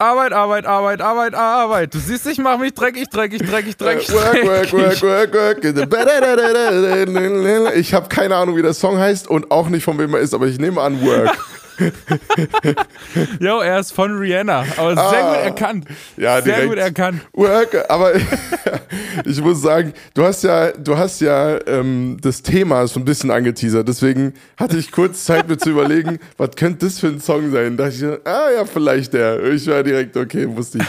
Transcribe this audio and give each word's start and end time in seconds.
Arbeit, 0.00 0.32
Arbeit, 0.32 0.64
Arbeit, 0.64 1.02
Arbeit, 1.02 1.34
Arbeit. 1.34 1.92
Du 1.92 1.98
siehst, 1.98 2.26
ich 2.26 2.38
mach 2.38 2.56
mich 2.56 2.72
dreckig, 2.72 3.10
dreckig, 3.10 3.42
dreckig, 3.42 3.76
dreckig. 3.76 4.10
Work, 4.10 4.46
work, 4.46 4.72
work, 4.72 5.02
work, 5.02 5.34
work. 5.34 5.62
Ich 7.76 7.92
habe 7.92 8.08
keine 8.08 8.34
Ahnung, 8.34 8.56
wie 8.56 8.62
der 8.62 8.72
Song 8.72 8.96
heißt 8.96 9.28
und 9.28 9.50
auch 9.50 9.68
nicht 9.68 9.84
von 9.84 9.98
wem 9.98 10.14
er 10.14 10.20
ist, 10.20 10.32
aber 10.32 10.46
ich 10.46 10.58
nehme 10.58 10.80
an 10.80 11.04
Work. 11.04 11.36
Jo, 13.40 13.58
er 13.60 13.80
ist 13.80 13.92
von 13.92 14.16
Rihanna, 14.18 14.64
aber 14.76 14.94
sehr 14.94 15.24
Ah. 15.24 15.34
gut 15.34 15.44
erkannt. 15.44 15.84
Ja, 16.16 16.34
sehr 16.42 16.54
direkt. 16.54 16.68
gut 16.68 16.78
erkannt. 16.78 17.20
Work, 17.32 17.84
aber 17.90 18.12
ich 19.24 19.40
muss 19.40 19.62
sagen, 19.62 19.92
du 20.14 20.24
hast 20.24 20.44
ja, 20.44 20.70
du 20.72 20.96
hast 20.96 21.20
ja 21.20 21.58
ähm, 21.66 22.18
das 22.20 22.42
Thema 22.42 22.86
so 22.86 23.00
ein 23.00 23.04
bisschen 23.04 23.30
angeteasert, 23.30 23.86
deswegen 23.88 24.34
hatte 24.56 24.76
ich 24.76 24.92
kurz 24.92 25.24
Zeit 25.24 25.48
mir 25.48 25.58
zu 25.58 25.70
überlegen, 25.70 26.18
was 26.36 26.50
könnte 26.56 26.86
das 26.86 26.98
für 27.00 27.08
ein 27.08 27.20
Song 27.20 27.50
sein? 27.52 27.76
Da 27.76 27.84
dachte 27.88 28.20
ich, 28.22 28.26
ah 28.28 28.50
ja, 28.56 28.64
vielleicht 28.64 29.12
der. 29.14 29.42
Ich 29.44 29.66
war 29.66 29.82
direkt, 29.82 30.16
okay, 30.16 30.46
wusste 30.48 30.78
ich. 30.78 30.84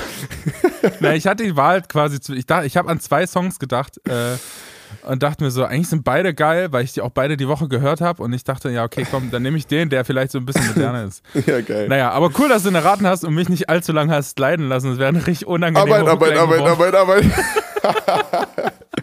Na, 1.00 1.14
ich 1.16 1.28
hatte 1.28 1.44
die 1.44 1.56
Wahl 1.56 1.82
quasi 1.84 2.20
zu. 2.20 2.34
Ich, 2.34 2.46
dachte, 2.46 2.66
ich 2.68 2.78
habe 2.78 2.90
an 2.90 3.00
zwei 3.00 3.26
Songs 3.28 3.60
gedacht 3.60 3.98
äh, 4.08 4.36
und 5.04 5.24
dachte 5.24 5.44
mir 5.44 5.52
so, 5.52 5.64
eigentlich 5.64 5.88
sind 5.90 6.04
beide 6.04 6.34
geil, 6.34 6.72
weil 6.72 6.84
ich 6.84 6.94
die 6.94 7.02
auch 7.02 7.10
beide 7.10 7.38
die 7.38 7.48
Woche 7.48 7.68
gehört 7.68 8.02
habe. 8.02 8.22
Und 8.24 8.34
ich 8.34 8.44
dachte, 8.44 8.70
ja, 8.70 8.84
okay, 8.84 9.06
komm, 9.10 9.32
dann 9.32 9.42
nehme 9.44 9.58
ich 9.58 9.68
den, 9.68 9.90
der 9.90 10.06
vielleicht 10.06 10.32
so 10.32 10.38
ein 10.40 10.46
bisschen 10.46 10.68
moderner 10.68 11.04
ist. 11.08 11.24
Ja, 11.46 11.62
geil. 11.62 11.88
Naja, 11.88 12.12
aber 12.12 12.32
cool, 12.40 12.50
dass 12.50 12.64
du 12.64 12.70
ihn 12.70 12.76
erraten 12.76 13.08
hast 13.08 13.24
und 13.24 13.34
mich 13.34 13.50
nicht 13.50 13.70
allzu 13.70 13.92
lange 13.92 14.14
hast 14.14 14.38
leiden 14.40 14.68
lassen. 14.70 14.90
Das 14.90 15.00
wäre 15.00 15.10
eine 15.10 15.26
richtig 15.26 15.48
unangenehme 15.48 15.96
Arbeit, 15.96 16.38
Arbeit, 16.38 16.38
Arbeit. 16.38 16.96
Arbeit, 16.96 16.96
Arbeit. 16.96 17.26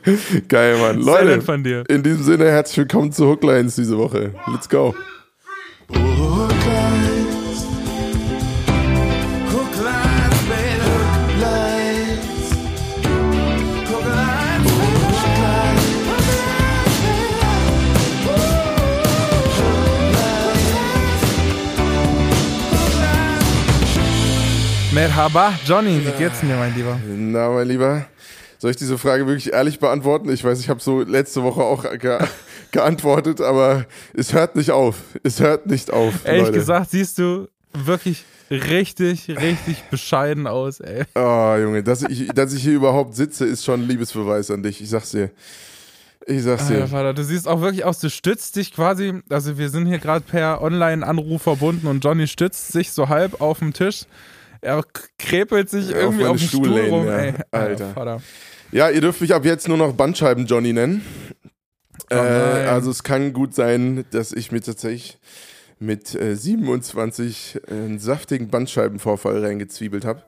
Geil, 0.48 0.76
Mann. 0.78 1.00
Leute, 1.02 1.42
von 1.42 1.64
dir. 1.64 1.84
in 1.88 2.02
diesem 2.02 2.22
Sinne 2.22 2.46
herzlich 2.46 2.78
willkommen 2.78 3.12
zu 3.12 3.26
Hooklines 3.26 3.74
diese 3.74 3.98
Woche. 3.98 4.34
Let's 4.46 4.68
go. 4.68 4.94
Hooklines. 5.90 6.77
Merhaba, 24.98 25.54
Johnny, 25.64 26.04
wie 26.04 26.10
geht's 26.18 26.40
denn 26.40 26.48
dir, 26.48 26.56
mein 26.56 26.74
Lieber? 26.74 26.98
Na, 27.06 27.50
mein 27.50 27.68
Lieber, 27.68 28.06
soll 28.58 28.72
ich 28.72 28.76
diese 28.76 28.98
Frage 28.98 29.28
wirklich 29.28 29.52
ehrlich 29.52 29.78
beantworten? 29.78 30.28
Ich 30.28 30.42
weiß, 30.42 30.58
ich 30.58 30.68
habe 30.68 30.80
so 30.80 31.02
letzte 31.02 31.44
Woche 31.44 31.62
auch 31.62 31.84
ge 32.00 32.18
geantwortet, 32.72 33.40
aber 33.40 33.86
es 34.12 34.32
hört 34.32 34.56
nicht 34.56 34.72
auf. 34.72 34.96
Es 35.22 35.38
hört 35.38 35.66
nicht 35.66 35.92
auf. 35.92 36.24
Ehrlich 36.24 36.46
Leute. 36.46 36.58
gesagt, 36.58 36.90
siehst 36.90 37.16
du 37.16 37.46
wirklich 37.72 38.24
richtig, 38.50 39.28
richtig 39.28 39.84
bescheiden 39.88 40.48
aus, 40.48 40.80
ey. 40.80 41.04
Oh, 41.14 41.54
Junge, 41.62 41.84
dass 41.84 42.02
ich, 42.02 42.26
dass 42.30 42.52
ich 42.52 42.64
hier 42.64 42.74
überhaupt 42.74 43.14
sitze, 43.14 43.44
ist 43.44 43.64
schon 43.64 43.82
ein 43.82 43.88
Liebesbeweis 43.88 44.50
an 44.50 44.64
dich. 44.64 44.82
Ich 44.82 44.90
sag's 44.90 45.12
dir. 45.12 45.30
Ich 46.26 46.42
sag's 46.42 46.64
Alter, 46.64 46.74
dir. 46.74 46.86
Vater, 46.88 47.14
du 47.14 47.22
siehst 47.22 47.46
auch 47.46 47.60
wirklich 47.60 47.84
aus, 47.84 48.00
du 48.00 48.10
stützt 48.10 48.56
dich 48.56 48.74
quasi, 48.74 49.22
also 49.30 49.58
wir 49.58 49.70
sind 49.70 49.86
hier 49.86 50.00
gerade 50.00 50.24
per 50.28 50.60
Online-Anruf 50.60 51.42
verbunden 51.42 51.86
und 51.86 52.04
Johnny 52.04 52.26
stützt 52.26 52.72
sich 52.72 52.90
so 52.90 53.08
halb 53.08 53.40
auf 53.40 53.60
dem 53.60 53.72
Tisch. 53.72 54.06
Er 54.60 54.82
krepelt 55.18 55.70
sich 55.70 55.90
Ja, 55.90 55.98
irgendwie 55.98 56.24
auf 56.24 56.30
auf, 56.32 56.36
dem 56.38 56.48
Stuhl 56.48 56.64
Stuhllehnen, 56.64 56.90
rum, 56.90 57.06
ja. 57.06 57.18
ey. 57.18 57.34
Alter. 57.50 57.92
Vater. 57.94 58.22
Ja, 58.72 58.90
ihr 58.90 59.00
dürft 59.00 59.20
mich 59.20 59.34
ab 59.34 59.44
jetzt 59.44 59.68
nur 59.68 59.76
noch 59.76 59.92
Bandscheiben 59.94 60.46
Johnny 60.46 60.72
nennen. 60.72 61.02
äh, 62.10 62.14
Oh 62.16 62.22
nein. 62.22 62.68
also 62.68 62.90
es 62.90 63.02
kann 63.02 63.32
gut 63.32 63.54
sein, 63.54 64.04
dass 64.10 64.32
ich 64.32 64.52
mir 64.52 64.60
tatsächlich 64.60 65.18
mit 65.78 66.14
äh, 66.14 66.34
27 66.34 67.60
einen 67.70 67.98
saftigen 67.98 68.48
Bandscheibenvorfall 68.48 69.44
reingezwiebelt 69.44 70.04
habe. 70.04 70.22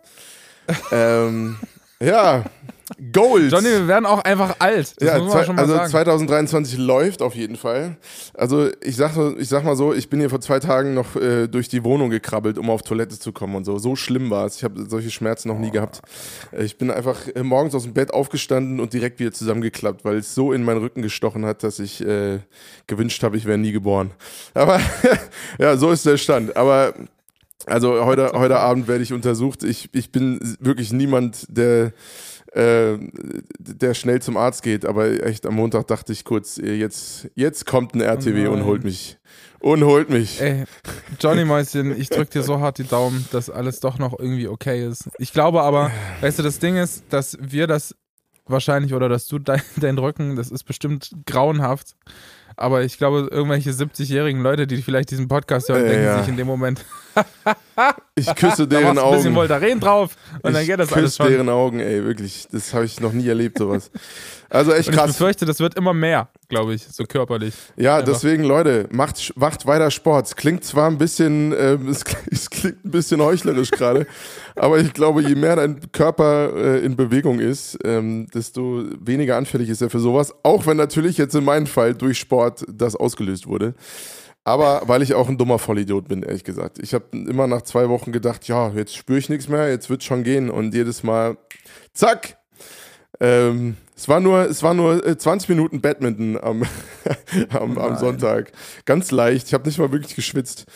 ähm, 0.92 1.58
ja, 2.02 2.44
Gold. 3.12 3.52
Johnny, 3.52 3.68
wir 3.68 3.88
werden 3.88 4.06
auch 4.06 4.22
einfach 4.24 4.56
alt. 4.58 4.94
Das 4.98 5.06
ja, 5.06 5.28
zwei, 5.28 5.46
also 5.56 5.74
sagen. 5.74 5.90
2023 5.90 6.78
läuft 6.78 7.22
auf 7.22 7.34
jeden 7.34 7.56
Fall. 7.56 7.96
Also 8.34 8.68
ich 8.82 8.96
sag, 8.96 9.12
ich 9.38 9.48
sag 9.48 9.64
mal 9.64 9.76
so, 9.76 9.94
ich 9.94 10.08
bin 10.10 10.20
hier 10.20 10.30
vor 10.30 10.40
zwei 10.40 10.58
Tagen 10.58 10.94
noch 10.94 11.14
äh, 11.16 11.46
durch 11.46 11.68
die 11.68 11.84
Wohnung 11.84 12.10
gekrabbelt, 12.10 12.58
um 12.58 12.68
auf 12.68 12.82
Toilette 12.82 13.18
zu 13.18 13.32
kommen 13.32 13.54
und 13.54 13.64
so. 13.64 13.78
So 13.78 13.94
schlimm 13.96 14.30
war 14.30 14.46
es. 14.46 14.56
Ich 14.56 14.64
habe 14.64 14.86
solche 14.88 15.10
Schmerzen 15.10 15.48
noch 15.48 15.58
nie 15.58 15.70
gehabt. 15.70 16.00
Äh, 16.52 16.64
Ich 16.64 16.78
bin 16.78 16.90
einfach 16.90 17.28
äh, 17.34 17.42
morgens 17.42 17.74
aus 17.74 17.84
dem 17.84 17.94
Bett 17.94 18.12
aufgestanden 18.12 18.80
und 18.80 18.92
direkt 18.92 19.20
wieder 19.20 19.32
zusammengeklappt, 19.32 20.04
weil 20.04 20.16
es 20.16 20.34
so 20.34 20.52
in 20.52 20.64
meinen 20.64 20.80
Rücken 20.80 21.02
gestochen 21.02 21.46
hat, 21.46 21.62
dass 21.62 21.78
ich 21.78 22.04
äh, 22.04 22.40
gewünscht 22.86 23.22
habe, 23.22 23.36
ich 23.36 23.44
wäre 23.46 23.58
nie 23.58 23.72
geboren. 23.72 24.10
Aber 24.54 24.80
ja, 25.58 25.76
so 25.76 25.90
ist 25.90 26.06
der 26.06 26.16
Stand. 26.16 26.56
Aber 26.56 26.94
also 27.66 28.04
heute, 28.04 28.32
heute 28.32 28.58
Abend 28.58 28.88
werde 28.88 29.02
ich 29.02 29.12
untersucht. 29.12 29.62
Ich, 29.62 29.90
ich 29.92 30.12
bin 30.12 30.40
wirklich 30.60 30.92
niemand, 30.92 31.46
der, 31.48 31.92
äh, 32.52 32.98
der 33.58 33.94
schnell 33.94 34.22
zum 34.22 34.36
Arzt 34.36 34.62
geht, 34.62 34.84
aber 34.84 35.24
echt 35.24 35.46
am 35.46 35.54
Montag 35.54 35.86
dachte 35.86 36.12
ich 36.12 36.24
kurz, 36.24 36.58
äh, 36.58 36.74
jetzt, 36.74 37.28
jetzt 37.34 37.66
kommt 37.66 37.94
ein 37.94 38.00
RTW 38.00 38.48
Oh 38.48 38.52
und 38.52 38.64
holt 38.64 38.84
mich. 38.84 39.18
Und 39.60 39.84
holt 39.84 40.08
mich. 40.08 40.40
Ey, 40.40 40.64
Johnny 41.20 41.44
Mäuschen, 41.44 41.98
ich 41.98 42.08
drück 42.08 42.30
dir 42.30 42.42
so 42.42 42.60
hart 42.60 42.78
die 42.78 42.84
Daumen, 42.84 43.26
dass 43.30 43.50
alles 43.50 43.80
doch 43.80 43.98
noch 43.98 44.18
irgendwie 44.18 44.48
okay 44.48 44.86
ist. 44.86 45.10
Ich 45.18 45.34
glaube 45.34 45.60
aber, 45.62 45.90
weißt 46.22 46.38
du, 46.38 46.42
das 46.42 46.58
Ding 46.60 46.76
ist, 46.76 47.04
dass 47.10 47.36
wir 47.40 47.66
das 47.66 47.94
wahrscheinlich 48.46 48.94
oder 48.94 49.08
dass 49.08 49.26
du 49.26 49.38
dein, 49.38 49.62
dein 49.76 49.98
Rücken, 49.98 50.36
das 50.36 50.50
ist 50.50 50.64
bestimmt 50.64 51.10
grauenhaft. 51.26 51.94
Aber 52.56 52.82
ich 52.82 52.98
glaube, 52.98 53.28
irgendwelche 53.30 53.70
70-jährigen 53.70 54.42
Leute, 54.42 54.66
die 54.66 54.82
vielleicht 54.82 55.10
diesen 55.10 55.28
Podcast 55.28 55.68
hören, 55.68 55.84
Äh, 55.84 55.88
denken 55.88 56.04
ja. 56.04 56.18
sich 56.18 56.28
in 56.28 56.36
dem 56.36 56.46
Moment, 56.46 56.84
Ich 58.14 58.34
küsse 58.34 58.66
da 58.68 58.78
deren 58.80 58.94
machst 58.96 58.98
du 58.98 59.06
ein 59.06 59.10
bisschen 59.12 59.26
Augen. 59.28 59.34
Voltaren 59.36 59.80
drauf 59.80 60.16
und 60.42 60.52
dann 60.52 60.62
ich 60.62 60.68
geht 60.68 60.78
das 60.80 60.92
alles 60.92 61.04
küsse 61.12 61.16
schon. 61.22 61.28
deren 61.32 61.48
Augen, 61.48 61.80
ey, 61.80 62.04
wirklich. 62.04 62.46
Das 62.52 62.72
habe 62.74 62.84
ich 62.84 63.00
noch 63.00 63.12
nie 63.12 63.26
erlebt, 63.28 63.58
sowas. 63.58 63.90
Also 64.52 64.72
echt 64.72 64.88
Und 64.88 64.94
ich 64.94 65.00
krass. 65.00 65.12
befürchte, 65.12 65.46
das 65.46 65.60
wird 65.60 65.76
immer 65.76 65.94
mehr, 65.94 66.28
glaube 66.48 66.74
ich, 66.74 66.84
so 66.88 67.04
körperlich. 67.04 67.54
Ja, 67.76 67.98
Einfach. 67.98 68.12
deswegen, 68.14 68.42
Leute, 68.42 68.88
macht, 68.90 69.32
macht 69.36 69.64
weiter 69.66 69.92
Sport. 69.92 70.26
Es 70.26 70.34
klingt 70.34 70.64
zwar 70.64 70.90
ein 70.90 70.98
bisschen, 70.98 71.54
ähm, 71.56 71.88
es, 71.88 72.04
klingt- 72.04 72.26
es 72.32 72.50
klingt 72.50 72.84
ein 72.84 72.90
bisschen 72.90 73.20
heuchlerisch 73.22 73.70
gerade, 73.70 74.06
aber 74.56 74.78
ich 74.80 74.92
glaube, 74.92 75.22
je 75.22 75.36
mehr 75.36 75.54
dein 75.54 75.80
Körper 75.92 76.52
äh, 76.56 76.78
in 76.84 76.96
Bewegung 76.96 77.38
ist, 77.38 77.78
ähm, 77.84 78.26
desto 78.34 78.82
weniger 79.00 79.36
anfällig 79.36 79.68
ist 79.68 79.82
er 79.82 79.90
für 79.90 80.00
sowas. 80.00 80.34
Auch 80.42 80.66
wenn 80.66 80.76
natürlich 80.76 81.16
jetzt 81.16 81.36
in 81.36 81.44
meinem 81.44 81.68
Fall 81.68 81.94
durch 81.94 82.18
Sport 82.18 82.64
das 82.68 82.96
ausgelöst 82.96 83.46
wurde. 83.46 83.74
Aber 84.50 84.82
weil 84.86 85.00
ich 85.02 85.14
auch 85.14 85.28
ein 85.28 85.38
dummer 85.38 85.60
Vollidiot 85.60 86.08
bin, 86.08 86.24
ehrlich 86.24 86.42
gesagt. 86.42 86.80
Ich 86.80 86.92
habe 86.92 87.04
immer 87.12 87.46
nach 87.46 87.62
zwei 87.62 87.88
Wochen 87.88 88.10
gedacht, 88.10 88.48
ja, 88.48 88.70
jetzt 88.70 88.96
spüre 88.96 89.20
ich 89.20 89.28
nichts 89.28 89.48
mehr, 89.48 89.70
jetzt 89.70 89.88
wird 89.88 90.02
schon 90.02 90.24
gehen. 90.24 90.50
Und 90.50 90.74
jedes 90.74 91.04
Mal, 91.04 91.36
zack, 91.94 92.36
ähm, 93.20 93.76
es 93.96 94.08
war 94.08 94.18
nur, 94.18 94.40
es 94.50 94.64
war 94.64 94.74
nur 94.74 95.06
äh, 95.06 95.16
20 95.16 95.50
Minuten 95.50 95.80
Badminton 95.80 96.36
am, 96.42 96.64
am, 97.50 97.78
am. 97.78 97.96
Sonntag. 97.96 98.50
Ganz 98.86 99.12
leicht. 99.12 99.46
Ich 99.46 99.54
habe 99.54 99.68
nicht 99.68 99.78
mal 99.78 99.92
wirklich 99.92 100.16
geschwitzt. 100.16 100.66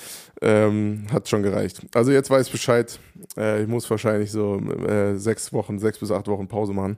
Ähm, 0.41 1.07
hat 1.13 1.29
schon 1.29 1.43
gereicht. 1.43 1.81
Also 1.95 2.13
jetzt 2.13 2.31
weiß 2.31 2.47
ich 2.47 2.53
Bescheid. 2.53 3.01
Äh, 3.37 3.63
ich 3.63 3.69
muss 3.69 3.91
wahrscheinlich 3.91 4.31
so 4.31 4.61
äh, 4.87 5.17
sechs 5.17 5.53
Wochen, 5.53 5.81
sechs 5.81 5.99
bis 5.99 6.13
acht 6.13 6.29
Wochen 6.29 6.47
Pause 6.47 6.75
machen. 6.75 6.97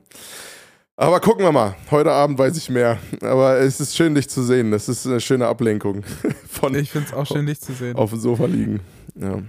Aber 0.99 1.19
gucken 1.19 1.45
wir 1.45 1.51
mal. 1.51 1.75
Heute 1.91 2.11
Abend 2.11 2.39
weiß 2.39 2.57
ich 2.57 2.71
mehr. 2.71 2.97
Aber 3.21 3.57
es 3.59 3.79
ist 3.79 3.95
schön, 3.95 4.15
dich 4.15 4.29
zu 4.29 4.41
sehen. 4.41 4.71
Das 4.71 4.89
ist 4.89 5.05
eine 5.05 5.21
schöne 5.21 5.47
Ablenkung 5.47 6.03
von 6.49 6.73
Ich 6.73 6.89
finde 6.89 7.09
es 7.09 7.13
auch 7.13 7.27
schön, 7.27 7.45
dich 7.45 7.61
zu 7.61 7.73
sehen. 7.73 7.95
auf 7.95 8.09
dem 8.09 8.19
Sofa 8.19 8.45
liegen. 8.45 8.79
Ja. 9.13 9.43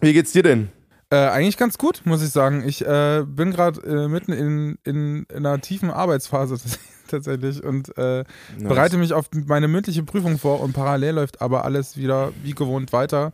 Wie 0.00 0.12
geht's 0.12 0.32
dir 0.32 0.42
denn? 0.42 0.70
Äh, 1.10 1.16
eigentlich 1.28 1.56
ganz 1.56 1.78
gut, 1.78 2.02
muss 2.04 2.20
ich 2.22 2.30
sagen. 2.30 2.64
Ich 2.66 2.84
äh, 2.84 3.22
bin 3.24 3.52
gerade 3.52 3.80
äh, 3.82 4.08
mitten 4.08 4.32
in, 4.32 4.76
in, 4.82 5.24
in 5.32 5.46
einer 5.46 5.60
tiefen 5.60 5.90
Arbeitsphase 5.90 6.56
tatsächlich 7.08 7.62
und 7.62 7.96
äh, 7.96 8.24
Nice. 8.58 8.68
bereite 8.68 8.96
mich 8.96 9.12
auf 9.12 9.26
meine 9.32 9.68
mündliche 9.68 10.02
Prüfung 10.02 10.38
vor 10.38 10.60
und 10.60 10.72
parallel 10.72 11.14
läuft 11.14 11.40
aber 11.40 11.64
alles 11.64 11.96
wieder 11.96 12.32
wie 12.42 12.54
gewohnt 12.56 12.92
weiter. 12.92 13.30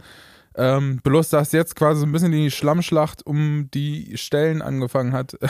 Ähm, 0.55 1.01
bloß, 1.03 1.31
dass 1.31 1.53
jetzt 1.53 1.77
quasi 1.77 2.01
so 2.01 2.07
ein 2.07 2.13
bisschen 2.13 2.33
die 2.33 2.51
Schlammschlacht 2.51 3.25
um 3.25 3.71
die 3.73 4.19
Stellen 4.19 4.61
angefangen 4.61 5.15
hat. 5.15 5.39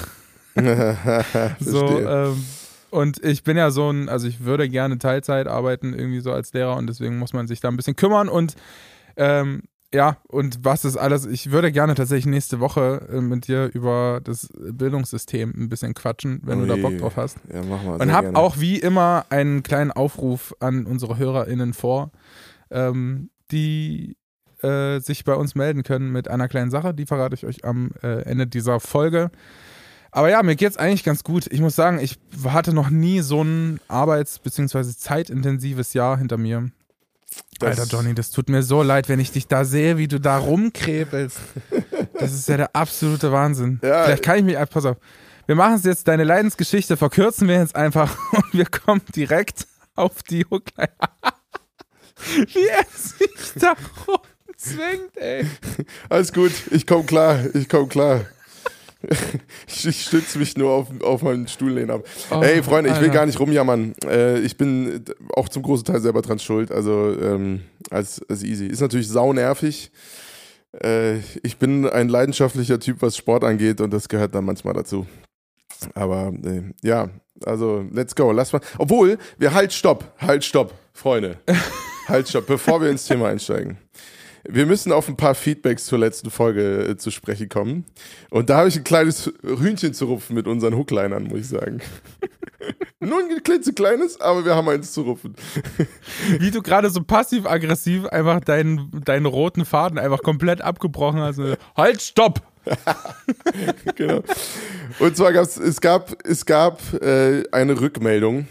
so, 1.60 1.86
ähm, 2.00 2.44
und 2.90 3.22
ich 3.24 3.44
bin 3.44 3.56
ja 3.56 3.70
so 3.70 3.90
ein, 3.90 4.08
also 4.08 4.26
ich 4.26 4.44
würde 4.44 4.68
gerne 4.68 4.98
Teilzeit 4.98 5.46
arbeiten, 5.46 5.94
irgendwie 5.94 6.20
so 6.20 6.32
als 6.32 6.52
Lehrer 6.52 6.76
und 6.76 6.86
deswegen 6.86 7.18
muss 7.18 7.32
man 7.32 7.46
sich 7.46 7.60
da 7.60 7.68
ein 7.68 7.76
bisschen 7.76 7.96
kümmern 7.96 8.28
und 8.28 8.54
ähm, 9.16 9.62
ja, 9.92 10.18
und 10.28 10.64
was 10.64 10.84
ist 10.84 10.98
alles? 10.98 11.24
Ich 11.24 11.50
würde 11.50 11.72
gerne 11.72 11.94
tatsächlich 11.94 12.26
nächste 12.26 12.60
Woche 12.60 13.08
äh, 13.10 13.20
mit 13.20 13.48
dir 13.48 13.70
über 13.72 14.20
das 14.22 14.48
Bildungssystem 14.54 15.54
ein 15.56 15.68
bisschen 15.70 15.94
quatschen, 15.94 16.42
wenn 16.44 16.60
du 16.60 16.66
da 16.66 16.76
Bock 16.76 16.92
Ui. 16.92 16.98
drauf 16.98 17.16
hast. 17.16 17.38
Ja, 17.52 17.62
mach 17.62 17.82
mal. 17.82 18.00
Und 18.00 18.12
habe 18.12 18.36
auch 18.36 18.58
wie 18.58 18.78
immer 18.78 19.24
einen 19.30 19.62
kleinen 19.62 19.90
Aufruf 19.90 20.54
an 20.60 20.84
unsere 20.84 21.16
HörerInnen 21.16 21.72
vor, 21.72 22.10
ähm, 22.70 23.30
die 23.50 24.18
äh, 24.62 25.00
sich 25.00 25.24
bei 25.24 25.34
uns 25.34 25.54
melden 25.54 25.84
können 25.84 26.12
mit 26.12 26.28
einer 26.28 26.48
kleinen 26.48 26.70
Sache. 26.70 26.92
Die 26.92 27.06
verrate 27.06 27.34
ich 27.34 27.46
euch 27.46 27.64
am 27.64 27.90
äh, 28.02 28.22
Ende 28.24 28.46
dieser 28.46 28.80
Folge. 28.80 29.30
Aber 30.18 30.30
ja, 30.30 30.42
mir 30.42 30.56
geht's 30.56 30.76
eigentlich 30.76 31.04
ganz 31.04 31.22
gut. 31.22 31.46
Ich 31.48 31.60
muss 31.60 31.76
sagen, 31.76 32.00
ich 32.00 32.18
hatte 32.44 32.72
noch 32.72 32.90
nie 32.90 33.20
so 33.20 33.40
ein 33.44 33.78
arbeits- 33.86 34.40
bzw. 34.40 34.82
zeitintensives 34.82 35.94
Jahr 35.94 36.18
hinter 36.18 36.36
mir. 36.38 36.70
Das- 37.60 37.78
Alter 37.78 37.88
Johnny, 37.96 38.14
das 38.14 38.32
tut 38.32 38.48
mir 38.48 38.64
so 38.64 38.82
leid, 38.82 39.08
wenn 39.08 39.20
ich 39.20 39.30
dich 39.30 39.46
da 39.46 39.64
sehe, 39.64 39.96
wie 39.96 40.08
du 40.08 40.18
da 40.18 40.38
rumkrebelst. 40.38 41.38
Das 42.18 42.32
ist 42.32 42.48
ja 42.48 42.56
der 42.56 42.74
absolute 42.74 43.30
Wahnsinn. 43.30 43.78
Ja. 43.80 44.06
Vielleicht 44.06 44.24
kann 44.24 44.38
ich 44.38 44.44
mich, 44.44 44.56
pass 44.70 44.86
auf. 44.86 44.96
Wir 45.46 45.54
machen 45.54 45.74
es 45.74 45.84
jetzt, 45.84 46.08
deine 46.08 46.24
Leidensgeschichte 46.24 46.96
verkürzen 46.96 47.46
wir 47.46 47.54
jetzt 47.60 47.76
einfach 47.76 48.16
und 48.32 48.52
wir 48.54 48.66
kommen 48.66 49.02
direkt 49.14 49.68
auf 49.94 50.24
die 50.24 50.44
Hookline. 50.50 50.90
Wie 52.52 52.66
er 52.66 52.84
sich 52.92 53.52
da 53.54 53.74
rumzwängt, 54.08 55.16
ey. 55.16 55.46
Alles 56.08 56.32
gut, 56.32 56.50
ich 56.72 56.88
komme 56.88 57.04
klar, 57.04 57.38
ich 57.54 57.68
komme 57.68 57.86
klar. 57.86 58.24
Ich, 59.66 60.02
stütze 60.02 60.38
mich 60.38 60.56
nur 60.56 60.70
auf, 60.70 60.88
auf 61.02 61.22
meinen 61.22 61.46
Stuhllehnen 61.46 61.90
ab. 61.90 62.04
Oh, 62.30 62.40
Ey, 62.42 62.62
Freunde, 62.62 62.90
ich 62.90 62.96
will 62.96 63.04
Alter. 63.04 63.14
gar 63.14 63.26
nicht 63.26 63.38
rumjammern. 63.38 63.94
Äh, 64.04 64.40
ich 64.40 64.56
bin 64.56 65.04
auch 65.34 65.48
zum 65.48 65.62
großen 65.62 65.84
Teil 65.84 66.00
selber 66.00 66.22
dran 66.22 66.38
schuld. 66.38 66.72
Also, 66.72 67.14
ähm, 67.20 67.62
als, 67.90 68.20
als 68.28 68.42
easy. 68.42 68.66
Ist 68.66 68.80
natürlich 68.80 69.08
saunervig. 69.08 69.90
Äh, 70.82 71.18
ich 71.42 71.58
bin 71.58 71.88
ein 71.88 72.08
leidenschaftlicher 72.08 72.80
Typ, 72.80 73.00
was 73.00 73.16
Sport 73.16 73.44
angeht 73.44 73.80
und 73.80 73.92
das 73.92 74.08
gehört 74.08 74.34
dann 74.34 74.44
manchmal 74.44 74.74
dazu. 74.74 75.06
Aber 75.94 76.32
äh, 76.44 76.62
ja, 76.82 77.08
also 77.44 77.84
let's 77.92 78.14
go. 78.14 78.32
Lass 78.32 78.52
mal. 78.52 78.60
Obwohl, 78.78 79.18
wir 79.38 79.54
halt 79.54 79.72
stopp, 79.72 80.12
halt 80.18 80.44
stopp, 80.44 80.74
Freunde. 80.92 81.38
halt 82.08 82.28
stopp, 82.28 82.46
bevor 82.46 82.80
wir 82.80 82.90
ins 82.90 83.06
Thema 83.06 83.28
einsteigen. 83.28 83.78
Wir 84.50 84.64
müssen 84.64 84.92
auf 84.92 85.08
ein 85.08 85.16
paar 85.16 85.34
Feedbacks 85.34 85.84
zur 85.84 85.98
letzten 85.98 86.30
Folge 86.30 86.88
äh, 86.88 86.96
zu 86.96 87.10
sprechen 87.10 87.50
kommen. 87.50 87.84
Und 88.30 88.48
da 88.48 88.58
habe 88.58 88.68
ich 88.68 88.76
ein 88.76 88.84
kleines 88.84 89.30
Hühnchen 89.42 89.92
zu 89.92 90.06
rupfen 90.06 90.34
mit 90.34 90.46
unseren 90.46 90.74
Hooklinern, 90.74 91.24
muss 91.24 91.40
ich 91.40 91.48
sagen. 91.48 91.80
Nur 93.00 93.18
ein 93.18 93.42
klitzekleines, 93.44 94.20
aber 94.22 94.46
wir 94.46 94.56
haben 94.56 94.68
eins 94.70 94.92
zu 94.92 95.02
rupfen. 95.02 95.34
Wie 96.38 96.50
du 96.50 96.62
gerade 96.62 96.88
so 96.88 97.02
passiv-aggressiv 97.02 98.06
einfach 98.06 98.40
deinen, 98.40 98.90
deinen 99.04 99.26
roten 99.26 99.66
Faden 99.66 99.98
einfach 99.98 100.22
komplett 100.22 100.62
abgebrochen 100.62 101.20
hast. 101.20 101.40
Halt, 101.76 102.00
stopp! 102.00 102.40
genau. 103.94 104.22
Und 104.98 105.16
zwar 105.16 105.32
gab's, 105.32 105.56
es 105.56 105.80
gab 105.80 106.16
es 106.24 106.44
gab 106.44 106.80
äh, 107.02 107.44
eine 107.52 107.80
Rückmeldung 107.80 108.46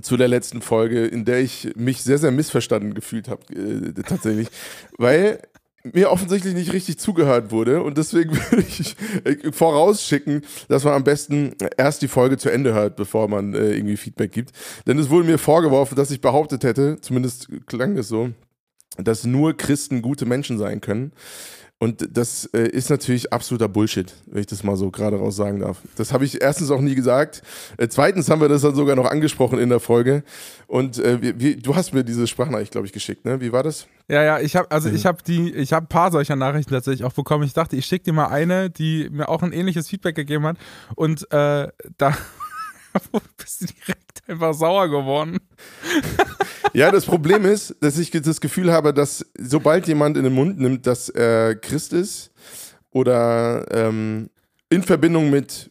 zu 0.00 0.16
der 0.16 0.28
letzten 0.28 0.62
Folge, 0.62 1.06
in 1.06 1.24
der 1.24 1.40
ich 1.40 1.72
mich 1.76 2.02
sehr, 2.02 2.18
sehr 2.18 2.30
missverstanden 2.30 2.94
gefühlt 2.94 3.28
habe, 3.28 3.42
äh, 3.54 3.92
tatsächlich, 4.02 4.48
weil 4.96 5.40
mir 5.84 6.10
offensichtlich 6.10 6.54
nicht 6.54 6.72
richtig 6.72 6.98
zugehört 6.98 7.50
wurde 7.50 7.82
und 7.82 7.98
deswegen 7.98 8.30
würde 8.50 8.64
ich 8.66 8.96
äh, 9.24 9.52
vorausschicken, 9.52 10.42
dass 10.68 10.84
man 10.84 10.94
am 10.94 11.04
besten 11.04 11.54
erst 11.76 12.02
die 12.02 12.08
Folge 12.08 12.38
zu 12.38 12.50
Ende 12.50 12.72
hört, 12.72 12.96
bevor 12.96 13.28
man 13.28 13.54
äh, 13.54 13.74
irgendwie 13.74 13.96
Feedback 13.96 14.32
gibt. 14.32 14.52
Denn 14.86 14.98
es 14.98 15.10
wurde 15.10 15.26
mir 15.26 15.38
vorgeworfen, 15.38 15.96
dass 15.96 16.10
ich 16.10 16.20
behauptet 16.20 16.64
hätte, 16.64 16.98
zumindest 17.00 17.48
klang 17.66 17.96
es 17.98 18.08
so, 18.08 18.30
dass 18.96 19.24
nur 19.24 19.56
Christen 19.56 20.02
gute 20.02 20.26
Menschen 20.26 20.58
sein 20.58 20.80
können. 20.80 21.12
Und 21.82 22.16
das 22.16 22.44
äh, 22.54 22.68
ist 22.68 22.90
natürlich 22.90 23.32
absoluter 23.32 23.66
Bullshit, 23.68 24.14
wenn 24.26 24.42
ich 24.42 24.46
das 24.46 24.62
mal 24.62 24.76
so 24.76 24.92
gerade 24.92 25.16
raus 25.16 25.34
sagen 25.34 25.58
darf. 25.58 25.78
Das 25.96 26.12
habe 26.12 26.24
ich 26.24 26.40
erstens 26.40 26.70
auch 26.70 26.80
nie 26.80 26.94
gesagt. 26.94 27.42
Äh, 27.76 27.88
zweitens 27.88 28.30
haben 28.30 28.40
wir 28.40 28.48
das 28.48 28.62
dann 28.62 28.76
sogar 28.76 28.94
noch 28.94 29.10
angesprochen 29.10 29.58
in 29.58 29.68
der 29.68 29.80
Folge. 29.80 30.22
Und 30.68 30.98
äh, 30.98 31.20
wie, 31.20 31.40
wie, 31.40 31.56
du 31.56 31.74
hast 31.74 31.92
mir 31.92 32.04
diese 32.04 32.28
Sprachnachricht, 32.28 32.70
glaube 32.70 32.86
ich, 32.86 32.92
geschickt, 32.92 33.24
ne? 33.24 33.40
Wie 33.40 33.50
war 33.50 33.64
das? 33.64 33.88
Ja, 34.06 34.22
ja, 34.22 34.38
ich 34.38 34.54
habe 34.54 34.70
also 34.70 34.90
Mhm. 34.90 34.94
ich 34.94 35.06
habe 35.06 35.24
die 35.26 35.52
ich 35.54 35.72
habe 35.72 35.86
ein 35.86 35.88
paar 35.88 36.12
solcher 36.12 36.36
Nachrichten 36.36 36.72
tatsächlich 36.72 37.02
auch 37.02 37.14
bekommen. 37.14 37.42
Ich 37.42 37.52
dachte, 37.52 37.74
ich 37.74 37.84
schicke 37.84 38.04
dir 38.04 38.12
mal 38.12 38.26
eine, 38.28 38.70
die 38.70 39.08
mir 39.10 39.28
auch 39.28 39.42
ein 39.42 39.52
ähnliches 39.52 39.88
Feedback 39.88 40.14
gegeben 40.14 40.46
hat 40.46 40.58
und 40.94 41.22
äh, 41.32 41.66
da 41.98 42.16
bist 43.38 43.62
du 43.62 43.66
direkt 43.66 44.01
einfach 44.26 44.54
sauer 44.54 44.88
geworden. 44.88 45.38
Ja, 46.74 46.90
das 46.90 47.04
Problem 47.04 47.44
ist, 47.44 47.76
dass 47.80 47.98
ich 47.98 48.10
das 48.10 48.40
Gefühl 48.40 48.72
habe, 48.72 48.94
dass 48.94 49.26
sobald 49.38 49.86
jemand 49.88 50.16
in 50.16 50.24
den 50.24 50.32
Mund 50.32 50.58
nimmt, 50.58 50.86
dass 50.86 51.10
er 51.10 51.54
Christ 51.54 51.92
ist 51.92 52.30
oder 52.90 53.66
ähm, 53.70 54.30
in 54.70 54.82
Verbindung 54.82 55.28
mit, 55.28 55.70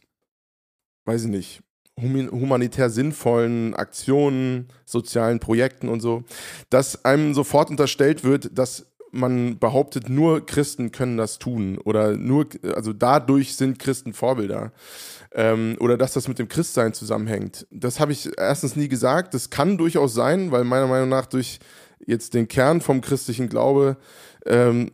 weiß 1.06 1.24
ich 1.24 1.30
nicht, 1.30 1.62
humanitär 2.00 2.92
sinnvollen 2.92 3.74
Aktionen, 3.74 4.68
sozialen 4.86 5.40
Projekten 5.40 5.90
und 5.90 6.02
so, 6.02 6.24
dass 6.70 7.04
einem 7.04 7.34
sofort 7.34 7.72
unterstellt 7.72 8.24
wird, 8.24 8.56
dass 8.58 8.86
man 9.12 9.60
behauptet, 9.60 10.10
nur 10.10 10.46
Christen 10.46 10.92
können 10.92 11.18
das 11.18 11.38
tun 11.38 11.78
oder 11.80 12.16
nur, 12.16 12.48
also 12.76 12.94
dadurch 12.94 13.56
sind 13.56 13.80
Christen 13.80 14.14
Vorbilder 14.14 14.72
ähm, 15.34 15.78
oder 15.80 15.98
dass 15.98 16.14
das 16.14 16.28
mit 16.28 16.40
dem 16.40 16.48
Christsein 16.48 16.94
zusammenhängt. 16.94 17.68
Das 17.72 18.00
habe 18.00 18.12
ich 18.12 18.30
erstens 18.38 18.76
nie 18.76 18.88
gesagt. 18.88 19.34
Das 19.34 19.50
kann 19.50 19.78
durchaus 19.78 20.14
sein, 20.14 20.52
weil 20.52 20.64
meiner 20.64 20.88
Meinung 20.88 21.10
nach 21.10 21.26
durch 21.26 21.60
jetzt 22.06 22.34
den 22.34 22.48
Kern 22.48 22.82
vom 22.82 23.02
christlichen 23.02 23.48
Glaube 23.48 23.98
ähm, 24.46 24.92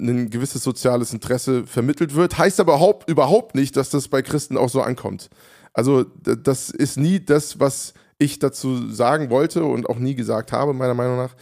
ein 0.00 0.30
gewisses 0.30 0.62
soziales 0.62 1.12
Interesse 1.12 1.66
vermittelt 1.66 2.14
wird. 2.14 2.38
Heißt 2.38 2.60
aber 2.60 2.74
überhaupt, 3.06 3.54
nicht, 3.54 3.76
dass 3.76 3.90
das 3.90 4.08
bei 4.08 4.22
Christen 4.22 4.56
auch 4.56 4.68
so 4.68 4.82
ankommt. 4.82 5.28
Also 5.72 6.04
das 6.04 6.70
ist 6.70 6.98
nie 6.98 7.24
das, 7.24 7.60
was 7.60 7.94
ich 8.18 8.38
dazu 8.38 8.90
sagen 8.90 9.30
wollte 9.30 9.64
und 9.64 9.88
auch 9.88 9.98
nie 9.98 10.14
gesagt 10.14 10.52
habe, 10.52 10.72
meiner 10.74 10.94
Meinung 10.94 11.16
nach. 11.16 11.34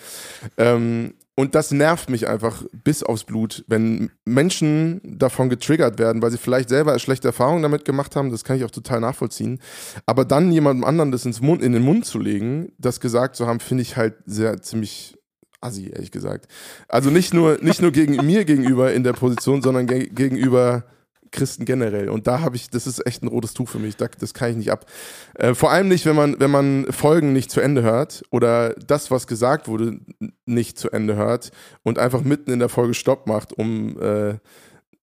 Ähm, 0.58 1.14
und 1.38 1.54
das 1.54 1.70
nervt 1.70 2.08
mich 2.08 2.26
einfach 2.26 2.62
bis 2.72 3.02
aufs 3.02 3.24
Blut, 3.24 3.62
wenn 3.68 4.10
Menschen 4.24 5.02
davon 5.04 5.50
getriggert 5.50 5.98
werden, 5.98 6.22
weil 6.22 6.30
sie 6.30 6.38
vielleicht 6.38 6.70
selber 6.70 6.98
schlechte 6.98 7.28
Erfahrungen 7.28 7.62
damit 7.62 7.84
gemacht 7.84 8.16
haben, 8.16 8.30
das 8.30 8.42
kann 8.42 8.56
ich 8.56 8.64
auch 8.64 8.70
total 8.70 9.00
nachvollziehen. 9.00 9.60
Aber 10.06 10.24
dann 10.24 10.50
jemandem 10.50 10.84
anderen 10.84 11.12
das 11.12 11.26
ins 11.26 11.42
Mund, 11.42 11.62
in 11.62 11.72
den 11.72 11.82
Mund 11.82 12.06
zu 12.06 12.18
legen, 12.18 12.72
das 12.78 13.00
gesagt 13.00 13.36
zu 13.36 13.46
haben, 13.46 13.60
finde 13.60 13.82
ich 13.82 13.98
halt 13.98 14.14
sehr 14.24 14.62
ziemlich 14.62 15.18
assi, 15.60 15.90
ehrlich 15.92 16.10
gesagt. 16.10 16.48
Also 16.88 17.10
nicht 17.10 17.34
nur, 17.34 17.58
nicht 17.60 17.82
nur 17.82 17.92
gegen 17.92 18.24
mir 18.24 18.46
gegenüber 18.46 18.94
in 18.94 19.04
der 19.04 19.12
Position, 19.12 19.60
sondern 19.60 19.86
ge 19.86 20.08
gegenüber 20.08 20.84
Christen 21.30 21.64
generell. 21.64 22.08
Und 22.08 22.26
da 22.26 22.40
habe 22.40 22.56
ich, 22.56 22.70
das 22.70 22.86
ist 22.86 23.06
echt 23.06 23.22
ein 23.22 23.28
rotes 23.28 23.54
Tuch 23.54 23.68
für 23.68 23.78
mich. 23.78 23.96
Da, 23.96 24.08
das 24.18 24.34
kann 24.34 24.50
ich 24.50 24.56
nicht 24.56 24.72
ab. 24.72 24.86
Äh, 25.34 25.54
vor 25.54 25.70
allem 25.70 25.88
nicht, 25.88 26.06
wenn 26.06 26.16
man, 26.16 26.38
wenn 26.40 26.50
man 26.50 26.86
Folgen 26.90 27.32
nicht 27.32 27.50
zu 27.50 27.60
Ende 27.60 27.82
hört 27.82 28.22
oder 28.30 28.74
das, 28.74 29.10
was 29.10 29.26
gesagt 29.26 29.68
wurde, 29.68 30.00
nicht 30.44 30.78
zu 30.78 30.90
Ende 30.90 31.16
hört 31.16 31.50
und 31.82 31.98
einfach 31.98 32.22
mitten 32.22 32.50
in 32.50 32.58
der 32.58 32.68
Folge 32.68 32.94
Stopp 32.94 33.26
macht, 33.26 33.52
um 33.52 34.00
äh, 34.00 34.38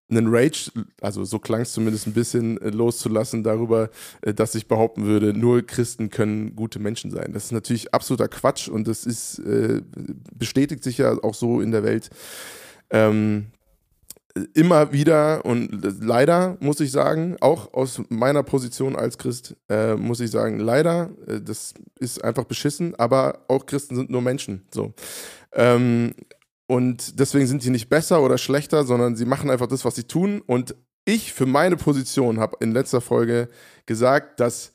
einen 0.10 0.28
Rage, 0.34 0.72
also 1.02 1.24
so 1.24 1.40
klang 1.40 1.62
es 1.62 1.74
zumindest 1.74 2.08
ein 2.08 2.14
bisschen, 2.14 2.60
äh, 2.62 2.70
loszulassen 2.70 3.44
darüber, 3.44 3.90
äh, 4.22 4.34
dass 4.34 4.56
ich 4.56 4.68
behaupten 4.68 5.06
würde, 5.06 5.34
nur 5.34 5.62
Christen 5.64 6.10
können 6.10 6.56
gute 6.56 6.80
Menschen 6.80 7.12
sein. 7.12 7.32
Das 7.34 7.46
ist 7.46 7.52
natürlich 7.52 7.94
absoluter 7.94 8.28
Quatsch 8.28 8.68
und 8.68 8.88
das 8.88 9.06
ist, 9.06 9.40
äh, 9.40 9.82
bestätigt 10.38 10.84
sich 10.84 10.98
ja 10.98 11.18
auch 11.24 11.34
so 11.34 11.62
in 11.62 11.72
der 11.72 11.84
Welt. 11.84 12.10
Ähm, 12.90 13.48
immer 14.54 14.92
wieder 14.92 15.46
und 15.46 15.70
leider 16.02 16.58
muss 16.60 16.80
ich 16.80 16.92
sagen, 16.92 17.38
auch 17.40 17.74
aus 17.74 18.02
meiner 18.10 18.42
Position 18.42 18.96
als 18.96 19.18
Christ, 19.18 19.56
äh, 19.70 19.96
muss 19.96 20.20
ich 20.20 20.32
sagen, 20.32 20.60
leider, 20.60 21.12
äh, 21.28 21.40
das 21.40 21.74
ist 22.00 22.24
einfach 22.24 22.46
beschissen, 22.46 22.96
aber 22.96 23.46
auch 23.48 23.66
Christen 23.66 23.96
sind 23.96 24.10
nur 24.10 24.22
Menschen. 24.22 24.66
So. 24.72 24.94
Ähm, 25.54 26.16
und 26.66 27.20
deswegen 27.20 27.46
sind 27.46 27.64
die 27.64 27.70
nicht 27.70 27.90
besser 27.90 28.24
oder 28.24 28.40
schlechter, 28.40 28.86
sondern 28.86 29.16
sie 29.16 29.26
machen 29.26 29.52
einfach 29.52 29.68
das, 29.68 29.86
was 29.86 29.96
sie 29.96 30.06
tun. 30.06 30.42
Und 30.46 30.76
ich 31.06 31.34
für 31.34 31.46
meine 31.46 31.76
Position 31.76 32.40
habe 32.40 32.58
in 32.62 32.72
letzter 32.72 33.02
Folge 33.02 33.50
gesagt, 33.86 34.40
dass 34.40 34.72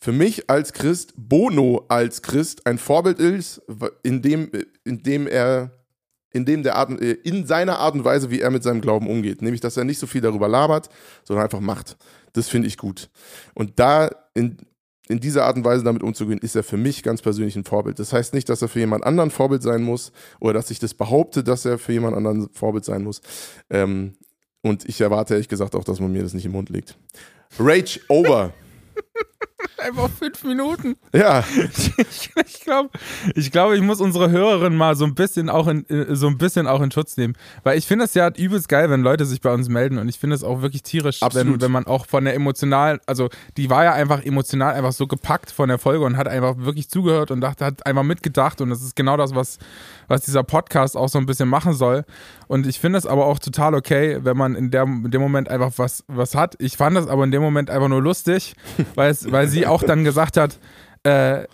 für 0.00 0.12
mich 0.12 0.48
als 0.48 0.72
Christ 0.72 1.14
Bono 1.16 1.84
als 1.88 2.22
Christ 2.22 2.66
ein 2.66 2.78
Vorbild 2.78 3.18
ist, 3.18 3.60
in 4.02 4.22
dem, 4.22 4.50
in 4.84 5.02
dem 5.02 5.26
er 5.26 5.79
in 6.32 6.44
dem 6.44 6.62
der 6.62 6.76
Art, 6.76 6.90
äh, 7.00 7.12
in 7.12 7.46
seiner 7.46 7.78
Art 7.78 7.94
und 7.94 8.04
Weise, 8.04 8.30
wie 8.30 8.40
er 8.40 8.50
mit 8.50 8.62
seinem 8.62 8.80
Glauben 8.80 9.08
umgeht. 9.08 9.42
Nämlich, 9.42 9.60
dass 9.60 9.76
er 9.76 9.84
nicht 9.84 9.98
so 9.98 10.06
viel 10.06 10.20
darüber 10.20 10.48
labert, 10.48 10.88
sondern 11.24 11.44
einfach 11.44 11.60
macht. 11.60 11.96
Das 12.32 12.48
finde 12.48 12.68
ich 12.68 12.76
gut. 12.76 13.10
Und 13.54 13.78
da 13.78 14.10
in, 14.34 14.56
in 15.08 15.18
dieser 15.18 15.44
Art 15.44 15.56
und 15.56 15.64
Weise 15.64 15.82
damit 15.82 16.02
umzugehen, 16.02 16.38
ist 16.38 16.54
er 16.54 16.62
für 16.62 16.76
mich 16.76 17.02
ganz 17.02 17.20
persönlich 17.20 17.56
ein 17.56 17.64
Vorbild. 17.64 17.98
Das 17.98 18.12
heißt 18.12 18.32
nicht, 18.32 18.48
dass 18.48 18.62
er 18.62 18.68
für 18.68 18.78
jemand 18.78 19.04
anderen 19.04 19.30
Vorbild 19.30 19.62
sein 19.62 19.82
muss 19.82 20.12
oder 20.38 20.52
dass 20.52 20.70
ich 20.70 20.78
das 20.78 20.94
behaupte, 20.94 21.42
dass 21.42 21.64
er 21.64 21.78
für 21.78 21.92
jemand 21.92 22.16
anderen 22.16 22.48
Vorbild 22.52 22.84
sein 22.84 23.02
muss. 23.02 23.20
Ähm, 23.68 24.14
und 24.62 24.88
ich 24.88 25.00
erwarte 25.00 25.34
ehrlich 25.34 25.48
gesagt 25.48 25.74
auch, 25.74 25.84
dass 25.84 26.00
man 26.00 26.12
mir 26.12 26.22
das 26.22 26.34
nicht 26.34 26.44
im 26.44 26.52
Mund 26.52 26.68
legt. 26.68 26.96
Rage 27.58 28.00
over. 28.08 28.52
Einfach 29.78 30.10
fünf 30.10 30.44
Minuten. 30.44 30.96
Ja, 31.12 31.44
Ich, 32.10 32.30
ich 32.34 32.60
glaube, 32.64 32.90
ich, 33.34 33.50
glaub, 33.50 33.72
ich 33.72 33.80
muss 33.80 34.00
unsere 34.00 34.30
Hörerin 34.30 34.76
mal 34.76 34.96
so 34.96 35.04
ein 35.04 35.14
bisschen 35.14 35.48
auch 35.48 35.68
in, 35.68 35.88
äh, 35.88 36.14
so 36.14 36.26
ein 36.28 36.38
bisschen 36.38 36.66
auch 36.66 36.80
in 36.80 36.90
Schutz 36.90 37.16
nehmen. 37.16 37.34
Weil 37.62 37.78
ich 37.78 37.86
finde 37.86 38.04
es 38.04 38.14
ja 38.14 38.28
übelst 38.28 38.68
geil, 38.68 38.90
wenn 38.90 39.02
Leute 39.02 39.24
sich 39.24 39.40
bei 39.40 39.52
uns 39.52 39.68
melden 39.68 39.98
und 39.98 40.08
ich 40.08 40.18
finde 40.18 40.36
es 40.36 40.44
auch 40.44 40.62
wirklich 40.62 40.82
tierisch, 40.82 41.20
wenn, 41.32 41.60
wenn 41.60 41.70
man 41.70 41.86
auch 41.86 42.06
von 42.06 42.24
der 42.24 42.34
emotionalen, 42.34 43.00
also 43.06 43.28
die 43.56 43.70
war 43.70 43.84
ja 43.84 43.92
einfach 43.92 44.24
emotional 44.24 44.74
einfach 44.74 44.92
so 44.92 45.06
gepackt 45.06 45.50
von 45.50 45.68
der 45.68 45.78
Folge 45.78 46.04
und 46.04 46.16
hat 46.16 46.28
einfach 46.28 46.56
wirklich 46.58 46.88
zugehört 46.88 47.30
und 47.30 47.40
dachte, 47.40 47.64
hat 47.64 47.86
einfach 47.86 48.02
mitgedacht 48.02 48.60
und 48.60 48.70
das 48.70 48.82
ist 48.82 48.96
genau 48.96 49.16
das, 49.16 49.34
was, 49.34 49.58
was 50.08 50.22
dieser 50.22 50.42
Podcast 50.42 50.96
auch 50.96 51.08
so 51.08 51.18
ein 51.18 51.26
bisschen 51.26 51.48
machen 51.48 51.72
soll. 51.72 52.04
Und 52.48 52.66
ich 52.66 52.80
finde 52.80 52.98
es 52.98 53.06
aber 53.06 53.26
auch 53.26 53.38
total 53.38 53.74
okay, 53.74 54.18
wenn 54.22 54.36
man 54.36 54.56
in, 54.56 54.70
der, 54.70 54.82
in 54.82 55.10
dem 55.10 55.20
Moment 55.20 55.48
einfach 55.48 55.72
was, 55.76 56.04
was 56.08 56.34
hat. 56.34 56.56
Ich 56.58 56.76
fand 56.76 56.96
das 56.96 57.06
aber 57.06 57.22
in 57.24 57.30
dem 57.30 57.42
Moment 57.42 57.70
einfach 57.70 57.88
nur 57.88 58.02
lustig, 58.02 58.54
weil, 58.96 59.10
es, 59.10 59.30
weil 59.30 59.48
sie 59.50 59.66
auch 59.66 59.82
dann 59.82 60.04
gesagt 60.04 60.36
hat, 60.36 60.58
äh, 61.02 61.44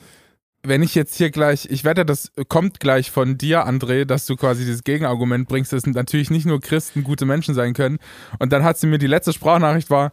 wenn 0.62 0.82
ich 0.82 0.94
jetzt 0.94 1.14
hier 1.14 1.30
gleich, 1.30 1.68
ich 1.70 1.84
wette, 1.84 2.04
das 2.04 2.32
kommt 2.48 2.80
gleich 2.80 3.10
von 3.10 3.38
dir, 3.38 3.66
André, 3.66 4.04
dass 4.04 4.26
du 4.26 4.36
quasi 4.36 4.64
dieses 4.64 4.84
Gegenargument 4.84 5.48
bringst, 5.48 5.72
dass 5.72 5.86
natürlich 5.86 6.30
nicht 6.30 6.46
nur 6.46 6.60
Christen 6.60 7.04
gute 7.04 7.24
Menschen 7.24 7.54
sein 7.54 7.72
können. 7.72 7.98
Und 8.38 8.52
dann 8.52 8.64
hat 8.64 8.78
sie 8.78 8.86
mir 8.86 8.98
die 8.98 9.06
letzte 9.06 9.32
Sprachnachricht 9.32 9.90
war, 9.90 10.12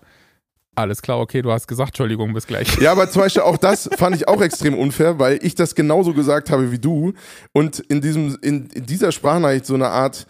alles 0.75 1.01
klar, 1.03 1.19
okay, 1.19 1.41
du 1.41 1.51
hast 1.51 1.67
gesagt, 1.67 1.89
Entschuldigung, 1.89 2.33
bis 2.33 2.47
gleich. 2.47 2.79
Ja, 2.79 2.91
aber 2.91 3.09
zum 3.09 3.21
Beispiel 3.21 3.43
auch 3.43 3.57
das 3.57 3.89
fand 3.95 4.15
ich 4.15 4.27
auch 4.27 4.41
extrem 4.41 4.75
unfair, 4.75 5.19
weil 5.19 5.39
ich 5.43 5.53
das 5.55 5.75
genauso 5.75 6.13
gesagt 6.13 6.49
habe 6.49 6.71
wie 6.71 6.79
du 6.79 7.13
und 7.51 7.79
in 7.79 8.01
diesem, 8.01 8.37
in, 8.41 8.67
in 8.67 8.85
dieser 8.85 9.11
Sprachnachricht 9.11 9.65
so 9.65 9.75
eine 9.75 9.89
Art 9.89 10.25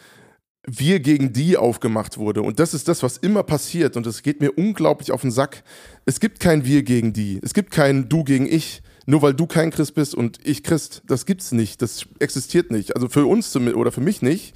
wir 0.65 1.00
gegen 1.00 1.34
die 1.34 1.58
aufgemacht 1.58 2.17
wurde. 2.17 2.41
Und 2.41 2.60
das 2.60 2.74
ist 2.74 2.88
das, 2.88 3.03
was 3.03 3.17
immer 3.17 3.43
passiert. 3.43 3.98
Und 3.98 4.08
es 4.08 4.24
geht 4.24 4.41
mir 4.41 4.51
unglaublich 4.51 5.12
auf 5.12 5.22
den 5.22 5.32
Sack. 5.32 5.63
Es 6.05 6.20
gibt 6.20 6.39
kein 6.39 6.65
wir 6.65 6.84
gegen 6.84 7.13
die. 7.13 7.39
Es 7.41 7.53
gibt 7.53 7.72
kein 7.72 8.08
du 8.08 8.24
gegen 8.24 8.46
ich. 8.46 8.82
Nur 9.05 9.22
weil 9.22 9.34
du 9.34 9.46
kein 9.46 9.72
Christ 9.72 9.96
bist 9.96 10.15
und 10.15 10.39
ich 10.43 10.63
Christ. 10.63 11.01
Das 11.08 11.25
gibt's 11.25 11.51
nicht. 11.51 11.82
Das 11.82 12.05
existiert 12.20 12.72
nicht. 12.72 12.96
Also 12.96 13.10
für 13.10 13.25
uns 13.25 13.55
oder 13.55 13.91
für 13.91 14.01
mich 14.01 14.22
nicht. 14.22 14.53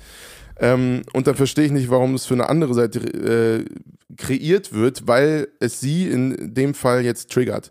Ähm, 0.59 1.01
und 1.13 1.27
dann 1.27 1.35
verstehe 1.35 1.65
ich 1.65 1.71
nicht, 1.71 1.89
warum 1.89 2.15
es 2.15 2.25
für 2.25 2.33
eine 2.33 2.49
andere 2.49 2.73
Seite 2.73 2.99
äh, 2.99 3.65
kreiert 4.15 4.73
wird, 4.73 5.07
weil 5.07 5.49
es 5.59 5.79
sie 5.79 6.07
in 6.07 6.53
dem 6.55 6.73
Fall 6.73 7.03
jetzt 7.03 7.31
triggert. 7.31 7.69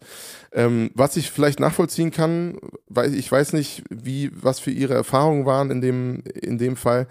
Ähm, 0.53 0.91
was 0.95 1.17
ich 1.17 1.31
vielleicht 1.31 1.59
nachvollziehen 1.59 2.11
kann, 2.11 2.59
weil 2.89 3.15
ich 3.15 3.31
weiß 3.31 3.55
nicht, 3.55 3.83
wie, 3.91 4.31
was 4.35 4.61
für 4.61 4.71
ihre 4.71 4.95
Erfahrungen 4.95 5.47
waren 5.47 5.71
in 5.71 5.81
dem, 5.81 6.23
in 6.41 6.59
dem 6.59 6.77
Fall. 6.77 7.09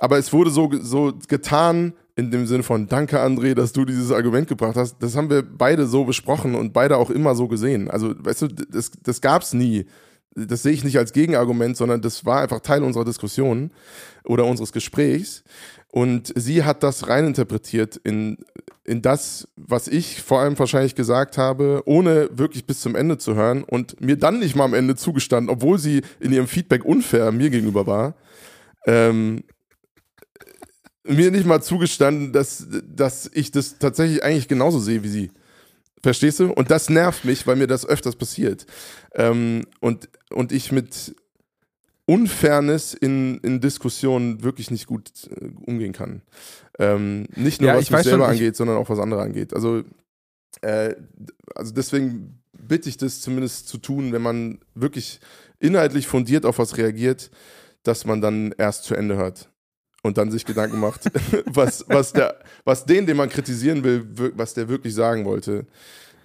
Aber 0.00 0.16
es 0.16 0.32
wurde 0.32 0.50
so, 0.50 0.70
so 0.80 1.12
getan, 1.28 1.92
in 2.16 2.30
dem 2.30 2.46
Sinne 2.46 2.62
von 2.62 2.88
Danke, 2.88 3.20
André, 3.20 3.54
dass 3.54 3.72
du 3.72 3.84
dieses 3.84 4.10
Argument 4.10 4.48
gebracht 4.48 4.74
hast. 4.74 4.96
Das 5.02 5.14
haben 5.14 5.28
wir 5.28 5.42
beide 5.42 5.86
so 5.86 6.04
besprochen 6.04 6.54
und 6.54 6.72
beide 6.72 6.96
auch 6.96 7.10
immer 7.10 7.34
so 7.34 7.48
gesehen. 7.48 7.90
Also, 7.90 8.14
weißt 8.16 8.42
du, 8.42 8.48
das, 8.48 8.90
das 9.02 9.20
gab 9.20 9.42
es 9.42 9.52
nie. 9.52 9.84
Das 10.34 10.62
sehe 10.62 10.72
ich 10.72 10.84
nicht 10.84 10.96
als 10.96 11.12
Gegenargument, 11.12 11.76
sondern 11.76 12.00
das 12.00 12.24
war 12.24 12.40
einfach 12.40 12.60
Teil 12.60 12.82
unserer 12.82 13.04
Diskussion 13.04 13.72
oder 14.24 14.46
unseres 14.46 14.72
Gesprächs. 14.72 15.44
Und 15.88 16.32
sie 16.34 16.64
hat 16.64 16.82
das 16.82 17.08
reininterpretiert 17.08 17.96
in, 17.96 18.38
in 18.84 19.02
das, 19.02 19.48
was 19.56 19.86
ich 19.86 20.22
vor 20.22 20.40
allem 20.40 20.58
wahrscheinlich 20.58 20.94
gesagt 20.94 21.36
habe, 21.36 21.82
ohne 21.84 22.30
wirklich 22.32 22.64
bis 22.64 22.80
zum 22.80 22.94
Ende 22.94 23.18
zu 23.18 23.34
hören 23.34 23.64
und 23.64 24.00
mir 24.00 24.16
dann 24.16 24.38
nicht 24.38 24.56
mal 24.56 24.64
am 24.64 24.74
Ende 24.74 24.96
zugestanden, 24.96 25.50
obwohl 25.50 25.78
sie 25.78 26.00
in 26.20 26.32
ihrem 26.32 26.46
Feedback 26.46 26.86
unfair 26.86 27.32
mir 27.32 27.50
gegenüber 27.50 27.86
war. 27.86 28.14
Ähm, 28.86 29.42
mir 31.04 31.30
nicht 31.30 31.46
mal 31.46 31.62
zugestanden, 31.62 32.32
dass, 32.32 32.66
dass 32.84 33.30
ich 33.32 33.50
das 33.50 33.78
tatsächlich 33.78 34.22
eigentlich 34.22 34.48
genauso 34.48 34.78
sehe 34.78 35.02
wie 35.02 35.08
sie. 35.08 35.30
Verstehst 36.02 36.40
du? 36.40 36.52
Und 36.52 36.70
das 36.70 36.88
nervt 36.88 37.24
mich, 37.24 37.46
weil 37.46 37.56
mir 37.56 37.66
das 37.66 37.86
öfters 37.86 38.16
passiert. 38.16 38.66
Ähm, 39.14 39.66
und, 39.80 40.08
und 40.30 40.52
ich 40.52 40.72
mit 40.72 41.14
Unfairness 42.06 42.94
in, 42.94 43.38
in 43.38 43.60
Diskussionen 43.60 44.42
wirklich 44.42 44.70
nicht 44.70 44.86
gut 44.86 45.10
äh, 45.30 45.50
umgehen 45.66 45.92
kann. 45.92 46.22
Ähm, 46.78 47.26
nicht 47.36 47.60
nur 47.60 47.70
Ja, 47.70 47.76
was 47.76 47.84
ich 47.84 47.90
mich 47.90 48.02
selber 48.02 48.24
schon, 48.24 48.32
angeht, 48.32 48.56
sondern 48.56 48.78
auch 48.78 48.88
was 48.88 48.98
andere 48.98 49.20
angeht. 49.20 49.54
Also, 49.54 49.82
äh, 50.62 50.94
also 51.54 51.72
deswegen 51.72 52.42
bitte 52.52 52.88
ich 52.88 52.96
das 52.96 53.20
zumindest 53.20 53.68
zu 53.68 53.78
tun, 53.78 54.12
wenn 54.12 54.22
man 54.22 54.60
wirklich 54.74 55.20
inhaltlich 55.58 56.06
fundiert 56.06 56.46
auf 56.46 56.58
was 56.58 56.78
reagiert, 56.78 57.30
dass 57.82 58.06
man 58.06 58.20
dann 58.22 58.54
erst 58.56 58.84
zu 58.84 58.94
Ende 58.94 59.16
hört 59.16 59.49
und 60.02 60.18
dann 60.18 60.30
sich 60.30 60.44
Gedanken 60.44 60.80
macht, 60.80 61.10
was, 61.46 61.84
was, 61.88 62.12
der, 62.12 62.38
was 62.64 62.84
den, 62.84 63.06
den 63.06 63.16
man 63.16 63.28
kritisieren 63.28 63.84
will, 63.84 64.32
was 64.36 64.54
der 64.54 64.68
wirklich 64.68 64.94
sagen 64.94 65.24
wollte. 65.24 65.66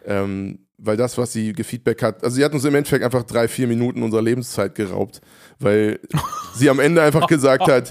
Ähm, 0.06 0.65
weil 0.78 0.98
das, 0.98 1.18
was 1.18 1.32
sie 1.32 1.54
gefeedback 1.54 2.02
hat, 2.04 2.24
also 2.24 2.36
sie 2.36 2.44
hat 2.44 2.54
uns 2.54 2.66
im 2.66 2.76
Endeffekt 2.76 3.04
einfach 3.04 3.24
drei, 3.24 3.48
vier 3.48 3.68
Minuten 3.68 4.04
unserer 4.04 4.22
Lebenszeit 4.22 4.76
geraubt, 4.76 5.22
weil 5.60 6.00
sie 6.56 6.70
am 6.70 6.80
Ende 6.80 7.02
einfach 7.02 7.28
gesagt 7.28 7.68
hat, 7.68 7.90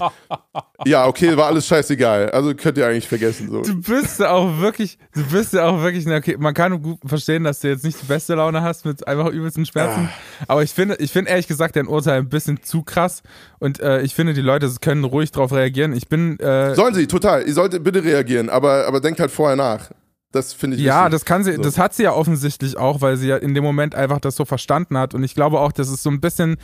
ja, 0.85 1.07
okay, 1.07 1.35
war 1.35 1.47
alles 1.47 1.65
scheißegal, 1.67 2.29
also 2.31 2.53
könnt 2.53 2.77
ihr 2.77 2.87
eigentlich 2.87 3.07
vergessen. 3.07 3.49
So. 3.49 3.61
Du 3.61 3.81
bist 3.81 4.19
ja 4.19 4.31
auch 4.31 4.59
wirklich, 4.59 4.97
du 5.13 5.23
bist 5.25 5.53
ja 5.53 5.65
auch 5.65 5.81
wirklich, 5.81 6.07
okay, 6.07 6.37
man 6.37 6.53
kann 6.53 6.81
gut 6.81 6.99
verstehen, 7.05 7.43
dass 7.43 7.59
du 7.59 7.69
jetzt 7.69 7.83
nicht 7.83 8.01
die 8.01 8.05
beste 8.05 8.35
Laune 8.35 8.61
hast 8.61 8.85
mit 8.85 9.07
einfach 9.07 9.29
übelsten 9.29 9.65
Schmerzen. 9.65 10.09
Aber 10.47 10.61
ich 10.61 10.71
finde, 10.71 10.95
ich 10.99 11.11
finde 11.11 11.31
ehrlich 11.31 11.47
gesagt 11.47 11.75
dein 11.75 11.87
Urteil 11.87 12.19
ein 12.19 12.29
bisschen 12.29 12.61
zu 12.61 12.83
krass. 12.83 13.23
Und 13.59 13.79
äh, 13.79 14.01
ich 14.01 14.13
finde, 14.13 14.33
die 14.33 14.41
Leute 14.41 14.71
können 14.79 15.03
ruhig 15.03 15.31
drauf 15.31 15.51
reagieren. 15.51 15.93
Ich 15.93 16.07
bin, 16.07 16.39
äh, 16.39 16.75
Sollen 16.75 16.93
sie, 16.93 17.07
total, 17.07 17.47
ihr 17.47 17.53
solltet 17.53 17.83
bitte 17.83 18.03
reagieren, 18.03 18.49
aber, 18.49 18.85
aber 18.85 19.01
denkt 19.01 19.19
halt 19.19 19.31
vorher 19.31 19.55
nach. 19.55 19.89
Das 20.35 20.53
finde 20.53 20.77
ich 20.77 20.83
Ja, 20.83 21.05
wichtig. 21.05 21.11
das 21.13 21.25
kann 21.25 21.43
sie, 21.43 21.53
So. 21.55 21.61
das 21.61 21.77
hat 21.77 21.93
sie 21.93 22.03
ja 22.03 22.13
offensichtlich 22.13 22.77
auch, 22.77 23.01
weil 23.01 23.17
sie 23.17 23.27
ja 23.27 23.37
in 23.37 23.53
dem 23.53 23.63
Moment 23.63 23.95
einfach 23.95 24.19
das 24.19 24.35
so 24.35 24.45
verstanden 24.45 24.97
hat. 24.97 25.13
Und 25.13 25.23
ich 25.23 25.33
glaube 25.35 25.59
auch, 25.59 25.71
das 25.71 25.89
ist 25.89 26.03
so 26.03 26.09
ein 26.09 26.21
bisschen, 26.21 26.57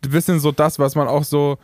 bisschen 0.00 0.40
so 0.40 0.52
das, 0.52 0.78
was 0.78 0.94
man 0.96 1.08
auch 1.08 1.24
so 1.24 1.58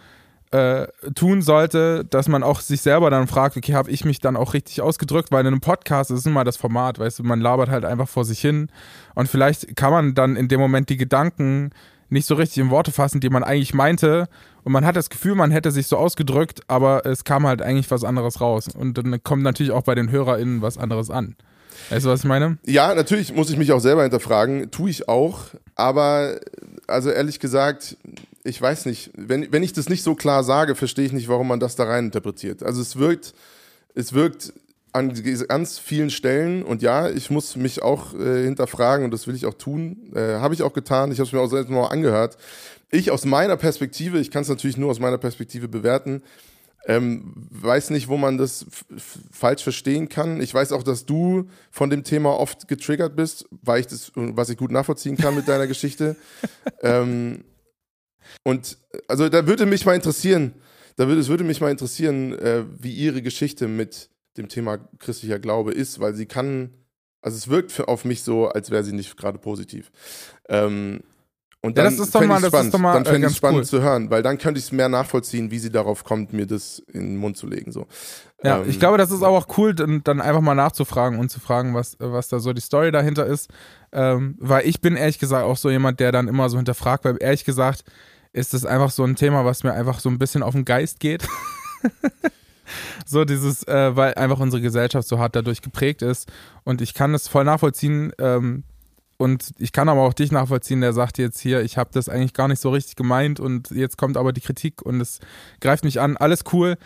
äh, 0.50 0.87
tun 1.15 1.43
sollte, 1.43 2.05
dass 2.07 2.27
man 2.29 2.43
auch 2.43 2.61
sich 2.61 2.81
selber 2.81 3.11
dann 3.11 3.27
fragt, 3.27 3.57
okay, 3.57 3.75
habe 3.75 3.91
ich 3.91 4.05
mich 4.07 4.21
dann 4.21 4.37
auch 4.37 4.55
richtig 4.55 4.81
ausgedrückt? 4.81 5.31
Weil 5.31 5.41
in 5.43 5.49
einem 5.49 5.61
Podcast 5.61 6.11
ist 6.11 6.27
immer 6.27 6.45
das 6.45 6.57
Format, 6.57 6.99
weißt 6.99 7.19
du, 7.19 7.23
man 7.25 7.41
labert 7.41 7.69
halt 7.69 7.85
einfach 7.85 8.09
vor 8.09 8.25
sich 8.25 8.41
hin. 8.41 8.71
Und 9.15 9.29
vielleicht 9.29 9.77
kann 9.77 9.91
man 9.91 10.15
dann 10.15 10.37
in 10.37 10.49
dem 10.49 10.61
Moment 10.61 10.88
die 10.88 10.97
Gedanken 10.97 11.71
nicht 12.11 12.27
so 12.27 12.35
richtig 12.35 12.59
in 12.59 12.71
Worte 12.71 12.93
fassen, 12.93 13.21
die 13.21 13.31
man 13.31 13.45
eigentlich 13.45 13.75
meinte. 13.75 14.29
Und 14.65 14.73
man 14.73 14.85
hat 14.85 14.97
das 14.97 15.11
Gefühl, 15.11 15.35
man 15.35 15.50
hätte 15.50 15.71
sich 15.71 15.87
so 15.87 15.97
ausgedrückt, 15.97 16.61
aber 16.69 17.07
es 17.07 17.25
kam 17.25 17.47
halt 17.47 17.62
eigentlich 17.62 17.91
was 17.91 18.05
anderes 18.05 18.41
raus. 18.41 18.69
Und 18.75 18.99
dann 18.99 19.23
kommt 19.23 19.43
natürlich 19.43 19.73
auch 19.73 19.83
bei 19.83 19.95
den 19.95 20.11
HörerInnen 20.11 20.62
was 20.62 20.79
anderes 20.79 21.11
an. 21.11 21.37
Weißt 21.91 22.05
du, 22.05 22.11
was 22.11 22.21
ich 22.21 22.27
meine? 22.27 22.59
Ja, 22.67 22.95
natürlich 22.95 23.35
muss 23.35 23.50
ich 23.50 23.57
mich 23.57 23.73
auch 23.73 23.81
selber 23.81 24.03
hinterfragen, 24.03 24.71
tue 24.71 24.91
ich 24.91 25.09
auch, 25.09 25.38
aber 25.75 26.41
also 26.87 27.11
ehrlich 27.11 27.41
gesagt, 27.41 27.97
ich 28.45 28.61
weiß 28.61 28.87
nicht, 28.87 29.11
wenn, 29.15 29.53
wenn 29.53 29.62
ich 29.62 29.73
das 29.73 29.88
nicht 29.88 30.03
so 30.03 30.15
klar 30.15 30.43
sage, 30.43 30.75
verstehe 30.75 31.07
ich 31.07 31.12
nicht, 31.12 31.29
warum 31.29 31.49
man 31.49 31.61
das 31.61 31.77
da 31.77 31.85
rein 31.85 32.07
interpretiert. 32.07 32.62
Also 32.62 32.81
es 32.81 32.97
wirkt, 32.97 33.35
es 33.95 34.12
wirkt 34.12 34.53
an 34.99 35.14
ganz 35.49 35.78
vielen 35.78 36.11
Stellen 36.11 36.62
und 36.62 36.83
ja, 36.83 37.09
ich 37.09 37.31
muss 37.31 37.57
mich 37.57 37.83
auch 37.83 38.14
äh, 38.14 38.45
hinterfragen 38.45 39.05
und 39.05 39.12
das 39.12 39.26
will 39.26 39.35
ich 39.35 39.47
auch 39.47 39.55
tun, 39.55 40.12
äh, 40.14 40.35
habe 40.35 40.55
ich 40.55 40.62
auch 40.62 40.73
getan, 40.73 41.12
ich 41.12 41.19
habe 41.19 41.26
es 41.26 41.33
mir 41.33 41.40
auch 41.40 41.50
selbst 41.50 41.71
mal 41.71 41.87
angehört. 41.87 42.37
Ich 42.90 43.11
aus 43.11 43.25
meiner 43.25 43.57
Perspektive, 43.57 44.19
ich 44.19 44.31
kann 44.31 44.43
es 44.43 44.49
natürlich 44.49 44.76
nur 44.76 44.90
aus 44.90 44.99
meiner 44.99 45.19
Perspektive 45.19 45.69
bewerten, 45.69 46.23
ähm, 46.87 47.35
weiß 47.50 47.90
nicht, 47.90 48.09
wo 48.09 48.17
man 48.17 48.38
das 48.38 48.64
falsch 49.31 49.62
verstehen 49.62 50.09
kann. 50.09 50.40
Ich 50.40 50.55
weiß 50.55 50.73
auch, 50.73 50.83
dass 50.83 51.05
du 51.05 51.49
von 51.71 51.90
dem 51.90 52.02
Thema 52.02 52.38
oft 52.38 52.67
getriggert 52.67 53.14
bist, 53.14 53.47
weil 53.50 53.81
ich 53.81 53.87
das, 53.87 54.11
was 54.14 54.49
ich 54.49 54.57
gut 54.57 54.71
nachvollziehen 54.71 55.17
kann 55.17 55.35
mit 55.35 55.49
deiner 55.49 55.67
Geschichte. 55.67 56.17
Ähm, 56.81 57.45
und 58.45 58.78
also 59.09 59.28
da 59.28 59.47
würde 59.47 59.67
mich 59.67 59.85
mal 59.85 59.95
interessieren, 59.95 60.55
da 60.97 61.09
würde 61.09 61.21
es 61.21 61.28
würde 61.28 61.45
mich 61.45 61.61
mal 61.61 61.71
interessieren, 61.71 62.38
äh, 62.38 62.64
wie 62.78 62.93
ihre 62.93 63.23
Geschichte 63.23 63.69
mit 63.69 64.11
dem 64.38 64.49
Thema 64.49 64.78
christlicher 64.99 65.38
Glaube 65.38 65.73
ist, 65.73 66.00
weil 66.00 66.14
sie 66.14 66.26
kann, 66.26 66.71
also 67.21 67.37
es 67.37 67.49
wirkt 67.49 67.73
für, 67.73 67.88
auf 67.88 68.04
mich 68.04 68.23
so, 68.23 68.49
als 68.49 68.71
wäre 68.71 68.85
sie 68.85 68.92
nicht 68.95 69.16
gerade 69.16 69.38
positiv. 69.38 69.90
Ähm, 70.49 71.00
und 71.61 71.76
Ja, 71.76 71.83
dann 71.83 71.97
das 71.97 72.07
ist 72.07 72.14
doch 72.14 72.21
mal- 72.25 72.40
das 72.40 72.54
ist 72.54 72.73
doch 72.73 72.78
mal, 72.78 72.92
dann 72.95 73.02
äh, 73.02 73.07
fände 73.07 73.18
ich 73.18 73.23
ganz 73.23 73.33
es 73.33 73.37
spannend 73.38 73.59
cool. 73.59 73.64
zu 73.66 73.83
hören, 73.83 74.11
weil 74.11 74.23
dann 74.23 74.38
könnte 74.38 74.61
ich 74.61 74.66
es 74.66 74.73
mehr 74.73 74.88
nachvollziehen, 74.88 75.50
wie 75.50 75.59
sie 75.59 75.71
darauf 75.73 76.04
kommt, 76.04 76.33
mir 76.33 76.47
das 76.47 76.78
in 76.92 77.00
den 77.00 77.16
Mund 77.16 77.37
zu 77.37 77.49
legen. 77.49 77.73
So. 77.73 77.87
Ja, 78.45 78.62
Ähm, 78.62 78.71
ich 78.71 78.78
glaube, 78.78 78.97
das 78.97 79.11
ist 79.11 79.25
auch 79.25 79.59
cool, 79.59 79.75
dann, 79.75 80.02
dann 80.04 80.21
einfach 80.21 80.40
mal 80.40 80.54
nachzufragen 80.54 81.18
und 81.18 81.30
zu 81.30 81.40
fragen, 81.40 81.75
was, 81.75 81.97
was 81.99 82.28
da 82.28 82.38
so 82.38 82.52
die 82.52 82.61
Story 82.61 82.92
dahinter 82.92 83.26
ist. 83.26 83.50
Ähm, 83.90 84.37
weil 84.38 84.68
ich 84.68 84.80
bin 84.80 84.95
ehrlich 84.97 85.18
gesagt 85.18 85.45
auch 85.45 85.57
so 85.57 85.68
jemand, 85.68 85.99
der 85.99 86.12
dann 86.12 86.28
immer 86.28 86.49
so 86.49 86.59
hinterfragt, 86.59 87.04
weil 87.04 87.16
ehrlich 87.21 87.45
gesagt 87.45 87.83
ist 88.33 88.54
das 88.54 88.64
einfach 88.64 88.92
so 88.92 89.02
ein 89.02 89.16
Thema, 89.16 89.45
was 89.45 89.64
mir 89.64 89.73
einfach 89.73 89.99
so 89.99 90.09
ein 90.11 90.18
bisschen 90.21 90.45
auf 90.45 90.54
den 90.54 90.64
Geist 90.64 91.00
geht. 91.00 91.26
so 93.06 93.25
dieses, 93.25 93.66
äh, 93.66 93.96
weil 93.96 94.14
einfach 94.14 94.40
unsere 94.40 94.62
Gesellschaft 94.62 95.08
so 95.08 95.18
hart 95.18 95.37
dadurch 95.37 95.62
geprägt 95.62 96.02
ist. 96.02 96.30
Und 96.64 96.80
ich 96.80 96.94
kann 96.94 97.12
das 97.12 97.28
voll 97.28 97.44
nachvollziehen. 97.44 98.12
Ähm, 98.18 98.64
und 99.18 99.50
ich 99.58 99.72
kann 99.72 99.88
aber 99.88 100.02
auch 100.02 100.14
dich 100.14 100.30
nachvollziehen, 100.30 100.80
der 100.80 100.92
sagt 100.92 101.18
jetzt 101.18 101.40
hier, 101.40 101.62
ich 101.62 101.76
habe 101.76 101.90
das 101.92 102.08
eigentlich 102.08 102.34
gar 102.34 102.46
nicht 102.46 102.60
so 102.60 102.70
richtig 102.70 102.94
gemeint 102.94 103.40
und 103.40 103.70
jetzt 103.72 103.98
kommt 103.98 104.16
aber 104.16 104.32
die 104.32 104.40
Kritik 104.40 104.80
und 104.82 105.00
es 105.00 105.18
greift 105.60 105.82
mich 105.82 106.00
an. 106.00 106.16
Alles 106.16 106.44
cool. 106.52 106.76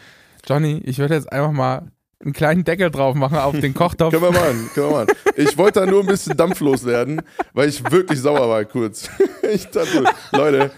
Johnny, 0.46 0.80
ich 0.84 0.98
würde 0.98 1.14
jetzt 1.14 1.30
einfach 1.30 1.52
mal 1.52 1.92
einen 2.24 2.32
kleinen 2.32 2.64
Deckel 2.64 2.90
drauf 2.90 3.14
machen 3.14 3.36
auf 3.36 3.58
den 3.58 3.74
Kochtopf. 3.74 4.12
Können 4.18 4.22
wir 4.22 4.32
machen, 4.32 4.70
können 4.74 4.90
wir 4.90 4.96
machen. 4.96 5.08
Ich 5.36 5.58
wollte 5.58 5.80
da 5.80 5.86
nur 5.86 6.00
ein 6.00 6.06
bisschen 6.06 6.36
dampflos 6.36 6.84
werden, 6.84 7.20
weil 7.52 7.68
ich 7.68 7.90
wirklich 7.90 8.20
sauer 8.20 8.48
war 8.48 8.64
kurz. 8.64 9.08
Ich 9.52 9.66
dachte, 9.66 10.04
Leute, 10.30 10.70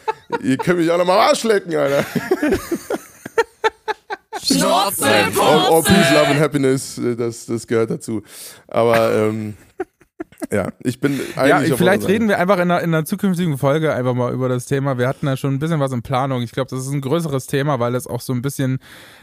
ihr 0.42 0.56
könnt 0.56 0.80
mich 0.80 0.90
auch 0.90 0.99
noch 0.99 1.04
mal 1.04 1.28
Arsch 1.28 1.44
lecken, 1.44 1.76
Alter. 1.76 2.04
Schnauze, 4.45 5.05
All, 5.05 5.75
all 5.75 5.83
peace, 5.83 6.11
love 6.13 6.27
and 6.27 6.41
happiness, 6.41 6.99
äh, 6.99 7.17
das, 7.17 7.47
das 7.47 7.67
gehört 7.67 7.91
dazu. 7.91 8.23
Aber 8.69 9.15
ähm, 9.15 9.55
Ja, 10.53 10.69
ich 10.83 11.01
bin 11.01 11.21
eigentlich 11.37 11.71
Ja, 11.71 11.77
vielleicht 11.77 12.07
reden 12.07 12.29
wir 12.29 12.39
einfach 12.39 12.57
in 12.57 12.71
einer, 12.71 12.81
in 12.81 12.95
einer 12.95 13.05
zukünftigen 13.05 13.59
Folge 13.59 13.95
einfach 13.95 14.15
mal 14.15 14.33
über 14.33 14.49
das 14.49 14.67
Thema. 14.67 14.99
Wir 14.99 15.09
hatten 15.09 15.27
ja 15.27 15.37
schon 15.37 15.55
ein 15.55 15.59
bisschen 15.59 15.81
was 15.81 15.93
in 15.93 16.03
Planung. 16.03 16.43
Ich 16.43 16.53
glaube, 16.53 16.71
das 16.71 16.87
ist 16.87 16.93
ein 16.93 17.01
größeres 17.01 17.47
Thema, 17.47 17.81
weil 17.81 17.95
es 17.95 18.07
auch 18.07 18.21
so 18.21 18.33
ein 18.33 18.43
bisschen 18.43 18.79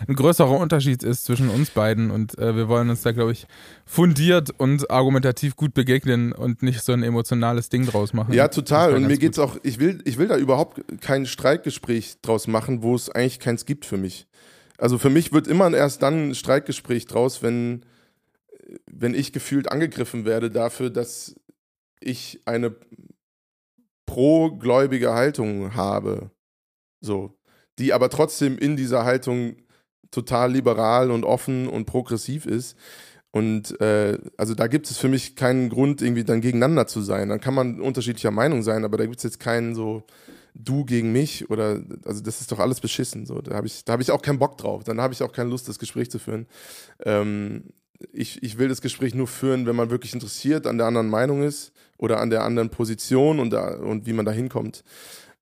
ein 0.07 0.15
größerer 0.15 0.51
Unterschied 0.51 1.03
ist 1.03 1.25
zwischen 1.25 1.49
uns 1.49 1.69
beiden 1.69 2.11
und 2.11 2.37
äh, 2.37 2.55
wir 2.55 2.67
wollen 2.67 2.89
uns 2.89 3.01
da, 3.01 3.11
glaube 3.11 3.31
ich, 3.31 3.47
fundiert 3.85 4.51
und 4.57 4.89
argumentativ 4.89 5.55
gut 5.55 5.73
begegnen 5.73 6.31
und 6.31 6.63
nicht 6.63 6.81
so 6.81 6.93
ein 6.93 7.03
emotionales 7.03 7.69
Ding 7.69 7.85
draus 7.85 8.13
machen. 8.13 8.33
Ja, 8.33 8.47
total. 8.47 8.93
Und 8.95 9.07
mir 9.07 9.17
geht's 9.17 9.37
gut. 9.37 9.45
auch, 9.45 9.57
ich 9.63 9.79
will, 9.79 10.01
ich 10.05 10.17
will 10.17 10.27
da 10.27 10.37
überhaupt 10.37 10.81
kein 11.01 11.25
Streitgespräch 11.25 12.17
draus 12.21 12.47
machen, 12.47 12.83
wo 12.83 12.95
es 12.95 13.09
eigentlich 13.09 13.39
keins 13.39 13.65
gibt 13.65 13.85
für 13.85 13.97
mich. 13.97 14.27
Also 14.81 14.97
für 14.97 15.11
mich 15.11 15.31
wird 15.31 15.47
immer 15.47 15.71
erst 15.71 16.01
dann 16.01 16.29
ein 16.29 16.35
Streitgespräch 16.35 17.05
draus, 17.05 17.43
wenn, 17.43 17.85
wenn 18.89 19.13
ich 19.13 19.31
gefühlt 19.31 19.71
angegriffen 19.71 20.25
werde 20.25 20.49
dafür, 20.49 20.89
dass 20.89 21.35
ich 21.99 22.41
eine 22.45 22.75
pro-gläubige 24.07 25.13
Haltung 25.13 25.75
habe. 25.75 26.31
So. 26.99 27.37
Die 27.77 27.93
aber 27.93 28.09
trotzdem 28.09 28.57
in 28.57 28.75
dieser 28.75 29.05
Haltung 29.05 29.57
total 30.09 30.51
liberal 30.51 31.11
und 31.11 31.25
offen 31.25 31.67
und 31.67 31.85
progressiv 31.85 32.47
ist. 32.47 32.75
Und 33.29 33.79
äh, 33.81 34.17
also 34.35 34.55
da 34.55 34.65
gibt 34.65 34.89
es 34.89 34.97
für 34.97 35.09
mich 35.09 35.35
keinen 35.35 35.69
Grund, 35.69 36.01
irgendwie 36.01 36.23
dann 36.23 36.41
gegeneinander 36.41 36.87
zu 36.87 37.01
sein. 37.01 37.29
Dann 37.29 37.39
kann 37.39 37.53
man 37.53 37.81
unterschiedlicher 37.81 38.31
Meinung 38.31 38.63
sein, 38.63 38.83
aber 38.83 38.97
da 38.97 39.05
gibt 39.05 39.17
es 39.17 39.23
jetzt 39.23 39.39
keinen 39.39 39.75
so 39.75 40.03
du 40.53 40.85
gegen 40.85 41.11
mich 41.11 41.49
oder 41.49 41.81
also 42.05 42.21
das 42.21 42.41
ist 42.41 42.51
doch 42.51 42.59
alles 42.59 42.79
beschissen. 42.79 43.25
So, 43.25 43.41
da 43.41 43.55
habe 43.55 43.67
ich, 43.67 43.85
da 43.85 43.93
habe 43.93 44.01
ich 44.01 44.11
auch 44.11 44.21
keinen 44.21 44.39
Bock 44.39 44.57
drauf. 44.57 44.83
Dann 44.83 44.99
habe 44.99 45.13
ich 45.13 45.23
auch 45.23 45.31
keine 45.31 45.49
Lust, 45.49 45.67
das 45.67 45.79
Gespräch 45.79 46.11
zu 46.11 46.19
führen. 46.19 46.47
Ähm, 47.03 47.63
ich, 48.11 48.41
ich 48.43 48.57
will 48.57 48.67
das 48.67 48.81
Gespräch 48.81 49.13
nur 49.13 49.27
führen, 49.27 49.65
wenn 49.65 49.75
man 49.75 49.89
wirklich 49.89 50.13
interessiert 50.13 50.67
an 50.67 50.77
der 50.77 50.87
anderen 50.87 51.09
Meinung 51.09 51.43
ist 51.43 51.71
oder 51.97 52.19
an 52.19 52.29
der 52.29 52.43
anderen 52.43 52.69
Position 52.69 53.39
und, 53.39 53.51
da, 53.51 53.75
und 53.75 54.05
wie 54.05 54.13
man 54.13 54.25
da 54.25 54.31
hinkommt. 54.31 54.83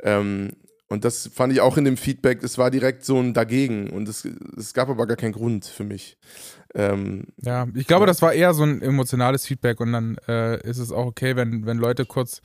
Ähm, 0.01 0.51
und 0.89 1.05
das 1.05 1.29
fand 1.33 1.53
ich 1.53 1.61
auch 1.61 1.77
in 1.77 1.85
dem 1.85 1.97
Feedback, 1.97 2.43
es 2.43 2.57
war 2.57 2.71
direkt 2.71 3.05
so 3.05 3.19
ein 3.19 3.33
Dagegen 3.33 3.91
und 3.91 4.09
es, 4.09 4.27
es 4.57 4.73
gab 4.73 4.89
aber 4.89 5.05
gar 5.05 5.17
keinen 5.17 5.33
Grund 5.33 5.65
für 5.65 5.83
mich. 5.83 6.17
Ähm, 6.73 7.27
Ja, 7.41 7.67
ich 7.75 7.85
glaube, 7.85 8.07
das 8.07 8.21
war 8.21 8.33
eher 8.33 8.53
so 8.53 8.63
ein 8.63 8.81
emotionales 8.81 9.45
Feedback 9.45 9.79
und 9.79 9.93
dann 9.93 10.17
äh, 10.27 10.59
ist 10.67 10.79
es 10.79 10.91
auch 10.91 11.05
okay, 11.05 11.35
wenn, 11.35 11.65
wenn 11.67 11.77
Leute 11.77 12.05
kurz 12.05 12.41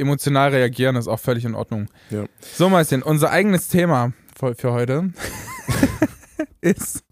emotional 0.00 0.50
reagieren, 0.50 0.96
ist 0.96 1.06
auch 1.08 1.20
völlig 1.20 1.44
in 1.44 1.54
Ordnung. 1.54 1.86
Ja. 2.10 2.24
So, 2.40 2.68
Mäuschen, 2.68 3.02
unser 3.02 3.30
eigenes 3.30 3.68
Thema 3.68 4.12
für, 4.56 4.72
heute 4.72 5.10
ist, 6.60 7.04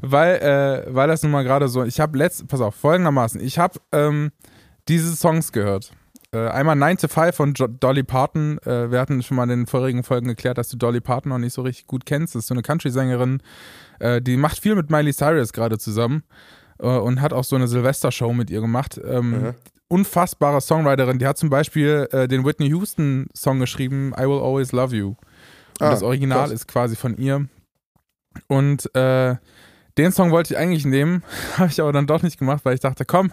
weil, 0.00 0.36
äh, 0.36 0.94
weil 0.94 1.08
das 1.08 1.22
nun 1.22 1.32
mal 1.32 1.42
gerade 1.44 1.68
so, 1.68 1.84
ich 1.84 2.00
habe 2.00 2.16
letzt, 2.18 2.46
pass 2.48 2.60
auf, 2.60 2.74
folgendermaßen, 2.76 3.40
ich 3.40 3.58
habe 3.58 3.80
ähm, 3.92 4.30
diese 4.88 5.14
Songs 5.16 5.52
gehört. 5.52 5.92
Äh, 6.32 6.48
einmal 6.48 6.76
9 6.76 6.98
to 6.98 7.08
5 7.08 7.34
von 7.34 7.54
jo 7.54 7.66
Dolly 7.66 8.02
Parton. 8.02 8.58
Äh, 8.64 8.90
wir 8.90 9.00
hatten 9.00 9.22
schon 9.22 9.36
mal 9.36 9.44
in 9.44 9.50
den 9.50 9.66
vorigen 9.66 10.02
Folgen 10.02 10.28
geklärt, 10.28 10.58
dass 10.58 10.68
du 10.68 10.76
Dolly 10.76 11.00
Parton 11.00 11.30
noch 11.30 11.38
nicht 11.38 11.52
so 11.52 11.62
richtig 11.62 11.86
gut 11.86 12.04
kennst. 12.06 12.34
Das 12.34 12.40
ist 12.40 12.48
so 12.48 12.54
eine 12.54 12.62
Country-Sängerin, 12.62 13.40
äh, 14.00 14.20
die 14.20 14.36
macht 14.36 14.58
viel 14.60 14.74
mit 14.74 14.90
Miley 14.90 15.12
Cyrus 15.12 15.52
gerade 15.52 15.78
zusammen 15.78 16.24
äh, 16.78 16.86
und 16.86 17.20
hat 17.20 17.32
auch 17.32 17.44
so 17.44 17.56
eine 17.56 17.68
Silvester-Show 17.68 18.32
mit 18.32 18.50
ihr 18.50 18.60
gemacht. 18.60 19.00
Ähm, 19.04 19.30
Mhm. 19.30 19.54
Unfassbare 19.88 20.60
Songwriterin. 20.60 21.18
Die 21.18 21.26
hat 21.26 21.38
zum 21.38 21.50
Beispiel 21.50 22.08
äh, 22.12 22.26
den 22.28 22.44
Whitney 22.44 22.68
Houston-Song 22.68 23.60
geschrieben, 23.60 24.12
I 24.18 24.22
Will 24.22 24.40
Always 24.40 24.72
Love 24.72 24.94
You. 24.96 25.08
Und 25.08 25.16
Ah, 25.80 25.90
das 25.90 26.02
Original 26.02 26.40
krass. 26.40 26.50
ist 26.52 26.66
quasi 26.68 26.96
von 26.96 27.16
ihr. 27.16 27.46
Und 28.48 28.94
äh, 28.94 29.36
den 29.98 30.12
Song 30.12 30.30
wollte 30.30 30.54
ich 30.54 30.58
eigentlich 30.58 30.84
nehmen, 30.84 31.22
habe 31.56 31.70
ich 31.70 31.80
aber 31.80 31.92
dann 31.92 32.06
doch 32.06 32.22
nicht 32.22 32.38
gemacht, 32.38 32.64
weil 32.64 32.74
ich 32.74 32.80
dachte, 32.80 33.04
komm, 33.04 33.32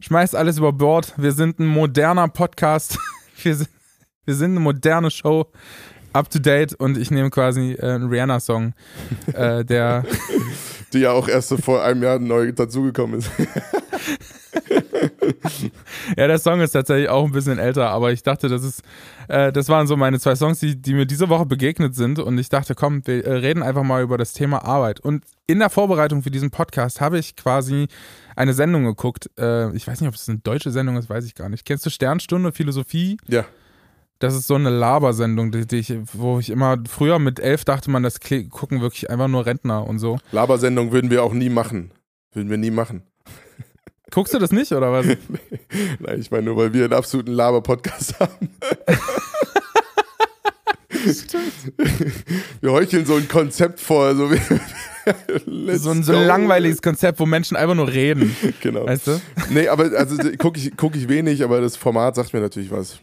schmeiß 0.00 0.34
alles 0.34 0.58
über 0.58 0.72
Bord. 0.72 1.12
Wir 1.16 1.32
sind 1.32 1.58
ein 1.58 1.66
moderner 1.66 2.28
Podcast. 2.28 2.98
Wir 3.42 3.56
sind, 3.56 3.70
wir 4.24 4.34
sind 4.36 4.52
eine 4.52 4.60
moderne 4.60 5.10
Show. 5.10 5.46
Up 6.12 6.30
to 6.30 6.38
date 6.38 6.74
und 6.74 6.96
ich 6.98 7.10
nehme 7.10 7.30
quasi 7.30 7.72
äh, 7.72 7.94
einen 7.94 8.08
Rihanna-Song, 8.10 8.74
äh, 9.32 9.64
der 9.64 10.04
die 10.92 10.98
ja 11.00 11.10
auch 11.12 11.26
erst 11.26 11.48
so 11.48 11.56
vor 11.56 11.82
einem 11.82 12.02
Jahr 12.02 12.18
neu 12.18 12.52
dazugekommen 12.52 13.18
ist. 13.20 13.30
Ja, 16.16 16.26
der 16.26 16.38
Song 16.38 16.60
ist 16.60 16.72
tatsächlich 16.72 17.08
auch 17.08 17.24
ein 17.24 17.32
bisschen 17.32 17.58
älter, 17.58 17.90
aber 17.90 18.12
ich 18.12 18.22
dachte, 18.22 18.48
das 18.48 18.64
ist, 18.64 18.82
äh, 19.28 19.52
das 19.52 19.68
waren 19.68 19.86
so 19.86 19.96
meine 19.96 20.18
zwei 20.18 20.34
Songs, 20.34 20.58
die, 20.58 20.80
die 20.80 20.94
mir 20.94 21.06
diese 21.06 21.28
Woche 21.28 21.46
begegnet 21.46 21.94
sind 21.94 22.18
und 22.18 22.38
ich 22.38 22.48
dachte, 22.48 22.74
komm, 22.74 23.06
wir 23.06 23.24
äh, 23.24 23.34
reden 23.34 23.62
einfach 23.62 23.82
mal 23.82 24.02
über 24.02 24.18
das 24.18 24.32
Thema 24.32 24.64
Arbeit. 24.64 25.00
Und 25.00 25.24
in 25.46 25.58
der 25.58 25.70
Vorbereitung 25.70 26.22
für 26.22 26.30
diesen 26.30 26.50
Podcast 26.50 27.00
habe 27.00 27.18
ich 27.18 27.36
quasi 27.36 27.88
eine 28.36 28.54
Sendung 28.54 28.84
geguckt. 28.84 29.30
Äh, 29.38 29.74
ich 29.76 29.86
weiß 29.86 30.00
nicht, 30.00 30.08
ob 30.08 30.14
es 30.14 30.28
eine 30.28 30.38
deutsche 30.38 30.70
Sendung 30.70 30.96
ist, 30.96 31.08
weiß 31.08 31.24
ich 31.24 31.34
gar 31.34 31.48
nicht. 31.48 31.64
Kennst 31.64 31.86
du 31.86 31.90
Sternstunde 31.90 32.52
Philosophie? 32.52 33.16
Ja. 33.28 33.44
Das 34.18 34.34
ist 34.34 34.46
so 34.46 34.54
eine 34.54 34.70
Labersendung, 34.70 35.50
die, 35.50 35.66
die 35.66 35.78
ich, 35.78 35.94
wo 36.12 36.38
ich 36.38 36.50
immer 36.50 36.78
früher 36.88 37.18
mit 37.18 37.40
elf 37.40 37.64
dachte 37.64 37.90
man, 37.90 38.04
das 38.04 38.20
gucken 38.20 38.80
wirklich 38.80 39.10
einfach 39.10 39.26
nur 39.26 39.46
Rentner 39.46 39.84
und 39.86 39.98
so. 39.98 40.18
Labersendung 40.30 40.92
würden 40.92 41.10
wir 41.10 41.24
auch 41.24 41.32
nie 41.32 41.48
machen. 41.48 41.90
Würden 42.32 42.48
wir 42.48 42.56
nie 42.56 42.70
machen. 42.70 43.02
Guckst 44.12 44.34
du 44.34 44.38
das 44.38 44.52
nicht 44.52 44.70
oder 44.72 44.92
was? 44.92 45.06
Nein, 45.98 46.20
ich 46.20 46.30
meine 46.30 46.44
nur, 46.44 46.56
weil 46.56 46.72
wir 46.72 46.84
einen 46.84 46.92
absoluten 46.92 47.32
Laber-Podcast 47.32 48.14
haben. 48.20 48.50
wir 52.60 52.72
heucheln 52.72 53.06
so 53.06 53.16
ein 53.16 53.26
Konzept 53.28 53.80
vor. 53.80 54.14
So, 54.14 54.30
So 55.74 55.90
ein, 55.90 56.02
so 56.04 56.12
ein 56.12 56.26
langweiliges 56.26 56.80
Konzept, 56.80 57.18
wo 57.18 57.26
Menschen 57.26 57.56
einfach 57.56 57.74
nur 57.74 57.88
reden. 57.88 58.36
Genau. 58.60 58.86
Weißt 58.86 59.08
du? 59.08 59.20
Nee, 59.50 59.66
aber 59.66 59.90
also 59.98 60.16
gucke 60.38 60.60
ich, 60.60 60.76
guck 60.76 60.94
ich 60.94 61.08
wenig, 61.08 61.42
aber 61.42 61.60
das 61.60 61.76
Format 61.76 62.14
sagt 62.14 62.32
mir 62.32 62.40
natürlich 62.40 62.70
was. 62.70 63.00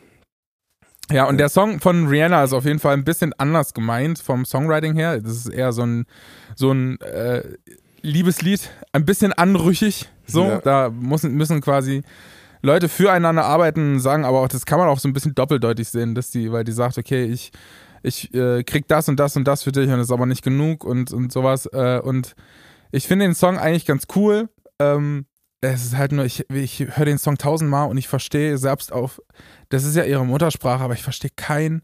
Ja, 1.12 1.26
und 1.26 1.40
der 1.40 1.50
Song 1.50 1.80
von 1.80 2.08
Rihanna 2.08 2.44
ist 2.44 2.54
auf 2.54 2.66
jeden 2.66 2.80
Fall 2.80 2.94
ein 2.94 3.04
bisschen 3.04 3.34
anders 3.38 3.74
gemeint 3.74 4.20
vom 4.20 4.46
Songwriting 4.46 4.94
her. 4.94 5.20
Das 5.20 5.34
ist 5.34 5.50
eher 5.50 5.74
so 5.74 5.82
ein, 5.82 6.06
so 6.56 6.72
ein 6.72 7.02
äh, 7.02 7.42
Liebeslied, 8.02 8.70
ein 8.94 9.06
bisschen 9.06 9.34
anrüchig. 9.34 10.08
So, 10.32 10.46
Ja. 10.46 10.60
da 10.60 10.90
müssen, 10.90 11.34
müssen 11.36 11.62
quasi 11.62 12.02
Leute 12.62 12.90
füreinander 12.90 13.46
arbeiten, 13.46 14.00
sagen 14.00 14.26
aber 14.26 14.42
auch, 14.42 14.48
das 14.48 14.66
kann 14.66 14.80
man 14.80 14.88
auch 14.90 15.00
so 15.00 15.08
ein 15.08 15.14
bisschen 15.14 15.34
doppeldeutig 15.36 15.88
sehen, 15.90 16.14
dass 16.16 16.30
die, 16.32 16.52
weil 16.52 16.64
die 16.64 16.72
sagt, 16.74 16.98
okay, 16.98 17.24
ich, 17.26 17.52
ich 18.04 18.34
äh, 18.34 18.64
krieg 18.64 18.88
das 18.88 19.08
und 19.10 19.18
das 19.20 19.36
und 19.38 19.46
das 19.46 19.64
für 19.64 19.72
dich 19.72 19.86
und 19.90 19.98
das 19.98 20.08
ist 20.08 20.12
aber 20.12 20.26
nicht 20.26 20.44
genug 20.44 20.84
und, 20.84 21.12
und 21.14 21.32
sowas. 21.32 21.68
Äh, 21.68 22.00
und 22.04 22.36
ich 22.92 23.08
finde 23.08 23.26
den 23.26 23.36
Song 23.36 23.58
eigentlich 23.58 23.86
ganz 23.86 24.06
cool. 24.16 24.50
Ähm, 24.80 25.26
es 25.62 25.84
ist 25.86 25.98
halt 25.98 26.12
nur, 26.14 26.24
ich, 26.26 26.50
ich 26.50 26.80
höre 26.98 27.06
den 27.06 27.18
Song 27.18 27.38
tausendmal 27.38 27.90
und 27.90 27.98
ich 27.98 28.08
verstehe 28.08 28.58
selbst 28.58 28.92
auf, 28.94 29.22
das 29.70 29.84
ist 29.84 29.96
ja 29.96 30.04
ihre 30.04 30.26
Muttersprache, 30.26 30.84
aber 30.84 30.94
ich 30.94 31.04
verstehe 31.04 31.32
kein 31.36 31.82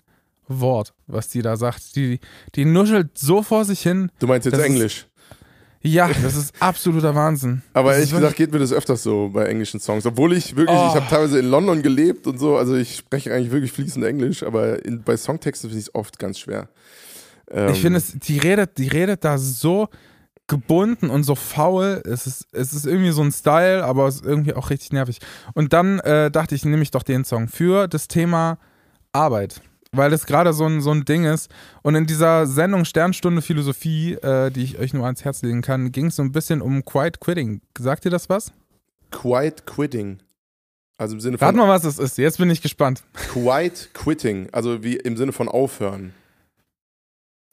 Wort, 0.47 0.93
was 1.08 1.27
die 1.29 1.41
da 1.41 1.58
sagt. 1.58 1.95
Die, 1.95 2.19
die 2.55 2.65
nuschelt 2.65 3.17
so 3.17 3.43
vor 3.43 3.65
sich 3.65 3.81
hin. 3.81 4.12
Du 4.19 4.27
meinst 4.27 4.45
jetzt 4.45 4.53
Das 4.53 4.62
ist- 4.62 4.65
Englisch. 4.67 5.08
Ja, 5.85 6.07
das 6.23 6.35
ist 6.35 6.53
absoluter 6.59 7.13
Wahnsinn. 7.15 7.61
Aber 7.73 7.89
das 7.89 7.97
ehrlich 7.99 8.13
gesagt 8.13 8.35
geht 8.35 8.51
mir 8.51 8.59
das 8.59 8.73
öfters 8.73 9.03
so 9.03 9.29
bei 9.33 9.45
englischen 9.45 9.79
Songs. 9.79 10.05
Obwohl 10.05 10.33
ich 10.33 10.55
wirklich, 10.55 10.77
Oh. 10.77 10.87
ich 10.89 10.95
habe 10.95 11.05
teilweise 11.09 11.39
in 11.39 11.45
London 11.49 11.81
gelebt 11.81 12.27
und 12.27 12.39
so, 12.39 12.57
also 12.57 12.75
ich 12.75 12.95
spreche 12.97 13.33
eigentlich 13.33 13.51
wirklich 13.51 13.71
fließend 13.71 14.03
Englisch, 14.05 14.43
aber 14.43 14.83
in, 14.85 15.03
bei 15.03 15.15
Songtexten 15.17 15.69
finde 15.69 15.79
ich 15.81 15.87
es 15.87 15.95
oft 15.95 16.17
ganz 16.19 16.39
schwer. 16.39 16.69
Ähm, 17.51 17.69
Ich 17.69 17.81
finde 17.81 17.99
es, 17.99 18.13
die 18.13 18.37
redet, 18.39 18.77
die 18.77 18.87
redet 18.87 19.23
da 19.23 19.37
so 19.37 19.87
gebunden 20.47 21.09
und 21.09 21.23
so 21.23 21.35
faul. 21.35 22.01
Es 22.05 22.27
ist, 22.27 22.47
es 22.51 22.73
ist 22.73 22.85
irgendwie 22.85 23.11
so 23.11 23.21
ein 23.23 23.31
Style, 23.31 23.83
aber 23.83 24.07
es 24.07 24.15
ist 24.17 24.25
irgendwie 24.25 24.53
auch 24.53 24.69
richtig 24.69 24.91
nervig. 24.91 25.19
Und 25.53 25.73
dann 25.73 25.99
äh, 25.99 26.29
dachte 26.31 26.53
ich, 26.55 26.65
nehme 26.65 26.83
ich 26.83 26.91
doch 26.91 27.03
den 27.03 27.25
Song 27.25 27.47
für 27.47 27.87
das 27.87 28.07
Thema 28.07 28.57
Arbeit. 29.11 29.61
Weil 29.95 30.10
das 30.12 30.25
gerade 30.25 30.53
so 30.53 30.65
ein, 30.65 30.81
so 30.81 30.91
ein 30.91 31.05
Ding 31.05 31.25
ist. 31.25 31.49
Und 31.84 31.95
in 31.95 32.05
dieser 32.05 32.45
Sendung 32.47 32.86
Sternstunde 32.86 33.41
Philosophie, 33.41 34.13
äh, 34.15 34.51
die 34.51 34.63
ich 34.63 34.77
euch 34.79 34.93
nur 34.93 35.05
ans 35.05 35.23
Herz 35.23 35.41
legen 35.41 35.62
kann, 35.62 35.91
ging 35.91 36.08
es 36.08 36.15
so 36.15 36.23
ein 36.23 36.31
bisschen 36.31 36.62
um 36.62 36.84
Quiet 36.86 37.19
Quitting. 37.19 37.62
Sagt 37.77 38.05
ihr 38.05 38.12
das 38.12 38.29
was? 38.29 38.51
Quiet 39.12 39.65
Quitting. 39.65 40.19
Also 40.97 41.15
im 41.15 41.19
Sinne 41.21 41.38
von 41.38 41.45
Rat 41.47 41.55
mal, 41.55 41.67
was 41.67 41.81
das 41.84 41.99
ist. 41.99 42.17
Jetzt 42.17 42.38
bin 42.38 42.49
ich 42.49 42.62
gespannt. 42.62 43.03
Quiet 43.13 43.89
Quitting, 43.93 44.47
also 44.53 44.81
wie 44.84 44.95
im 44.95 45.17
Sinne 45.17 45.34
von 45.34 45.47
aufhören. 45.49 46.13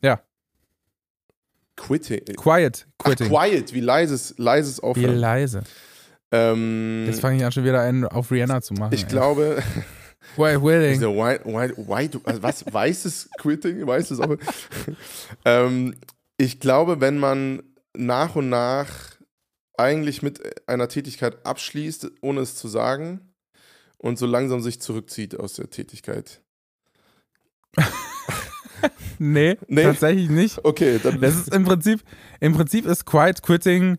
Ja. 0.00 0.20
Quitting. 1.76 2.20
Quiet 2.36 2.86
Ach, 2.98 3.04
Quitting. 3.06 3.28
quiet, 3.28 3.72
wie 3.74 3.80
leises, 3.80 4.34
leises 4.38 4.78
Wie 4.78 4.82
Aufhören. 4.82 5.16
leise. 5.16 5.62
ähm, 6.30 7.04
Jetzt 7.06 7.20
fange 7.20 7.36
ich 7.38 7.44
an, 7.44 7.50
schon 7.52 7.64
wieder 7.64 7.80
einen 7.80 8.04
auf 8.04 8.30
Rihanna 8.30 8.60
zu 8.62 8.74
machen. 8.74 8.94
ich 8.94 9.02
ey. 9.04 9.08
glaube, 9.08 9.62
Quiet 10.36 10.60
Quitting. 10.60 10.92
diese 10.94 11.08
white, 11.08 11.44
white, 11.44 11.76
white, 11.88 12.20
also 12.24 12.42
was, 12.42 12.64
weißes 12.72 13.30
Quitting, 13.38 13.86
weißes 13.86 14.20
Aufhören. 14.20 14.40
ähm, 15.44 15.94
ich 16.38 16.60
glaube, 16.60 17.00
wenn 17.00 17.18
man 17.18 17.62
nach 17.96 18.36
und 18.36 18.48
nach 18.48 18.88
eigentlich 19.76 20.22
mit 20.22 20.40
einer 20.68 20.88
Tätigkeit 20.88 21.44
abschließt, 21.46 22.10
ohne 22.20 22.40
es 22.40 22.56
zu 22.56 22.68
sagen, 22.68 23.32
und 23.98 24.18
so 24.18 24.26
langsam 24.26 24.60
sich 24.60 24.80
zurückzieht 24.80 25.38
aus 25.38 25.54
der 25.54 25.70
Tätigkeit. 25.70 26.40
Nee, 29.18 29.56
Nee. 29.68 29.84
tatsächlich 29.84 30.28
nicht. 30.28 30.64
Okay, 30.64 30.98
dann 31.00 31.20
Das 31.20 31.36
ist 31.36 31.54
im 31.54 31.64
Prinzip, 31.64 32.02
im 32.40 32.52
Prinzip 32.54 32.84
ist 32.86 33.04
Quiet 33.06 33.40
Quitting 33.42 33.98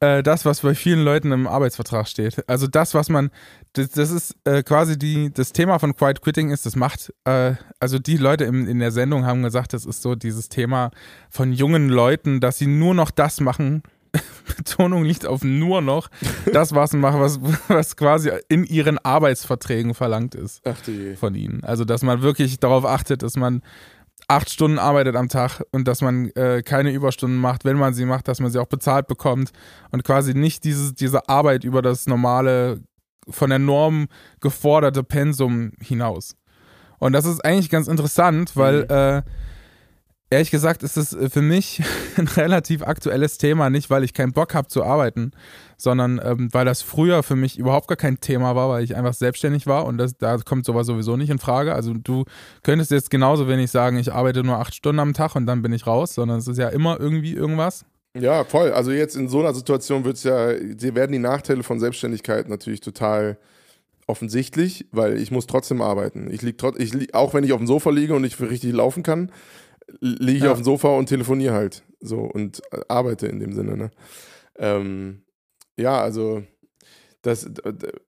äh, 0.00 0.22
das, 0.22 0.44
was 0.44 0.60
bei 0.60 0.74
vielen 0.74 1.04
Leuten 1.04 1.30
im 1.30 1.46
Arbeitsvertrag 1.46 2.08
steht. 2.08 2.48
Also 2.48 2.66
das, 2.66 2.94
was 2.94 3.08
man, 3.08 3.30
das, 3.74 3.90
das 3.90 4.10
ist 4.10 4.34
äh, 4.44 4.62
quasi 4.62 4.98
die, 4.98 5.32
das 5.32 5.52
Thema 5.52 5.78
von 5.78 5.94
Quiet 5.94 6.22
Quitting 6.22 6.50
ist, 6.50 6.66
das 6.66 6.74
macht, 6.74 7.12
äh, 7.24 7.54
also 7.78 7.98
die 7.98 8.16
Leute 8.16 8.44
im, 8.44 8.66
in 8.66 8.78
der 8.78 8.92
Sendung 8.92 9.26
haben 9.26 9.42
gesagt, 9.42 9.72
das 9.74 9.84
ist 9.84 10.02
so 10.02 10.14
dieses 10.14 10.48
Thema 10.48 10.90
von 11.28 11.52
jungen 11.52 11.88
Leuten, 11.88 12.40
dass 12.40 12.58
sie 12.58 12.66
nur 12.66 12.94
noch 12.94 13.10
das 13.10 13.40
machen. 13.40 13.82
Betonung 14.56 15.04
liegt 15.04 15.24
auf 15.24 15.44
nur 15.44 15.82
noch 15.82 16.08
das, 16.52 16.74
was 16.74 16.94
machen, 16.94 17.20
was, 17.20 17.38
was 17.68 17.96
quasi 17.96 18.32
in 18.48 18.64
ihren 18.64 18.98
Arbeitsverträgen 18.98 19.94
verlangt 19.94 20.34
ist 20.34 20.62
Ach 20.64 20.80
du 20.84 20.90
je. 20.90 21.14
von 21.14 21.34
ihnen. 21.36 21.62
Also, 21.62 21.84
dass 21.84 22.02
man 22.02 22.20
wirklich 22.22 22.58
darauf 22.58 22.84
achtet, 22.84 23.22
dass 23.22 23.36
man 23.36 23.62
acht 24.30 24.48
Stunden 24.48 24.78
arbeitet 24.78 25.16
am 25.16 25.28
Tag 25.28 25.60
und 25.72 25.88
dass 25.88 26.02
man 26.02 26.30
äh, 26.30 26.62
keine 26.62 26.92
Überstunden 26.92 27.38
macht, 27.38 27.64
wenn 27.64 27.76
man 27.76 27.94
sie 27.94 28.04
macht, 28.04 28.28
dass 28.28 28.38
man 28.38 28.50
sie 28.50 28.60
auch 28.60 28.68
bezahlt 28.68 29.08
bekommt 29.08 29.50
und 29.90 30.04
quasi 30.04 30.34
nicht 30.34 30.62
dieses, 30.62 30.94
diese 30.94 31.28
Arbeit 31.28 31.64
über 31.64 31.82
das 31.82 32.06
normale, 32.06 32.80
von 33.28 33.50
der 33.50 33.58
Norm 33.58 34.06
geforderte 34.40 35.02
Pensum 35.02 35.72
hinaus. 35.82 36.36
Und 37.00 37.12
das 37.12 37.24
ist 37.24 37.44
eigentlich 37.44 37.70
ganz 37.70 37.88
interessant, 37.88 38.56
weil 38.56 38.86
äh, 38.88 39.22
ehrlich 40.30 40.52
gesagt 40.52 40.84
ist 40.84 40.96
es 40.96 41.16
für 41.32 41.42
mich 41.42 41.82
ein 42.16 42.28
relativ 42.28 42.82
aktuelles 42.82 43.36
Thema, 43.36 43.68
nicht 43.68 43.90
weil 43.90 44.04
ich 44.04 44.14
keinen 44.14 44.32
Bock 44.32 44.54
habe 44.54 44.68
zu 44.68 44.84
arbeiten, 44.84 45.32
sondern 45.80 46.20
ähm, 46.22 46.48
weil 46.52 46.64
das 46.64 46.82
früher 46.82 47.22
für 47.22 47.36
mich 47.36 47.58
überhaupt 47.58 47.88
gar 47.88 47.96
kein 47.96 48.20
Thema 48.20 48.54
war, 48.56 48.68
weil 48.68 48.84
ich 48.84 48.96
einfach 48.96 49.14
selbstständig 49.14 49.66
war 49.66 49.86
und 49.86 49.98
das, 49.98 50.16
da 50.16 50.36
kommt 50.38 50.64
sowas 50.66 50.86
sowieso 50.86 51.16
nicht 51.16 51.30
in 51.30 51.38
Frage. 51.38 51.74
Also 51.74 51.94
du 51.94 52.24
könntest 52.62 52.90
jetzt 52.90 53.10
genauso 53.10 53.48
wenig 53.48 53.70
sagen, 53.70 53.96
ich 53.98 54.12
arbeite 54.12 54.42
nur 54.44 54.58
acht 54.58 54.74
Stunden 54.74 55.00
am 55.00 55.14
Tag 55.14 55.36
und 55.36 55.46
dann 55.46 55.62
bin 55.62 55.72
ich 55.72 55.86
raus, 55.86 56.14
sondern 56.14 56.38
es 56.38 56.48
ist 56.48 56.58
ja 56.58 56.68
immer 56.68 56.98
irgendwie 57.00 57.32
irgendwas. 57.34 57.84
Ja, 58.18 58.44
voll. 58.44 58.72
Also 58.72 58.90
jetzt 58.90 59.14
in 59.16 59.28
so 59.28 59.38
einer 59.40 59.54
Situation 59.54 60.04
wird's 60.04 60.24
ja, 60.24 60.52
dir 60.54 60.94
werden 60.94 61.12
die 61.12 61.18
Nachteile 61.18 61.62
von 61.62 61.78
Selbstständigkeit 61.78 62.48
natürlich 62.48 62.80
total 62.80 63.38
offensichtlich, 64.06 64.86
weil 64.90 65.16
ich 65.18 65.30
muss 65.30 65.46
trotzdem 65.46 65.80
arbeiten. 65.80 66.28
Ich 66.30 66.42
lieg 66.42 66.58
trotz, 66.58 66.78
ich 66.78 66.92
lieg, 66.92 67.14
auch 67.14 67.34
wenn 67.34 67.44
ich 67.44 67.52
auf 67.52 67.58
dem 67.60 67.66
Sofa 67.68 67.90
liege 67.90 68.14
und 68.14 68.22
nicht 68.22 68.40
richtig 68.40 68.72
laufen 68.72 69.02
kann, 69.02 69.30
liege 70.00 70.38
ich 70.38 70.44
Ja. 70.44 70.50
auf 70.52 70.58
dem 70.58 70.64
Sofa 70.64 70.88
und 70.88 71.06
telefoniere 71.06 71.54
halt 71.54 71.82
so 72.00 72.18
und 72.20 72.60
äh, 72.72 72.80
arbeite 72.88 73.26
in 73.28 73.38
dem 73.38 73.52
Sinne. 73.52 73.76
Ne? 73.76 73.90
Ähm, 74.58 75.22
ja, 75.80 76.00
also 76.00 76.42
das 77.22 77.48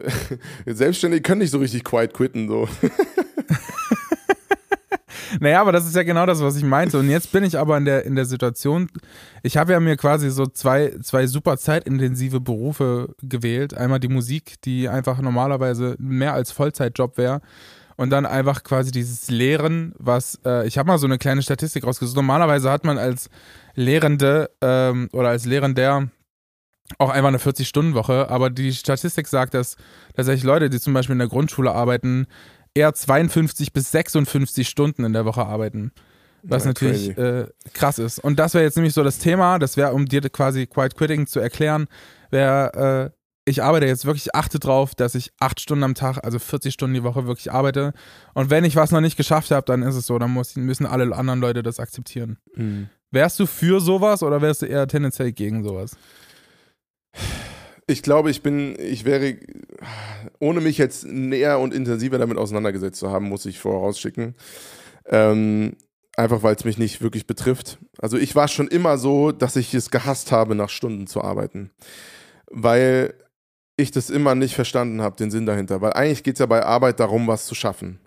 Selbstständige 0.67 1.23
können 1.23 1.41
nicht 1.41 1.51
so 1.51 1.59
richtig 1.59 1.85
quiet 1.85 2.15
quitten 2.15 2.49
so. 2.49 2.69
Naja, 5.41 5.61
aber 5.61 5.73
das 5.73 5.87
ist 5.87 5.97
ja 5.97 6.03
genau 6.03 6.27
das, 6.27 6.41
was 6.43 6.57
ich 6.57 6.65
meinte. 6.65 6.99
Und 6.99 7.09
jetzt 7.09 7.33
bin 7.33 7.45
ich 7.45 7.59
aber 7.59 7.77
in 7.77 7.85
der, 7.85 8.05
in 8.05 8.15
der 8.15 8.25
Situation, 8.25 8.89
ich 9.43 9.57
habe 9.57 9.73
ja 9.73 9.81
mir 9.81 9.97
quasi 9.97 10.31
so 10.31 10.47
zwei, 10.47 10.95
zwei 11.03 11.27
super 11.27 11.57
zeitintensive 11.57 12.41
Berufe 12.41 13.15
gewählt. 13.23 13.75
Einmal 13.75 14.01
die 14.01 14.09
Musik, 14.09 14.61
die 14.63 14.89
einfach 14.89 15.21
normalerweise 15.21 15.97
mehr 15.99 16.35
als 16.35 16.53
Vollzeitjob 16.53 17.17
wäre. 17.17 17.41
Und 17.97 18.11
dann 18.11 18.27
einfach 18.27 18.63
quasi 18.65 18.91
dieses 18.91 19.31
Lehren, 19.31 19.95
was, 19.99 20.39
äh, 20.45 20.67
ich 20.67 20.79
habe 20.79 20.89
mal 20.89 20.99
so 20.99 21.07
eine 21.07 21.19
kleine 21.19 21.43
Statistik 21.43 21.85
rausgesucht. 21.85 22.17
Normalerweise 22.17 22.71
hat 22.71 22.85
man 22.85 22.99
als 22.99 23.29
Lehrende 23.75 24.51
ähm, 24.61 25.09
oder 25.13 25.29
als 25.29 25.45
Lehrender 25.45 26.09
auch 26.99 27.11
einfach 27.11 27.29
eine 27.29 27.39
40-Stunden-Woche, 27.39 28.29
aber 28.29 28.51
die 28.51 28.73
Statistik 28.73 29.27
sagt, 29.29 29.55
dass 29.55 29.77
tatsächlich 30.15 30.45
Leute, 30.45 30.71
die 30.71 30.81
zum 30.81 30.95
Beispiel 30.95 31.15
in 31.15 31.19
der 31.19 31.29
Grundschule 31.29 31.73
arbeiten, 31.73 32.27
eher 32.75 32.93
52 32.95 33.73
bis 33.73 33.91
56 33.93 34.69
Stunden 34.69 35.05
in 35.05 35.13
der 35.13 35.25
Woche 35.25 35.45
arbeiten. 35.45 35.93
Was 36.43 36.65
Ja, 36.65 36.71
natürlich 36.71 37.17
äh, 37.17 37.47
krass 37.73 37.99
ist. 37.99 38.19
Und 38.19 38.39
das 38.39 38.55
wäre 38.55 38.65
jetzt 38.65 38.77
nämlich 38.77 38.95
so 38.95 39.05
das 39.05 39.19
Thema, 39.19 39.59
das 39.59 39.77
wäre, 39.77 39.93
um 39.93 40.07
dir 40.07 40.23
quasi 40.23 40.67
Quiet 40.67 40.97
Quitting 40.97 41.27
zu 41.27 41.39
erklären, 41.39 41.87
wäre, 42.31 43.13
äh, 43.13 43.19
ich 43.45 43.63
arbeite 43.63 43.87
jetzt 43.87 44.07
wirklich, 44.07 44.35
achte 44.35 44.59
drauf, 44.59 44.95
dass 44.95 45.15
ich 45.15 45.33
acht 45.41 45.61
Stunden 45.61 45.85
am 45.85 45.95
Tag, 45.95 46.19
also 46.25 46.39
40 46.39 46.73
Stunden 46.73 46.95
die 46.95 47.03
Woche 47.03 47.27
wirklich 47.27 47.53
arbeite. 47.53 47.93
Und 48.35 48.51
wenn 48.51 48.65
ich 48.65 48.77
was 48.77 48.93
noch 48.93 49.01
nicht 49.01 49.17
geschafft 49.17 49.51
habe, 49.51 49.65
dann 49.67 49.83
ist 49.83 49.97
es 49.97 50.07
so, 50.07 50.19
dann 50.19 50.31
muss, 50.31 50.57
müssen 50.57 50.87
alle 50.87 51.15
anderen 51.15 51.41
Leute 51.41 51.63
das 51.63 51.81
akzeptieren. 51.81 52.39
Wärst 53.11 53.39
du 53.41 53.47
für 53.47 53.81
sowas 53.81 54.23
oder 54.23 54.41
wärst 54.43 54.63
du 54.63 54.67
eher 54.67 54.87
tendenziell 54.87 55.33
gegen 55.33 55.65
sowas? 55.65 55.97
Ich 57.87 58.03
glaube, 58.03 58.31
ich 58.31 58.43
bin, 58.43 58.77
ich 58.79 59.05
wäre, 59.05 59.37
ohne 60.39 60.61
mich 60.61 60.79
jetzt 60.79 61.05
näher 61.05 61.59
und 61.59 61.75
intensiver 61.75 62.19
damit 62.19 62.39
auseinandergesetzt 62.39 62.99
zu 62.99 63.11
haben, 63.11 63.29
muss 63.29 63.45
ich 63.45 63.59
vorausschicken. 63.59 64.35
Ähm, 65.07 65.77
einfach 66.17 66.43
weil 66.43 66.55
es 66.55 66.65
mich 66.65 66.79
nicht 66.79 67.03
wirklich 67.03 67.27
betrifft. 67.27 67.79
Also 67.99 68.19
ich 68.19 68.35
war 68.35 68.49
schon 68.49 68.69
immer 68.69 68.99
so, 68.99 69.33
dass 69.33 69.57
ich 69.57 69.75
es 69.75 69.91
gehasst 69.91 70.31
habe, 70.31 70.55
nach 70.55 70.71
Stunden 70.71 71.07
zu 71.07 71.23
arbeiten. 71.23 71.71
Weil 72.47 73.15
ich 73.77 73.91
das 73.91 74.11
immer 74.11 74.35
nicht 74.35 74.55
verstanden 74.55 75.03
habe, 75.03 75.17
den 75.17 75.31
Sinn 75.31 75.47
dahinter. 75.47 75.81
Weil 75.81 75.95
eigentlich 75.95 76.23
geht 76.23 76.37
es 76.37 76.41
ja 76.41 76.47
bei 76.47 76.65
Arbeit 76.65 77.01
darum, 77.01 77.27
was 77.27 77.47
zu 77.47 77.55
schaffen. 77.55 77.99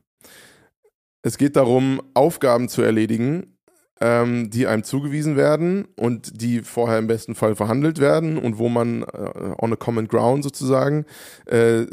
Es 1.21 1.37
geht 1.37 1.55
darum, 1.55 2.01
Aufgaben 2.13 2.69
zu 2.69 2.81
erledigen, 2.83 3.54
ähm, 4.01 4.49
die 4.49 4.67
einem 4.67 4.83
zugewiesen 4.83 5.35
werden 5.35 5.87
und 5.95 6.41
die 6.41 6.61
vorher 6.61 6.99
im 6.99 7.07
besten 7.07 7.35
Fall 7.35 7.55
verhandelt 7.55 7.99
werden 7.99 8.37
und 8.37 8.57
wo 8.57 8.69
man 8.69 9.03
äh, 9.03 9.55
on 9.57 9.73
a 9.73 9.75
common 9.75 10.07
ground 10.07 10.43
sozusagen 10.43 11.05
äh, 11.45 11.85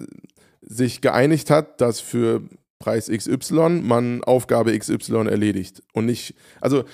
sich 0.62 1.00
geeinigt 1.00 1.50
hat, 1.50 1.80
dass 1.80 2.00
für 2.00 2.42
Preis 2.78 3.08
XY 3.08 3.82
man 3.82 4.24
Aufgabe 4.24 4.76
XY 4.76 5.28
erledigt 5.28 5.82
und 5.92 6.06
nicht, 6.06 6.34
also 6.60 6.84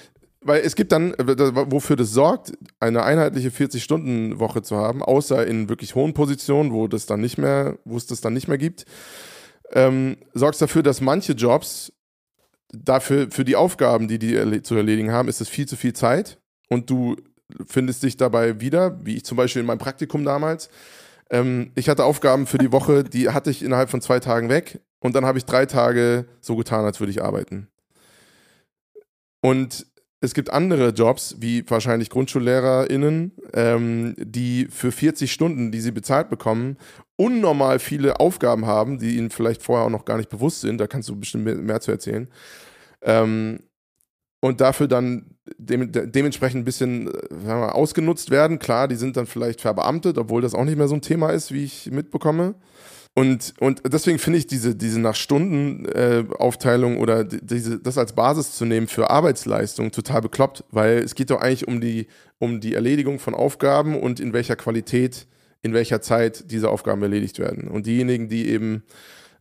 weil 0.41 0.61
es 0.61 0.77
gibt 0.77 0.93
dann, 0.93 1.15
äh, 1.15 1.71
wofür 1.71 1.97
das 1.97 2.13
sorgt, 2.13 2.53
eine 2.79 3.03
einheitliche 3.03 3.49
40-Stunden-Woche 3.49 4.63
zu 4.63 4.77
haben, 4.77 5.03
außer 5.03 5.47
in 5.47 5.69
wirklich 5.69 5.95
hohen 5.95 6.15
Positionen, 6.15 6.73
wo 6.73 6.87
das 6.87 7.07
dann 7.07 7.21
nicht 7.21 7.39
mehr, 7.39 7.79
wo 7.85 7.97
es 7.97 8.07
das 8.07 8.21
dann 8.21 8.35
nicht 8.35 8.49
mehr 8.49 8.59
gibt, 8.59 8.85
ähm, 9.73 10.17
sorgt 10.35 10.61
dafür, 10.61 10.83
dass 10.83 11.01
manche 11.01 11.33
Jobs 11.33 11.93
dafür, 12.73 13.31
für 13.31 13.45
die 13.45 13.57
Aufgaben, 13.57 14.09
die 14.09 14.19
die 14.19 14.35
erle 14.35 14.63
zu 14.63 14.75
erledigen 14.75 15.13
haben, 15.13 15.29
ist 15.29 15.41
es 15.41 15.49
viel 15.49 15.67
zu 15.67 15.77
viel 15.77 15.93
Zeit 15.93 16.39
und 16.69 16.91
du 16.91 17.17
findest 17.67 18.03
dich 18.03 18.17
dabei 18.17 18.61
wieder, 18.61 19.05
wie 19.05 19.17
ich 19.17 19.25
zum 19.25 19.37
Beispiel 19.37 19.61
in 19.61 19.67
meinem 19.67 19.79
Praktikum 19.79 20.25
damals. 20.25 20.69
Ähm, 21.31 21.73
ich 21.75 21.89
hatte 21.89 22.05
Aufgaben 22.05 22.47
für 22.47 22.59
die 22.59 22.73
Woche, 22.73 23.05
die 23.05 23.31
hatte 23.31 23.51
ich 23.51 23.63
innerhalb 23.63 23.91
von 23.91 24.01
zwei 24.01 24.21
Tagen 24.21 24.49
weg 24.49 24.81
und 25.01 25.15
dann 25.15 25.25
habe 25.25 25.39
ich 25.39 25.45
drei 25.45 25.67
Tage 25.67 26.27
so 26.41 26.57
getan, 26.57 26.85
als 26.85 27.01
würde 27.01 27.11
ich 27.11 27.23
arbeiten. 27.23 27.69
Und 29.41 29.87
es 30.21 30.35
gibt 30.35 30.51
andere 30.51 30.89
Jobs, 30.91 31.37
wie 31.39 31.69
wahrscheinlich 31.69 32.11
GrundschullehrerInnen, 32.11 33.33
ähm, 33.55 34.15
die 34.19 34.67
für 34.69 34.91
40 34.91 35.33
Stunden, 35.33 35.71
die 35.71 35.81
sie 35.81 35.93
bezahlt 35.93 36.29
bekommen, 36.29 36.77
unnormal 37.17 37.79
viele 37.79 38.19
Aufgaben 38.19 38.67
haben, 38.67 38.99
die 38.99 39.17
ihnen 39.17 39.31
vielleicht 39.31 39.63
vorher 39.63 39.87
auch 39.87 39.91
noch 39.91 40.05
gar 40.05 40.17
nicht 40.17 40.29
bewusst 40.29 40.61
sind. 40.61 40.79
Da 40.79 40.87
kannst 40.89 41.09
du 41.09 41.17
bestimmt 41.17 41.45
mehr, 41.45 41.55
mehr 41.55 41.81
zu 41.81 41.93
erzählen. 41.93 42.29
Ähm, 43.03 43.61
und 44.41 44.61
dafür 44.61 44.89
dann 44.89 45.37
dem, 45.57 45.91
de, 45.93 46.07
dementsprechend 46.07 46.63
ein 46.63 46.65
bisschen 46.65 47.09
äh, 47.09 47.35
mal, 47.47 47.71
ausgenutzt 47.71 48.31
werden. 48.31 48.59
Klar, 48.59 48.89
die 48.89 48.97
sind 48.97 49.17
dann 49.17 49.27
vielleicht 49.27 49.61
verbeamtet, 49.61 50.19
obwohl 50.19 50.43
das 50.43 50.55
auch 50.55 50.65
nicht 50.65 50.79
mehr 50.79 50.89
so 50.89 50.95
ein 50.95 51.03
Thema 51.03 51.31
ist, 51.31 51.53
wie 51.53 51.65
ich 51.65 51.91
mitbekomme. 51.91 52.55
Und, 53.19 53.55
und 53.59 53.83
deswegen 53.93 54.21
finde 54.21 54.39
ich 54.39 54.47
diese, 54.47 54.77
diese 54.77 55.01
nach 55.01 55.17
Stunden 55.17 55.87
äh, 55.87 56.23
Aufteilung 56.39 56.99
oder 56.99 57.25
die- 57.25 57.45
diese, 57.45 57.81
das 57.81 57.99
als 57.99 58.13
Basis 58.13 58.53
zu 58.53 58.65
nehmen 58.65 58.87
für 58.87 59.11
Arbeitsleistung 59.11 59.91
total 59.91 60.21
bekloppt, 60.21 60.63
weil 60.71 60.99
es 60.99 61.17
geht 61.17 61.31
doch 61.31 61.41
eigentlich 61.41 61.67
um 61.67 61.81
die, 61.81 62.07
um 62.39 62.61
die 62.61 62.75
Erledigung 62.75 63.19
von 63.19 63.35
Aufgaben 63.35 63.99
und 63.99 64.21
in 64.21 64.33
welcher 64.33 64.55
Qualität, 64.55 65.27
in 65.63 65.73
welcher 65.73 66.01
Zeit 66.01 66.53
diese 66.53 66.71
Aufgaben 66.71 67.03
erledigt 67.03 67.41
werden. 67.41 67.67
Und 67.67 67.87
diejenigen, 67.87 68.29
die 68.29 68.49
eben 68.51 68.85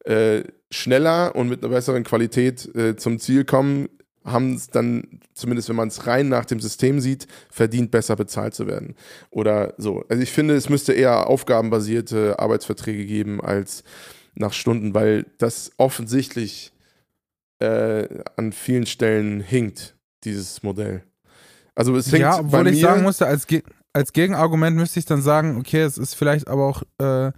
äh, 0.05 0.41
schneller 0.71 1.35
und 1.35 1.47
mit 1.47 1.63
einer 1.63 1.71
besseren 1.71 2.03
Qualität 2.03 2.73
äh, 2.75 2.95
zum 2.95 3.19
Ziel 3.19 3.45
kommen, 3.45 3.89
haben 4.27 4.53
es 4.53 4.67
dann, 4.67 5.21
zumindest 5.33 5.69
wenn 5.69 5.77
man 5.77 5.87
es 5.87 6.05
rein 6.05 6.29
nach 6.29 6.45
dem 6.45 6.59
System 6.59 6.99
sieht, 6.99 7.27
verdient, 7.49 7.91
besser 7.91 8.15
bezahlt 8.15 8.53
zu 8.53 8.67
werden. 8.67 8.95
Oder 9.29 9.73
so. 9.77 10.03
Also 10.09 10.21
ich 10.21 10.31
finde, 10.31 10.55
es 10.55 10.69
müsste 10.69 10.93
eher 10.93 11.27
aufgabenbasierte 11.27 12.37
Arbeitsverträge 12.37 13.05
geben 13.05 13.41
als 13.41 13.83
nach 14.35 14.53
Stunden, 14.53 14.93
weil 14.93 15.25
das 15.37 15.71
offensichtlich 15.77 16.73
äh, 17.59 18.07
an 18.35 18.51
vielen 18.51 18.85
Stellen 18.85 19.39
hinkt, 19.39 19.95
dieses 20.23 20.61
Modell. 20.61 21.03
Also 21.73 21.95
es 21.95 22.07
hinkt 22.07 22.21
ja, 22.21 22.39
obwohl 22.39 22.67
ich 22.67 22.81
sagen 22.81 23.03
musste, 23.03 23.25
als, 23.25 23.47
Ge 23.47 23.63
als 23.93 24.13
Gegenargument 24.13 24.75
müsste 24.77 24.99
ich 24.99 25.05
dann 25.05 25.21
sagen, 25.21 25.57
okay, 25.57 25.81
es 25.81 25.97
ist 25.97 26.13
vielleicht 26.13 26.47
aber 26.47 26.67
auch 26.67 26.83
äh, 26.99 27.31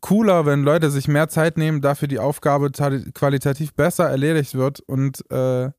cooler, 0.00 0.46
wenn 0.46 0.64
Leute 0.64 0.90
sich 0.90 1.06
mehr 1.06 1.28
Zeit 1.28 1.56
nehmen, 1.56 1.80
dafür 1.80 2.08
die 2.08 2.18
Aufgabe 2.18 2.72
ta- 2.72 2.98
qualitativ 3.14 3.72
besser 3.72 4.08
erledigt 4.08 4.54
wird 4.54 4.80
und 4.80 5.24
äh, 5.30 5.70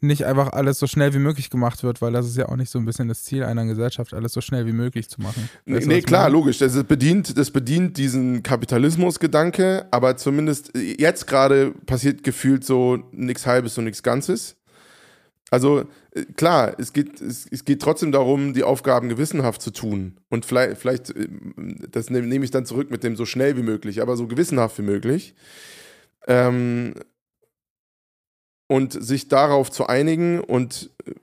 nicht 0.00 0.26
einfach 0.26 0.52
alles 0.52 0.78
so 0.78 0.86
schnell 0.86 1.14
wie 1.14 1.18
möglich 1.18 1.50
gemacht 1.50 1.82
wird, 1.82 2.00
weil 2.00 2.12
das 2.12 2.26
ist 2.26 2.36
ja 2.36 2.48
auch 2.48 2.56
nicht 2.56 2.70
so 2.70 2.78
ein 2.78 2.84
bisschen 2.84 3.08
das 3.08 3.24
Ziel 3.24 3.44
einer 3.44 3.64
Gesellschaft, 3.64 4.14
alles 4.14 4.32
so 4.32 4.40
schnell 4.40 4.66
wie 4.66 4.72
möglich 4.72 5.08
zu 5.08 5.20
machen. 5.20 5.48
Nee, 5.66 5.76
Weißt 5.76 5.86
nee 5.86 5.98
ich 5.98 6.06
klar, 6.06 6.24
meine? 6.24 6.34
logisch. 6.34 6.58
Das 6.58 6.82
bedient, 6.84 7.36
das 7.36 7.50
bedient 7.50 7.96
diesen 7.96 8.42
Kapitalismusgedanke, 8.42 9.86
aber 9.90 10.16
zumindest 10.16 10.72
jetzt 10.76 11.26
gerade 11.26 11.72
passiert 11.86 12.22
gefühlt 12.22 12.64
so 12.64 12.98
nichts 13.12 13.46
Halbes 13.46 13.76
und 13.78 13.84
nichts 13.84 14.02
Ganzes. 14.02 14.56
Also 15.50 15.84
äh, 16.14 16.24
klar, 16.36 16.74
es 16.78 16.92
geht, 16.92 17.20
es, 17.20 17.46
es 17.50 17.64
geht 17.64 17.80
trotzdem 17.80 18.12
darum, 18.12 18.52
die 18.54 18.64
Aufgaben 18.64 19.08
gewissenhaft 19.08 19.62
zu 19.62 19.70
tun. 19.70 20.18
Und 20.28 20.44
vielleicht, 20.44 20.78
vielleicht 20.78 21.10
äh, 21.10 21.28
das 21.90 22.10
nehme 22.10 22.26
nehm 22.26 22.42
ich 22.42 22.50
dann 22.50 22.66
zurück 22.66 22.90
mit 22.90 23.02
dem 23.02 23.16
so 23.16 23.24
schnell 23.24 23.56
wie 23.56 23.62
möglich, 23.62 24.02
aber 24.02 24.16
so 24.16 24.26
gewissenhaft 24.26 24.78
wie 24.78 24.82
möglich. 24.82 25.34
Ähm, 26.26 26.94
und 28.68 28.92
sich 28.92 29.28
darauf 29.28 29.70
zu 29.70 29.86
einigen 29.88 30.40
und 30.40 30.90
äh, 31.04 31.14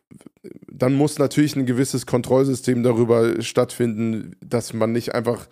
dann 0.70 0.94
muss 0.94 1.20
natürlich 1.20 1.56
ein 1.56 1.66
gewisses 1.66 2.06
Kontrollsystem 2.06 2.84
darüber 2.84 3.42
stattfinden, 3.42 4.36
dass 4.42 4.74
man 4.74 4.92
nicht 4.92 5.16
einfach 5.16 5.48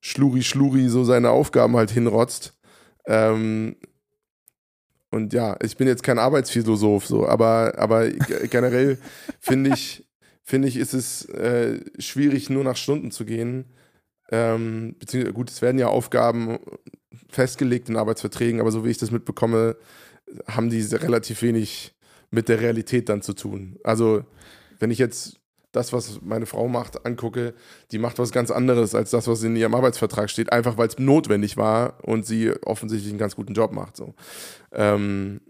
schluri 0.00 0.42
schluri 0.42 0.88
so 0.88 1.02
seine 1.02 1.30
Aufgaben 1.30 1.76
halt 1.76 1.90
hinrotzt. 1.90 2.54
Ähm, 3.06 3.76
und 5.10 5.32
ja, 5.32 5.56
ich 5.62 5.76
bin 5.76 5.88
jetzt 5.88 6.04
kein 6.04 6.20
Arbeitsphilosoph, 6.20 7.04
so, 7.06 7.26
aber, 7.26 7.74
aber 7.78 8.08
generell 8.08 8.98
finde 9.40 9.70
ich, 9.74 10.06
finde 10.44 10.68
ich, 10.68 10.76
ist 10.76 10.94
es 10.94 11.24
äh, 11.24 11.80
schwierig, 11.98 12.48
nur 12.48 12.62
nach 12.62 12.76
Stunden 12.76 13.10
zu 13.10 13.24
gehen. 13.24 13.64
Ähm, 14.30 14.94
beziehungsweise, 15.00 15.34
gut, 15.34 15.50
es 15.50 15.62
werden 15.62 15.80
ja 15.80 15.88
Aufgaben 15.88 16.60
festgelegt 17.28 17.88
in 17.88 17.96
Arbeitsverträgen, 17.96 18.60
aber 18.60 18.70
so 18.70 18.84
wie 18.84 18.90
ich 18.90 18.98
das 18.98 19.10
mitbekomme, 19.10 19.76
haben 20.46 20.70
die 20.70 20.80
relativ 20.94 21.42
wenig 21.42 21.94
mit 22.30 22.48
der 22.48 22.60
Realität 22.60 23.08
dann 23.08 23.22
zu 23.22 23.32
tun. 23.32 23.78
Also, 23.84 24.24
wenn 24.78 24.90
ich 24.90 24.98
jetzt 24.98 25.40
das, 25.72 25.92
was 25.92 26.20
meine 26.22 26.46
Frau 26.46 26.68
macht, 26.68 27.06
angucke, 27.06 27.54
die 27.92 27.98
macht 27.98 28.18
was 28.18 28.32
ganz 28.32 28.50
anderes 28.50 28.94
als 28.94 29.10
das, 29.10 29.28
was 29.28 29.42
in 29.42 29.54
ihrem 29.54 29.74
Arbeitsvertrag 29.74 30.28
steht, 30.30 30.52
einfach 30.52 30.76
weil 30.78 30.88
es 30.88 30.98
notwendig 30.98 31.56
war 31.56 31.98
und 32.02 32.26
sie 32.26 32.52
offensichtlich 32.64 33.10
einen 33.10 33.18
ganz 33.18 33.36
guten 33.36 33.54
Job 33.54 33.72
macht. 33.72 33.96
So. 33.96 34.14
Ähm, 34.72 35.40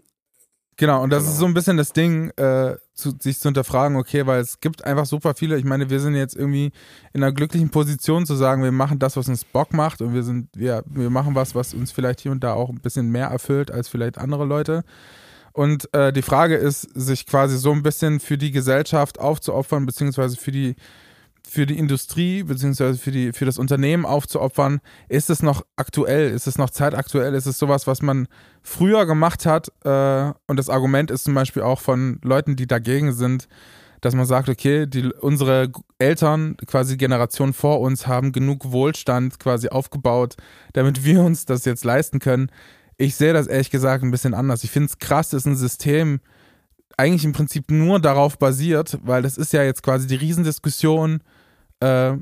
Genau, 0.77 1.03
und 1.03 1.11
das 1.11 1.23
Genau. 1.23 1.31
ist 1.33 1.39
so 1.39 1.45
ein 1.45 1.53
bisschen 1.53 1.77
das 1.77 1.93
Ding, 1.93 2.29
äh, 2.37 2.75
zu, 2.93 3.13
sich 3.19 3.39
zu 3.39 3.47
hinterfragen, 3.49 3.97
okay, 3.97 4.25
weil 4.25 4.41
es 4.41 4.59
gibt 4.61 4.83
einfach 4.85 5.05
super 5.05 5.33
viele, 5.35 5.57
ich 5.57 5.63
meine, 5.65 5.89
wir 5.89 5.99
sind 5.99 6.15
jetzt 6.15 6.35
irgendwie 6.35 6.71
in 7.13 7.23
einer 7.23 7.31
glücklichen 7.31 7.69
Position 7.69 8.25
zu 8.25 8.35
sagen, 8.35 8.63
wir 8.63 8.71
machen 8.71 8.99
das, 8.99 9.17
was 9.17 9.27
uns 9.27 9.43
Bock 9.43 9.73
macht 9.73 10.01
und 10.01 10.13
wir 10.13 10.23
sind, 10.23 10.49
wir, 10.55 10.83
wir 10.87 11.09
machen 11.09 11.35
was, 11.35 11.55
was 11.55 11.73
uns 11.73 11.91
vielleicht 11.91 12.21
hier 12.21 12.31
und 12.31 12.43
da 12.43 12.53
auch 12.53 12.69
ein 12.69 12.79
bisschen 12.81 13.09
mehr 13.09 13.27
erfüllt 13.27 13.71
als 13.71 13.89
vielleicht 13.89 14.17
andere 14.17 14.45
Leute. 14.45 14.83
Und 15.53 15.93
äh, 15.93 16.13
die 16.13 16.21
Frage 16.21 16.55
ist, 16.55 16.81
sich 16.95 17.25
quasi 17.25 17.57
so 17.57 17.71
ein 17.73 17.83
bisschen 17.83 18.19
für 18.19 18.37
die 18.37 18.51
Gesellschaft 18.51 19.19
aufzuopfern, 19.19 19.85
beziehungsweise 19.85 20.37
für 20.37 20.51
die, 20.51 20.75
für 21.47 21.65
die 21.65 21.77
Industrie, 21.77 22.43
beziehungsweise 22.43 22.97
für, 22.97 23.33
für 23.33 23.45
das 23.45 23.57
Unternehmen 23.57 24.05
aufzuopfern. 24.05 24.79
Ist 25.09 25.29
es 25.29 25.43
noch 25.43 25.65
aktuell? 25.75 26.31
Ist 26.31 26.47
es 26.47 26.57
noch 26.57 26.69
zeitaktuell? 26.69 27.33
Ist 27.33 27.45
es 27.45 27.57
sowas, 27.57 27.87
was 27.87 28.01
man 28.01 28.27
früher 28.61 29.05
gemacht 29.05 29.45
hat? 29.45 29.71
Äh, 29.83 30.33
und 30.47 30.57
das 30.57 30.69
Argument 30.69 31.11
ist 31.11 31.25
zum 31.25 31.33
Beispiel 31.33 31.63
auch 31.63 31.79
von 31.79 32.19
Leuten, 32.23 32.55
die 32.55 32.67
dagegen 32.67 33.11
sind, 33.11 33.47
dass 34.01 34.15
man 34.15 34.25
sagt, 34.25 34.49
okay, 34.49 34.87
die, 34.87 35.11
unsere 35.19 35.71
Eltern, 35.99 36.57
quasi 36.65 36.97
Generationen 36.97 37.53
vor 37.53 37.81
uns, 37.81 38.07
haben 38.07 38.31
genug 38.31 38.71
Wohlstand 38.71 39.39
quasi 39.39 39.69
aufgebaut, 39.69 40.35
damit 40.73 41.03
wir 41.03 41.21
uns 41.21 41.45
das 41.45 41.65
jetzt 41.65 41.85
leisten 41.85 42.19
können. 42.19 42.49
Ich 42.97 43.15
sehe 43.15 43.33
das 43.33 43.47
ehrlich 43.47 43.69
gesagt 43.69 44.03
ein 44.03 44.11
bisschen 44.11 44.33
anders. 44.33 44.63
Ich 44.63 44.71
finde 44.71 44.87
es 44.87 44.99
krass, 44.99 45.29
dass 45.29 45.45
ein 45.45 45.55
System 45.55 46.19
eigentlich 46.97 47.25
im 47.25 47.33
Prinzip 47.33 47.71
nur 47.71 47.99
darauf 47.99 48.37
basiert, 48.37 48.97
weil 49.03 49.21
das 49.21 49.37
ist 49.37 49.53
ja 49.53 49.63
jetzt 49.63 49.83
quasi 49.83 50.07
die 50.07 50.15
Riesendiskussion, 50.15 51.21
äh, 51.79 52.13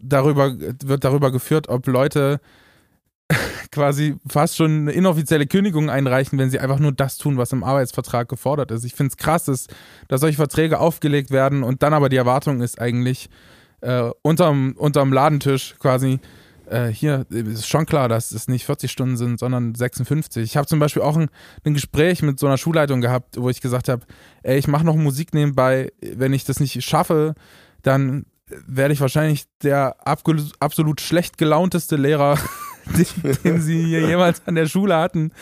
darüber, 0.00 0.54
wird 0.58 1.04
darüber 1.04 1.30
geführt, 1.30 1.68
ob 1.68 1.86
Leute 1.86 2.40
quasi 3.72 4.16
fast 4.26 4.56
schon 4.56 4.82
eine 4.82 4.92
inoffizielle 4.92 5.46
Kündigung 5.46 5.90
einreichen, 5.90 6.38
wenn 6.38 6.50
sie 6.50 6.60
einfach 6.60 6.78
nur 6.78 6.92
das 6.92 7.18
tun, 7.18 7.36
was 7.36 7.52
im 7.52 7.64
Arbeitsvertrag 7.64 8.28
gefordert 8.28 8.70
ist. 8.70 8.84
Ich 8.84 8.94
finde 8.94 9.10
es 9.10 9.16
krass, 9.16 9.44
dass, 9.44 9.66
dass 10.08 10.20
solche 10.20 10.36
Verträge 10.36 10.78
aufgelegt 10.78 11.30
werden 11.30 11.62
und 11.62 11.82
dann 11.82 11.94
aber 11.94 12.08
die 12.08 12.16
Erwartung 12.16 12.60
ist 12.60 12.80
eigentlich 12.80 13.28
äh, 13.80 14.10
unterm, 14.22 14.74
unterm 14.76 15.12
Ladentisch 15.12 15.74
quasi, 15.78 16.20
äh, 16.68 16.88
hier 16.88 17.26
ist 17.30 17.68
schon 17.68 17.86
klar, 17.86 18.08
dass 18.08 18.32
es 18.32 18.48
nicht 18.48 18.66
40 18.66 18.90
Stunden 18.90 19.16
sind, 19.16 19.38
sondern 19.38 19.74
56. 19.74 20.42
Ich 20.42 20.56
habe 20.56 20.66
zum 20.66 20.78
Beispiel 20.78 21.02
auch 21.02 21.16
ein, 21.16 21.28
ein 21.64 21.74
Gespräch 21.74 22.22
mit 22.22 22.38
so 22.38 22.46
einer 22.46 22.58
Schulleitung 22.58 23.00
gehabt, 23.00 23.36
wo 23.38 23.48
ich 23.50 23.60
gesagt 23.60 23.88
habe, 23.88 24.06
ey, 24.42 24.58
ich 24.58 24.68
mache 24.68 24.84
noch 24.84 24.96
Musik 24.96 25.34
nebenbei, 25.34 25.92
wenn 26.00 26.32
ich 26.32 26.44
das 26.44 26.60
nicht 26.60 26.82
schaffe, 26.82 27.34
dann 27.82 28.26
werde 28.48 28.94
ich 28.94 29.00
wahrscheinlich 29.00 29.44
der 29.62 29.96
absolut 30.04 31.00
schlecht 31.00 31.38
gelaunteste 31.38 31.96
Lehrer, 31.96 32.38
den, 32.96 33.36
den 33.44 33.60
sie 33.60 33.84
hier 33.84 34.00
jemals 34.08 34.46
an 34.46 34.54
der 34.54 34.66
Schule 34.66 34.96
hatten. 34.96 35.32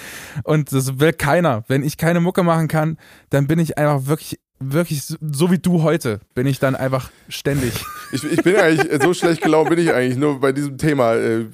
Und 0.44 0.72
das 0.72 0.98
will 1.00 1.12
keiner. 1.12 1.64
Wenn 1.68 1.82
ich 1.82 1.96
keine 1.96 2.20
Mucke 2.20 2.42
machen 2.42 2.68
kann, 2.68 2.98
dann 3.30 3.46
bin 3.46 3.58
ich 3.58 3.76
einfach 3.76 4.06
wirklich, 4.06 4.40
wirklich 4.60 5.02
so- 5.04 5.50
wie 5.50 5.58
du 5.58 5.82
heute, 5.82 6.20
bin 6.34 6.46
ich 6.46 6.58
dann 6.58 6.74
einfach 6.76 7.10
ständig. 7.28 7.72
ich, 8.12 8.24
ich 8.24 8.42
bin 8.42 8.56
eigentlich, 8.56 9.02
so 9.02 9.12
schlecht 9.12 9.42
gelaunt 9.42 9.68
bin 9.68 9.78
ich 9.78 9.92
eigentlich, 9.92 10.16
nur 10.16 10.40
bei 10.40 10.52
diesem 10.52 10.78
Thema 10.78 11.14
äh, 11.16 11.44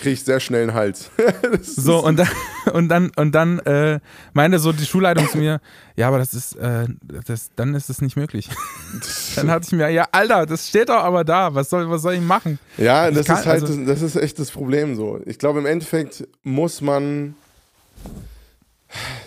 kriege 0.00 0.10
ich 0.10 0.22
sehr 0.24 0.38
schnell 0.40 0.62
einen 0.62 0.74
Hals. 0.74 1.10
So, 1.62 2.04
und 2.04 2.18
dann, 2.18 2.28
und 2.72 2.88
dann, 2.88 3.10
und 3.16 3.32
dann 3.34 3.58
äh, 3.60 3.98
meinte 4.34 4.58
so 4.58 4.72
die 4.72 4.84
Schulleitung 4.84 5.28
zu 5.28 5.38
mir, 5.38 5.60
ja, 5.96 6.08
aber 6.08 6.18
das 6.18 6.34
ist, 6.34 6.54
äh, 6.56 6.86
das, 7.26 7.50
dann 7.56 7.74
ist 7.74 7.90
es 7.90 8.00
nicht 8.02 8.16
möglich. 8.16 8.48
dann 9.36 9.50
hatte 9.50 9.66
ich 9.66 9.72
mir, 9.72 9.88
ja, 9.90 10.06
Alter, 10.12 10.46
das 10.46 10.68
steht 10.68 10.88
doch 10.90 11.02
aber 11.02 11.24
da, 11.24 11.54
was 11.54 11.70
soll, 11.70 11.88
was 11.90 12.02
soll 12.02 12.14
ich 12.14 12.20
machen? 12.20 12.58
Ja, 12.76 13.08
Ich 13.08 13.16
das 13.16 13.26
kann- 13.26 13.38
ist 13.38 13.46
halt, 13.46 13.62
also- 13.62 13.76
das, 13.84 13.86
das 14.00 14.02
ist 14.02 14.16
echt 14.22 14.38
das 14.38 14.50
Problem 14.50 14.94
so. 14.96 15.20
Ich 15.26 15.38
glaube, 15.38 15.58
im 15.58 15.66
Endeffekt 15.66 16.26
muss 16.42 16.80
man, 16.80 17.34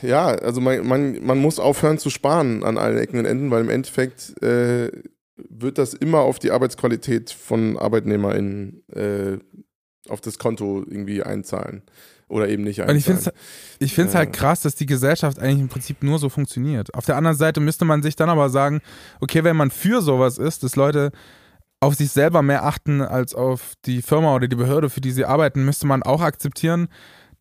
ja, 0.02 0.28
also 0.28 0.62
man, 0.62 0.86
man, 0.86 1.24
man 1.24 1.38
muss 1.38 1.60
aufhören 1.60 1.98
zu 1.98 2.10
sparen 2.10 2.64
an 2.64 2.78
allen 2.78 2.98
Ecken 2.98 3.20
und 3.20 3.26
Enden, 3.26 3.52
weil 3.52 3.62
im 3.62 3.70
Endeffekt 3.70 4.42
äh, 4.42 4.92
wird 5.36 5.78
das 5.78 5.94
immer 5.94 6.20
auf 6.20 6.40
die 6.40 6.52
Arbeitsqualität 6.52 7.32
von 7.32 7.78
ArbeitnehmerInnen 7.78 8.84
äh, 8.94 9.38
auf 10.10 10.22
das 10.22 10.38
Konto 10.38 10.80
irgendwie 10.80 11.24
einzahlen. 11.24 11.84
Oder 12.28 12.50
eben 12.50 12.64
nicht 12.64 12.82
Und 12.82 12.96
ich 12.96 13.06
finde 13.06 13.20
einzahlen. 13.20 13.38
es 13.80 13.86
ich 13.86 13.94
find's 13.94 14.16
halt 14.16 14.34
krass, 14.34 14.62
dass 14.62 14.76
die 14.76 14.86
Gesellschaft 14.86 15.40
eigentlich 15.40 15.60
im 15.60 15.70
Prinzip 15.70 16.04
nur 16.04 16.20
so 16.20 16.30
funktioniert. 16.30 16.94
Auf 16.94 17.06
der 17.06 17.16
anderen 17.16 17.38
Seite 17.38 17.60
müsste 17.60 17.86
man 17.86 18.02
sich 18.02 18.16
dann 18.16 18.30
aber 18.30 18.50
sagen, 18.50 18.82
okay, 19.20 19.44
wenn 19.44 19.56
man 19.56 19.72
für 19.72 20.02
sowas 20.02 20.38
ist, 20.38 20.64
dass 20.64 20.76
Leute 20.76 21.12
auf 21.80 21.96
sich 21.96 22.12
selber 22.12 22.42
mehr 22.42 22.64
achten 22.64 23.02
als 23.02 23.36
auf 23.36 23.74
die 23.86 24.02
Firma 24.02 24.34
oder 24.36 24.48
die 24.48 24.56
Behörde, 24.56 24.90
für 24.90 25.02
die 25.02 25.12
sie 25.12 25.26
arbeiten, 25.26 25.66
müsste 25.66 25.86
man 25.86 26.02
auch 26.02 26.22
akzeptieren, 26.22 26.88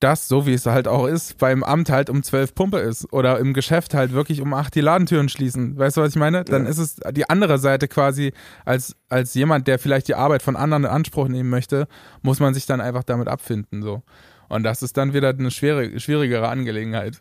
dass, 0.02 0.28
so 0.28 0.46
wie 0.46 0.52
es 0.54 0.66
halt 0.66 0.88
auch 0.88 1.06
ist, 1.06 1.38
beim 1.38 1.62
Amt 1.62 1.90
halt 1.90 2.10
um 2.10 2.22
zwölf 2.22 2.54
Pumpe 2.54 2.78
ist 2.78 3.12
oder 3.12 3.38
im 3.38 3.54
Geschäft 3.54 3.94
halt 3.94 4.12
wirklich 4.12 4.40
um 4.40 4.52
acht 4.54 4.74
die 4.74 4.80
Ladentüren 4.80 5.28
schließen. 5.28 5.78
Weißt 5.78 5.96
du, 5.96 6.00
was 6.00 6.10
ich 6.10 6.16
meine? 6.16 6.44
Dann 6.44 6.64
Ja. 6.64 6.70
ist 6.70 6.78
es 6.78 6.96
die 7.12 7.28
andere 7.30 7.58
Seite 7.58 7.88
quasi, 7.88 8.32
als, 8.64 8.96
als 9.08 9.34
jemand, 9.34 9.68
der 9.68 9.78
vielleicht 9.78 10.08
die 10.08 10.14
Arbeit 10.14 10.42
von 10.42 10.56
anderen 10.56 10.84
in 10.84 10.90
Anspruch 10.90 11.28
nehmen 11.28 11.50
möchte, 11.50 11.86
muss 12.22 12.40
man 12.40 12.54
sich 12.54 12.66
dann 12.66 12.80
einfach 12.80 13.04
damit 13.04 13.28
abfinden. 13.28 13.82
So. 13.82 14.02
Und 14.48 14.64
das 14.64 14.82
ist 14.82 14.96
dann 14.96 15.14
wieder 15.14 15.30
eine 15.30 15.50
schwere, 15.50 15.98
schwierigere 16.00 16.48
Angelegenheit. 16.48 17.18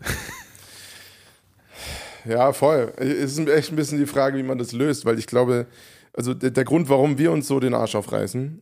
Ja, 2.25 2.53
voll. 2.53 2.93
Es 2.97 3.37
ist 3.37 3.49
echt 3.49 3.71
ein 3.71 3.75
bisschen 3.75 3.97
die 3.97 4.05
Frage, 4.05 4.37
wie 4.37 4.43
man 4.43 4.57
das 4.57 4.71
löst, 4.73 5.05
weil 5.05 5.17
ich 5.17 5.27
glaube, 5.27 5.65
also 6.13 6.33
der, 6.33 6.51
der 6.51 6.63
Grund, 6.65 6.89
warum 6.89 7.17
wir 7.17 7.31
uns 7.31 7.47
so 7.47 7.59
den 7.59 7.73
Arsch 7.73 7.95
aufreißen, 7.95 8.61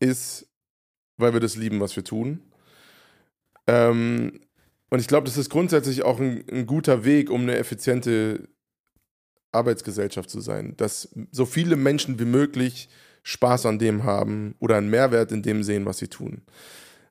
ist, 0.00 0.46
weil 1.18 1.32
wir 1.32 1.40
das 1.40 1.56
lieben, 1.56 1.80
was 1.80 1.94
wir 1.96 2.04
tun. 2.04 2.40
Ähm, 3.66 4.40
und 4.90 5.00
ich 5.00 5.08
glaube, 5.08 5.26
das 5.26 5.36
ist 5.36 5.50
grundsätzlich 5.50 6.04
auch 6.04 6.20
ein, 6.20 6.44
ein 6.50 6.66
guter 6.66 7.04
Weg, 7.04 7.30
um 7.30 7.42
eine 7.42 7.56
effiziente 7.56 8.48
Arbeitsgesellschaft 9.52 10.30
zu 10.30 10.40
sein. 10.40 10.74
Dass 10.76 11.08
so 11.32 11.46
viele 11.46 11.76
Menschen 11.76 12.18
wie 12.18 12.24
möglich 12.24 12.88
Spaß 13.22 13.66
an 13.66 13.78
dem 13.78 14.04
haben 14.04 14.54
oder 14.60 14.76
einen 14.76 14.90
Mehrwert 14.90 15.32
in 15.32 15.42
dem 15.42 15.62
sehen, 15.64 15.84
was 15.84 15.98
sie 15.98 16.08
tun. 16.08 16.42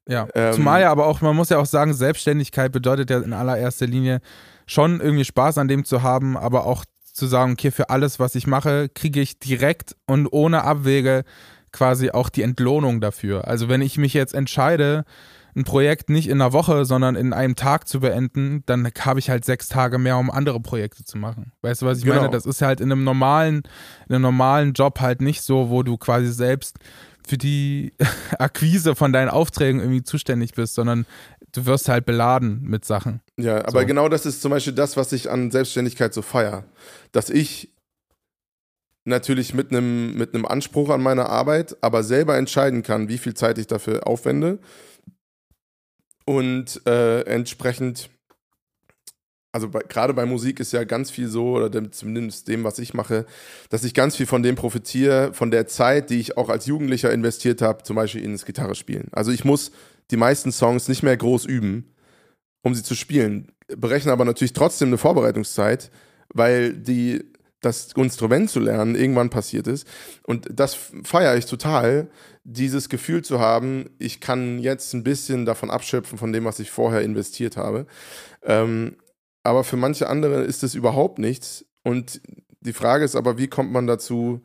Ja. 0.08 0.28
Ähm, 0.34 0.54
Zumal 0.54 0.82
ja 0.82 0.92
aber 0.92 1.08
auch, 1.08 1.22
man 1.22 1.36
muss 1.36 1.50
ja 1.50 1.58
auch 1.58 1.66
sagen, 1.66 1.94
Selbstständigkeit 1.94 2.72
bedeutet 2.72 3.10
ja 3.10 3.20
in 3.20 3.34
allererster 3.34 3.88
Linie 3.88 4.22
schon 4.66 5.02
irgendwie 5.02 5.26
Spaß 5.26 5.58
an 5.58 5.68
dem 5.68 5.84
zu 5.84 6.04
haben, 6.04 6.38
aber 6.38 6.66
auch 6.66 6.86
zu 7.04 7.28
sagen, 7.28 7.54
okay, 7.54 7.72
für 7.72 7.90
alles, 7.90 8.20
was 8.20 8.36
ich 8.36 8.48
mache, 8.48 8.90
kriege 8.90 9.20
ich 9.20 9.40
direkt 9.40 9.96
und 10.06 10.28
ohne 10.28 10.64
Abwege 10.64 11.24
quasi 11.72 12.12
auch 12.12 12.30
die 12.30 12.44
Entlohnung 12.44 13.02
dafür. 13.02 13.48
Also 13.48 13.68
wenn 13.68 13.82
ich 13.82 13.98
mich 13.98 14.14
jetzt 14.14 14.34
entscheide, 14.34 15.04
ein 15.56 15.64
Projekt 15.64 16.10
nicht 16.10 16.28
in 16.28 16.42
einer 16.42 16.52
Woche, 16.54 16.84
sondern 16.86 17.16
in 17.16 17.32
einem 17.32 17.56
Tag 17.56 17.88
zu 17.88 18.02
beenden, 18.02 18.64
dann 18.66 18.90
habe 19.00 19.20
ich 19.20 19.30
halt 19.30 19.46
sechs 19.46 19.70
Tage 19.70 19.98
mehr, 19.98 20.18
um 20.18 20.30
andere 20.30 20.60
Projekte 20.60 21.06
zu 21.06 21.18
machen. 21.18 21.54
Weißt 21.62 21.82
du, 21.82 21.86
was 21.86 22.00
ich 22.00 22.04
Genau. 22.04 22.18
meine? 22.18 22.30
Das 22.30 22.46
ist 22.46 22.62
halt 22.62 22.82
in 22.82 22.92
einem 22.92 23.04
normalen, 23.06 23.64
in 24.10 24.16
einem 24.16 24.22
normalen 24.24 24.74
Job 24.74 25.00
halt 25.00 25.22
nicht 25.22 25.42
so, 25.42 25.70
wo 25.70 25.82
du 25.84 25.98
quasi 25.98 26.32
selbst 26.32 26.78
für 27.28 27.38
die 27.38 27.94
Akquise 28.38 28.96
von 28.96 29.14
deinen 29.14 29.30
Aufträgen 29.30 29.80
irgendwie 29.80 30.04
zuständig 30.04 30.54
bist, 30.54 30.76
sondern 30.76 31.06
du 31.54 31.66
wirst 31.66 31.88
halt 31.88 32.06
beladen 32.06 32.62
mit 32.64 32.84
Sachen. 32.84 33.22
Ja, 33.38 33.60
aber 33.60 33.82
So. 33.82 33.86
genau 33.88 34.10
das 34.10 34.26
ist 34.26 34.42
zum 34.42 34.52
Beispiel 34.52 34.74
das, 34.74 34.98
was 34.98 35.14
ich 35.14 35.32
an 35.32 35.52
Selbstständigkeit 35.52 36.14
so 36.14 36.22
feier. 36.22 36.66
Dass 37.14 37.30
ich 37.30 37.72
natürlich 39.06 39.54
mit 39.54 39.72
einem 39.72 40.16
mit 40.18 40.34
einem 40.34 40.46
Anspruch 40.46 40.90
an 40.90 41.02
meine 41.02 41.30
Arbeit, 41.30 41.78
aber 41.82 42.04
selber 42.04 42.38
entscheiden 42.38 42.84
kann, 42.84 43.08
wie 43.08 43.18
viel 43.20 43.36
Zeit 43.36 43.58
ich 43.58 43.68
dafür 43.68 44.08
aufwende 44.08 44.60
und 46.26 46.82
äh, 46.86 47.22
entsprechend 47.22 48.10
also 49.56 49.70
gerade 49.70 50.14
bei 50.14 50.26
Musik 50.26 50.60
ist 50.60 50.74
ja 50.74 50.84
ganz 50.84 51.10
viel 51.10 51.30
so, 51.30 51.56
oder 51.56 51.70
dem, 51.70 51.94
zumindest 51.94 52.50
dem, 52.50 52.66
was 52.66 52.78
ich 52.78 52.94
mache, 52.94 53.26
dass 53.70 53.86
ich 53.86 53.94
ganz 53.94 54.18
viel 54.18 54.26
von 54.26 54.44
dem 54.44 54.56
profitiere, 54.58 55.34
von 55.34 55.50
der 55.50 55.66
Zeit, 55.66 56.10
die 56.10 56.20
ich 56.20 56.36
auch 56.36 56.50
als 56.50 56.66
Jugendlicher 56.66 57.10
investiert 57.14 57.62
habe, 57.62 57.84
zum 57.84 57.96
Beispiel 57.96 58.22
ins 58.22 58.44
Gitarre 58.44 58.76
spielen. 58.76 59.08
Also 59.14 59.32
ich 59.32 59.46
muss 59.46 59.72
die 60.12 60.18
meisten 60.18 60.52
Songs 60.52 60.90
nicht 60.90 61.04
mehr 61.04 61.16
groß 61.16 61.46
üben, 61.46 61.96
um 62.64 62.76
sie 62.76 62.84
zu 62.84 62.96
spielen, 62.96 63.54
berechne 63.68 64.12
aber 64.12 64.26
natürlich 64.26 64.52
trotzdem 64.52 64.90
eine 64.90 64.98
Vorbereitungszeit, 64.98 65.90
weil 66.34 66.74
die 66.74 67.24
das 67.62 67.94
Instrument 67.96 68.50
zu 68.50 68.60
lernen 68.60 68.96
irgendwann 68.96 69.30
passiert 69.30 69.68
ist. 69.68 69.88
Und 70.24 70.50
das 70.52 70.78
feiere 71.04 71.38
ich 71.38 71.46
total, 71.46 72.10
dieses 72.46 72.90
Gefühl 72.90 73.24
zu 73.24 73.40
haben, 73.40 73.90
ich 73.98 74.22
kann 74.22 74.60
jetzt 74.60 74.94
ein 74.94 75.04
bisschen 75.04 75.46
davon 75.46 75.72
abschöpfen, 75.72 76.18
von 76.18 76.32
dem, 76.32 76.46
was 76.46 76.60
ich 76.60 76.70
vorher 76.70 77.02
investiert 77.02 77.58
habe. 77.58 77.88
Ähm, 78.44 78.98
aber 79.44 79.64
für 79.64 79.78
manche 79.78 80.08
andere 80.08 80.44
ist 80.44 80.64
es 80.64 80.76
überhaupt 80.76 81.18
nichts. 81.18 81.66
Und 81.84 82.22
die 82.62 82.74
Frage 82.74 83.04
ist 83.04 83.16
aber, 83.16 83.38
wie 83.38 83.48
kommt 83.48 83.72
man 83.72 83.88
dazu, 83.88 84.42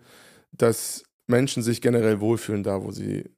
dass 0.53 1.05
Menschen 1.27 1.63
sich 1.63 1.83
generell 1.83 2.21
wohlfühlen, 2.21 2.63
da 2.63 2.83
wo 2.83 2.91
sie 2.91 3.31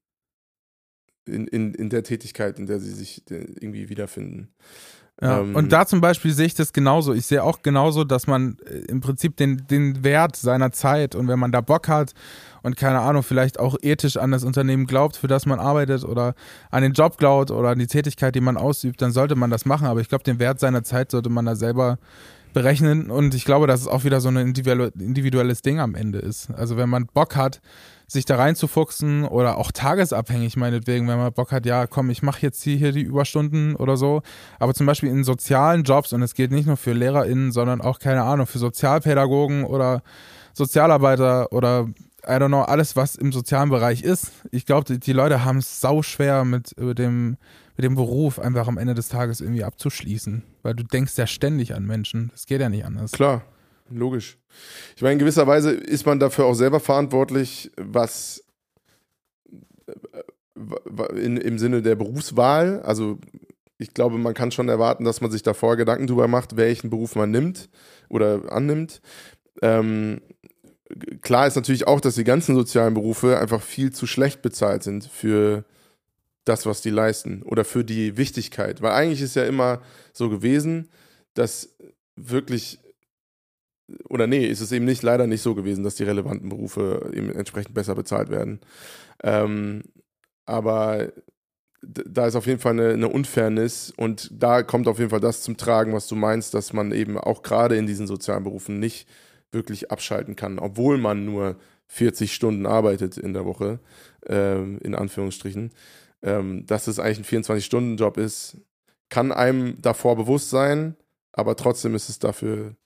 in, 1.27 1.46
in, 1.48 1.75
in 1.75 1.90
der 1.90 2.05
Tätigkeit, 2.05 2.59
in 2.59 2.66
der 2.66 2.79
sie 2.79 2.92
sich 2.92 3.25
irgendwie 3.29 3.88
wiederfinden. 3.88 4.55
Ja, 5.20 5.40
Ähm, 5.40 5.55
und 5.55 5.72
da 5.72 5.87
zum 5.87 6.01
Beispiel 6.01 6.33
sehe 6.33 6.46
ich 6.46 6.55
das 6.55 6.72
genauso. 6.72 7.12
Ich 7.12 7.27
sehe 7.27 7.44
auch 7.44 7.62
genauso, 7.62 8.05
dass 8.05 8.27
man 8.27 8.57
äh, 8.66 8.79
im 8.90 9.01
Prinzip 9.01 9.37
den, 9.37 9.66
den 9.68 10.03
Wert 10.05 10.37
seiner 10.37 10.72
Zeit 10.72 11.14
und 11.14 11.29
wenn 11.29 11.38
man 11.38 11.53
da 11.53 11.61
Bock 11.61 11.88
hat 11.88 12.12
und 12.62 12.77
keine 12.77 13.01
Ahnung, 13.01 13.22
vielleicht 13.22 13.59
auch 13.59 13.77
ethisch 13.83 14.16
an 14.16 14.31
das 14.31 14.44
Unternehmen 14.44 14.87
glaubt, 14.87 15.16
für 15.16 15.29
das 15.29 15.46
man 15.46 15.61
arbeitet 15.61 16.05
oder 16.05 16.35
an 16.70 16.83
den 16.83 16.92
Job 16.92 17.18
glaubt 17.18 17.51
oder 17.51 17.70
an 17.70 17.79
die 17.79 17.87
Tätigkeit, 17.87 18.35
die 18.35 18.40
man 18.40 18.57
ausübt, 18.57 19.03
dann 19.03 19.12
sollte 19.12 19.35
man 19.35 19.51
das 19.51 19.64
machen. 19.64 19.87
Aber 19.87 20.01
ich 20.01 20.09
glaube, 20.09 20.25
den 20.25 20.38
Wert 20.38 20.61
seiner 20.61 20.83
Zeit 20.83 21.11
sollte 21.11 21.29
man 21.29 21.46
da 21.46 21.57
selber 21.57 21.98
berechnen 22.53 23.11
und 23.11 23.35
ich 23.35 23.45
glaube, 23.45 23.67
dass 23.67 23.81
es 23.81 23.88
auch 23.88 24.05
wieder 24.05 24.21
so 24.21 24.29
ein 24.29 24.37
individuell- 24.37 24.93
individuelles 24.99 25.62
Ding 25.62 25.81
am 25.81 25.95
Ende 25.95 26.19
ist. 26.19 26.51
Also 26.51 26.77
wenn 26.77 26.88
man 26.88 27.07
Bock 27.07 27.37
hat, 27.37 27.61
sich 28.07 28.27
da 28.27 28.37
reinzufuchsen 28.37 29.25
oder 29.25 29.57
auch 29.57 29.73
tagesabhängig 29.73 30.57
meinetwegen, 30.57 31.09
wenn 31.09 31.17
man 31.17 31.33
Bock 31.33 31.51
hat, 31.51 31.65
ja 31.65 31.87
komm, 31.87 32.11
ich 32.11 32.23
mache 32.23 32.43
jetzt 32.43 32.62
hier, 32.62 32.77
hier 32.77 32.93
die 32.93 33.03
Überstunden 33.03 33.75
oder 33.75 33.97
so. 33.97 34.23
Aber 34.59 34.75
zum 34.75 34.85
Beispiel 34.85 35.09
in 35.09 35.25
sozialen 35.25 35.83
Jobs, 35.83 36.12
und 36.12 36.21
es 36.21 36.35
geht 36.35 36.53
nicht 36.53 36.67
nur 36.67 36.77
für 36.77 36.93
LehrerInnen, 36.93 37.53
sondern 37.53 37.81
auch, 37.81 37.99
keine 37.99 38.23
Ahnung, 38.23 38.47
für 38.47 38.59
Sozialpädagogen 38.59 39.65
oder 39.65 40.03
Sozialarbeiter 40.53 41.53
oder 41.53 41.88
I 42.25 42.33
don't 42.35 42.49
know, 42.49 42.62
alles, 42.62 42.95
was 42.95 43.17
im 43.17 43.33
sozialen 43.33 43.71
Bereich 43.71 44.03
ist. 44.03 44.31
Ich 44.53 44.65
glaube, 44.65 44.85
die, 44.85 45.01
die 45.01 45.12
Leute 45.12 45.45
haben 45.45 45.59
es 45.59 45.81
sau 45.81 46.03
schwer 46.03 46.45
mit, 46.45 46.73
dem, 46.79 47.37
mit 47.83 47.90
dem 47.90 47.97
Beruf 47.97 48.38
einfach 48.38 48.68
am 48.68 48.79
Ende 48.79 48.95
des 48.95 49.09
Tages 49.09 49.40
irgendwie 49.40 49.64
abzuschließen. 49.64 50.45
Weil 50.62 50.75
du 50.75 50.85
denkst 50.85 51.18
ja 51.18 51.27
ständig 51.27 51.75
an 51.75 51.85
Menschen. 51.85 52.31
Das 52.33 52.47
geht 52.47 52.61
ja 52.61 52.68
nicht 52.68 52.85
anders. 52.85 53.11
Klar, 53.11 53.45
logisch. 53.90 54.38
Ich 54.95 55.03
meine, 55.03 55.14
in 55.14 55.18
gewisser 55.18 55.49
Weise 55.49 55.73
ist 55.73 56.07
man 56.07 56.21
dafür 56.21 56.45
auch 56.45 56.55
selber 56.55 56.79
verantwortlich, 56.79 57.73
was 57.77 58.45
äh, 59.87 61.21
in, 61.21 61.37
im 61.38 61.59
Sinne 61.59 61.83
der 61.83 61.97
Berufswahl, 61.97 62.83
also 62.83 63.18
ich 63.79 63.95
glaube, 63.95 64.16
man 64.16 64.35
kann 64.35 64.53
schon 64.53 64.68
erwarten, 64.68 65.03
dass 65.05 65.21
man 65.21 65.33
sich 65.33 65.42
davor 65.42 65.77
Gedanken 65.77 66.07
darüber 66.07 66.29
macht, 66.29 66.57
welchen 66.57 66.88
Beruf 66.88 67.16
man 67.16 67.33
nimmt 67.33 67.68
oder 68.09 68.53
annimmt. 68.53 69.01
Ähm, 69.61 70.21
klar 71.21 71.49
ist 71.49 71.57
natürlich 71.57 71.88
auch, 71.88 72.01
dass 72.01 72.14
die 72.14 72.23
ganzen 72.23 72.55
sozialen 72.55 72.95
Berufe 72.95 73.40
einfach 73.40 73.61
viel 73.61 73.92
zu 73.92 74.07
schlecht 74.07 74.40
bezahlt 74.40 74.85
sind 74.85 75.05
für 75.05 75.64
das, 76.45 76.67
was 76.67 76.81
die 76.81 76.91
leisten 76.91 77.43
oder 77.43 77.65
für 77.65 77.85
die 77.85 78.17
Wichtigkeit. 78.17 78.83
Weil 78.83 78.93
eigentlich 78.93 79.23
ist 79.23 79.37
ja 79.37 79.45
immer 79.45 79.81
so 80.13 80.29
gewesen, 80.29 80.89
dass 81.35 81.77
wirklich 82.17 82.81
oder 84.09 84.27
nee, 84.27 84.47
ist 84.47 84.61
es 84.61 84.73
eben 84.73 84.85
nicht 84.85 85.03
leider 85.03 85.27
nicht 85.27 85.43
so 85.43 85.55
gewesen, 85.55 85.85
dass 85.85 85.97
die 85.97 86.05
relevanten 86.05 86.49
Berufe 86.49 87.11
eben 87.13 87.31
entsprechend 87.31 87.75
besser 87.75 87.95
bezahlt 87.95 88.31
werden. 88.31 88.61
Ähm, 89.23 89.83
aber 90.47 91.13
da 91.83 92.27
ist 92.27 92.37
auf 92.37 92.47
jeden 92.47 92.61
Fall 92.61 92.73
eine, 92.73 92.91
eine 92.91 93.09
Unfairness 93.09 93.93
und 93.97 94.31
da 94.33 94.63
kommt 94.63 94.87
auf 94.87 94.99
jeden 94.99 95.11
Fall 95.11 95.21
das 95.21 95.43
zum 95.43 95.57
Tragen, 95.57 95.93
was 95.93 96.07
du 96.07 96.15
meinst, 96.15 96.55
dass 96.55 96.73
man 96.73 96.93
eben 96.93 97.19
auch 97.19 97.43
gerade 97.43 97.77
in 97.77 97.87
diesen 97.87 98.07
sozialen 98.07 98.45
Berufen 98.45 98.79
nicht 98.79 99.09
wirklich 99.51 99.91
abschalten 99.91 100.37
kann, 100.37 100.59
obwohl 100.59 100.97
man 100.97 101.25
nur 101.25 101.57
40 101.89 102.33
Stunden 102.33 102.67
arbeitet 102.67 103.19
in 103.19 103.35
der 103.35 103.45
Woche, 103.45 103.81
ähm, 104.27 104.79
in 104.83 104.95
Anführungsstrichen. 104.95 105.73
Ähm, 106.23 106.67
dass 106.67 106.87
es 106.87 106.99
eigentlich 106.99 107.33
ein 107.33 107.43
24-Stunden-Job 107.43 108.17
ist, 108.17 108.59
kann 109.09 109.33
einem 109.33 109.81
davor 109.83 110.17
bewusst 110.17 110.51
sein, 110.51 110.97
aber 111.33 111.57
trotzdem 111.57 111.95
ist 111.95 112.09
es 112.09 112.19
dafür 112.19 112.77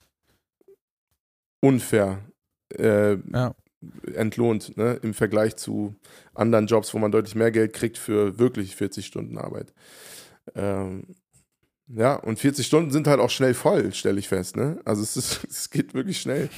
unfair 1.61 2.19
äh, 2.77 3.17
Ja. 3.33 3.53
entlohnt 4.15 4.75
ne? 4.77 4.99
im 5.03 5.13
Vergleich 5.13 5.55
zu 5.55 5.95
anderen 6.33 6.67
Jobs, 6.67 6.93
wo 6.93 6.97
man 6.99 7.11
deutlich 7.11 7.35
mehr 7.35 7.51
Geld 7.51 7.73
kriegt 7.73 7.97
für 7.97 8.39
wirklich 8.39 8.75
40 8.75 9.05
Stunden 9.05 9.37
Arbeit. 9.37 9.73
Ähm, 10.55 11.03
ja, 11.87 12.15
und 12.15 12.39
40 12.39 12.65
Stunden 12.65 12.91
sind 12.91 13.07
halt 13.07 13.19
auch 13.19 13.29
schnell 13.29 13.53
voll, 13.53 13.93
stelle 13.93 14.19
ich 14.19 14.27
fest. 14.27 14.57
Ne? 14.57 14.79
Also 14.83 15.03
es, 15.03 15.15
ist, 15.15 15.43
es 15.49 15.69
geht 15.69 15.93
wirklich 15.93 16.19
schnell. 16.19 16.49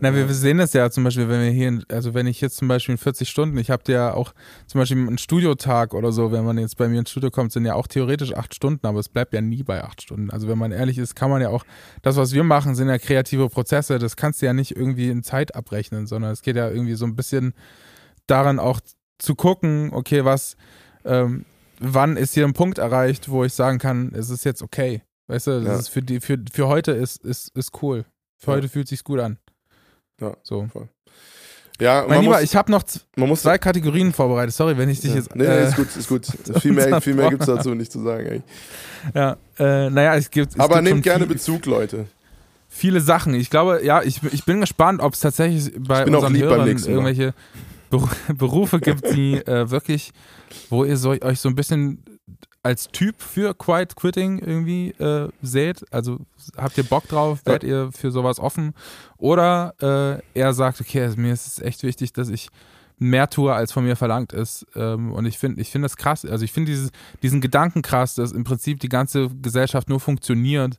Na, 0.00 0.14
wir 0.14 0.26
sehen 0.28 0.58
das 0.58 0.72
ja 0.72 0.90
zum 0.90 1.04
Beispiel, 1.04 1.28
wenn 1.28 1.40
wir 1.42 1.50
hier, 1.50 1.80
also 1.90 2.14
wenn 2.14 2.26
ich 2.26 2.40
jetzt 2.40 2.56
zum 2.56 2.68
Beispiel 2.68 2.94
in 2.94 2.98
40 2.98 3.28
Stunden, 3.28 3.56
ich 3.58 3.70
habe 3.70 3.90
ja 3.92 4.12
auch 4.14 4.32
zum 4.66 4.80
Beispiel 4.80 4.98
einen 4.98 5.18
Studiotag 5.18 5.94
oder 5.94 6.12
so, 6.12 6.32
wenn 6.32 6.44
man 6.44 6.58
jetzt 6.58 6.76
bei 6.76 6.88
mir 6.88 6.98
ins 7.00 7.10
Studio 7.10 7.30
kommt, 7.30 7.52
sind 7.52 7.64
ja 7.64 7.74
auch 7.74 7.86
theoretisch 7.86 8.34
acht 8.34 8.54
Stunden, 8.54 8.86
aber 8.86 8.98
es 9.00 9.08
bleibt 9.08 9.32
ja 9.34 9.40
nie 9.40 9.62
bei 9.62 9.82
acht 9.84 10.02
Stunden. 10.02 10.30
Also 10.30 10.48
wenn 10.48 10.58
man 10.58 10.72
ehrlich 10.72 10.98
ist, 10.98 11.14
kann 11.14 11.30
man 11.30 11.40
ja 11.42 11.48
auch, 11.48 11.64
das, 12.02 12.16
was 12.16 12.32
wir 12.32 12.44
machen, 12.44 12.74
sind 12.74 12.88
ja 12.88 12.98
kreative 12.98 13.48
Prozesse, 13.48 13.98
das 13.98 14.16
kannst 14.16 14.42
du 14.42 14.46
ja 14.46 14.52
nicht 14.52 14.76
irgendwie 14.76 15.08
in 15.10 15.22
Zeit 15.22 15.54
abrechnen, 15.54 16.06
sondern 16.06 16.32
es 16.32 16.42
geht 16.42 16.56
ja 16.56 16.68
irgendwie 16.70 16.94
so 16.94 17.04
ein 17.06 17.16
bisschen 17.16 17.54
daran 18.26 18.58
auch 18.58 18.80
zu 19.18 19.34
gucken, 19.34 19.90
okay, 19.92 20.24
was, 20.24 20.56
ähm, 21.04 21.44
wann 21.78 22.16
ist 22.16 22.34
hier 22.34 22.44
ein 22.46 22.52
Punkt 22.52 22.78
erreicht, 22.78 23.28
wo 23.28 23.44
ich 23.44 23.52
sagen 23.52 23.78
kann, 23.78 24.12
es 24.14 24.30
ist 24.30 24.44
jetzt 24.44 24.62
okay. 24.62 25.02
Weißt 25.26 25.46
du, 25.46 25.60
das 25.60 25.64
Ja. 25.64 25.78
ist 25.78 25.88
für 25.88 26.02
die, 26.02 26.20
für, 26.20 26.38
für 26.52 26.68
heute 26.68 26.92
ist, 26.92 27.24
ist, 27.24 27.56
ist 27.56 27.70
cool. 27.82 28.04
Für 28.38 28.50
Ja. 28.52 28.56
heute 28.58 28.68
fühlt 28.68 28.88
sich's 28.88 29.04
gut 29.04 29.20
an. 29.20 29.38
Ja. 30.20 30.36
So. 30.42 30.68
Ja, 31.80 32.00
Mein 32.02 32.08
man 32.08 32.20
Lieber, 32.20 32.34
muss, 32.34 32.42
ich 32.42 32.54
habe 32.54 32.70
noch 32.70 32.84
z- 32.84 33.04
man 33.16 33.28
muss 33.28 33.42
zwei 33.42 33.58
Kategorien 33.58 34.12
vorbereitet. 34.12 34.54
Sorry, 34.54 34.78
wenn 34.78 34.88
ich 34.88 35.00
dich 35.00 35.10
ja. 35.10 35.16
jetzt. 35.16 35.34
nee, 35.34 35.42
nee, 35.44 35.50
äh, 35.50 35.68
ist 35.68 35.76
gut, 35.76 35.96
ist 35.96 36.08
gut. 36.08 36.26
Viel 36.60 36.72
mehr, 36.72 37.00
viel 37.00 37.14
mehr 37.14 37.30
gibt 37.30 37.42
es 37.42 37.48
dazu 37.48 37.74
nicht 37.74 37.90
zu 37.90 38.00
sagen. 38.02 38.26
Ey. 38.26 38.42
Ja, 39.12 39.36
äh, 39.58 39.90
naja, 39.90 40.14
es 40.14 40.30
gibt. 40.30 40.52
Es 40.52 40.60
Aber 40.60 40.74
gibt 40.76 40.84
nehmt 40.88 41.02
gerne 41.02 41.26
viel, 41.26 41.34
Bezug, 41.34 41.66
Leute. 41.66 42.06
viele 42.68 43.00
Sachen. 43.00 43.34
Ich 43.34 43.50
glaube, 43.50 43.84
ja, 43.84 44.02
ich, 44.02 44.22
ich 44.32 44.44
bin 44.44 44.60
gespannt, 44.60 45.00
ob 45.00 45.14
es 45.14 45.20
tatsächlich 45.20 45.72
bei 45.76 46.00
Ich 46.00 46.04
bin 46.04 46.14
auch 46.14 46.22
unseren 46.22 46.36
Hörern 46.40 46.68
irgendwelche 46.68 47.34
Beru- 47.90 48.08
Berufe 48.34 48.78
gibt, 48.78 49.12
die 49.12 49.34
äh, 49.44 49.68
wirklich, 49.70 50.12
wo 50.70 50.84
ihr 50.84 50.96
so, 50.96 51.10
euch 51.10 51.40
so 51.40 51.48
ein 51.48 51.56
bisschen 51.56 52.04
als 52.64 52.88
Typ 52.88 53.20
für 53.20 53.54
Quiet 53.54 53.94
Quitting 53.94 54.38
irgendwie 54.38 54.90
äh, 54.92 55.28
seht. 55.42 55.84
Also 55.92 56.20
habt 56.56 56.78
ihr 56.78 56.84
Bock 56.84 57.06
drauf? 57.08 57.40
Werdet 57.44 57.64
ihr 57.64 57.92
für 57.92 58.10
sowas 58.10 58.40
offen? 58.40 58.74
Oder 59.18 59.74
äh, 60.34 60.38
er 60.38 60.54
sagt, 60.54 60.80
okay, 60.80 61.02
also 61.02 61.20
mir 61.20 61.32
ist 61.32 61.46
es 61.46 61.60
echt 61.60 61.82
wichtig, 61.82 62.14
dass 62.14 62.30
ich 62.30 62.48
mehr 62.98 63.28
tue, 63.28 63.52
als 63.52 63.70
von 63.70 63.84
mir 63.84 63.96
verlangt 63.96 64.32
ist. 64.32 64.66
Ähm, 64.74 65.12
und 65.12 65.26
ich 65.26 65.38
finde 65.38 65.60
ich 65.60 65.70
finde 65.70 65.86
das 65.86 65.96
krass. 65.96 66.24
Also 66.24 66.44
ich 66.44 66.52
finde 66.52 66.90
diesen 67.22 67.40
Gedanken 67.42 67.82
krass, 67.82 68.14
dass 68.14 68.32
im 68.32 68.44
Prinzip 68.44 68.80
die 68.80 68.88
ganze 68.88 69.28
Gesellschaft 69.28 69.90
nur 69.90 70.00
funktioniert, 70.00 70.78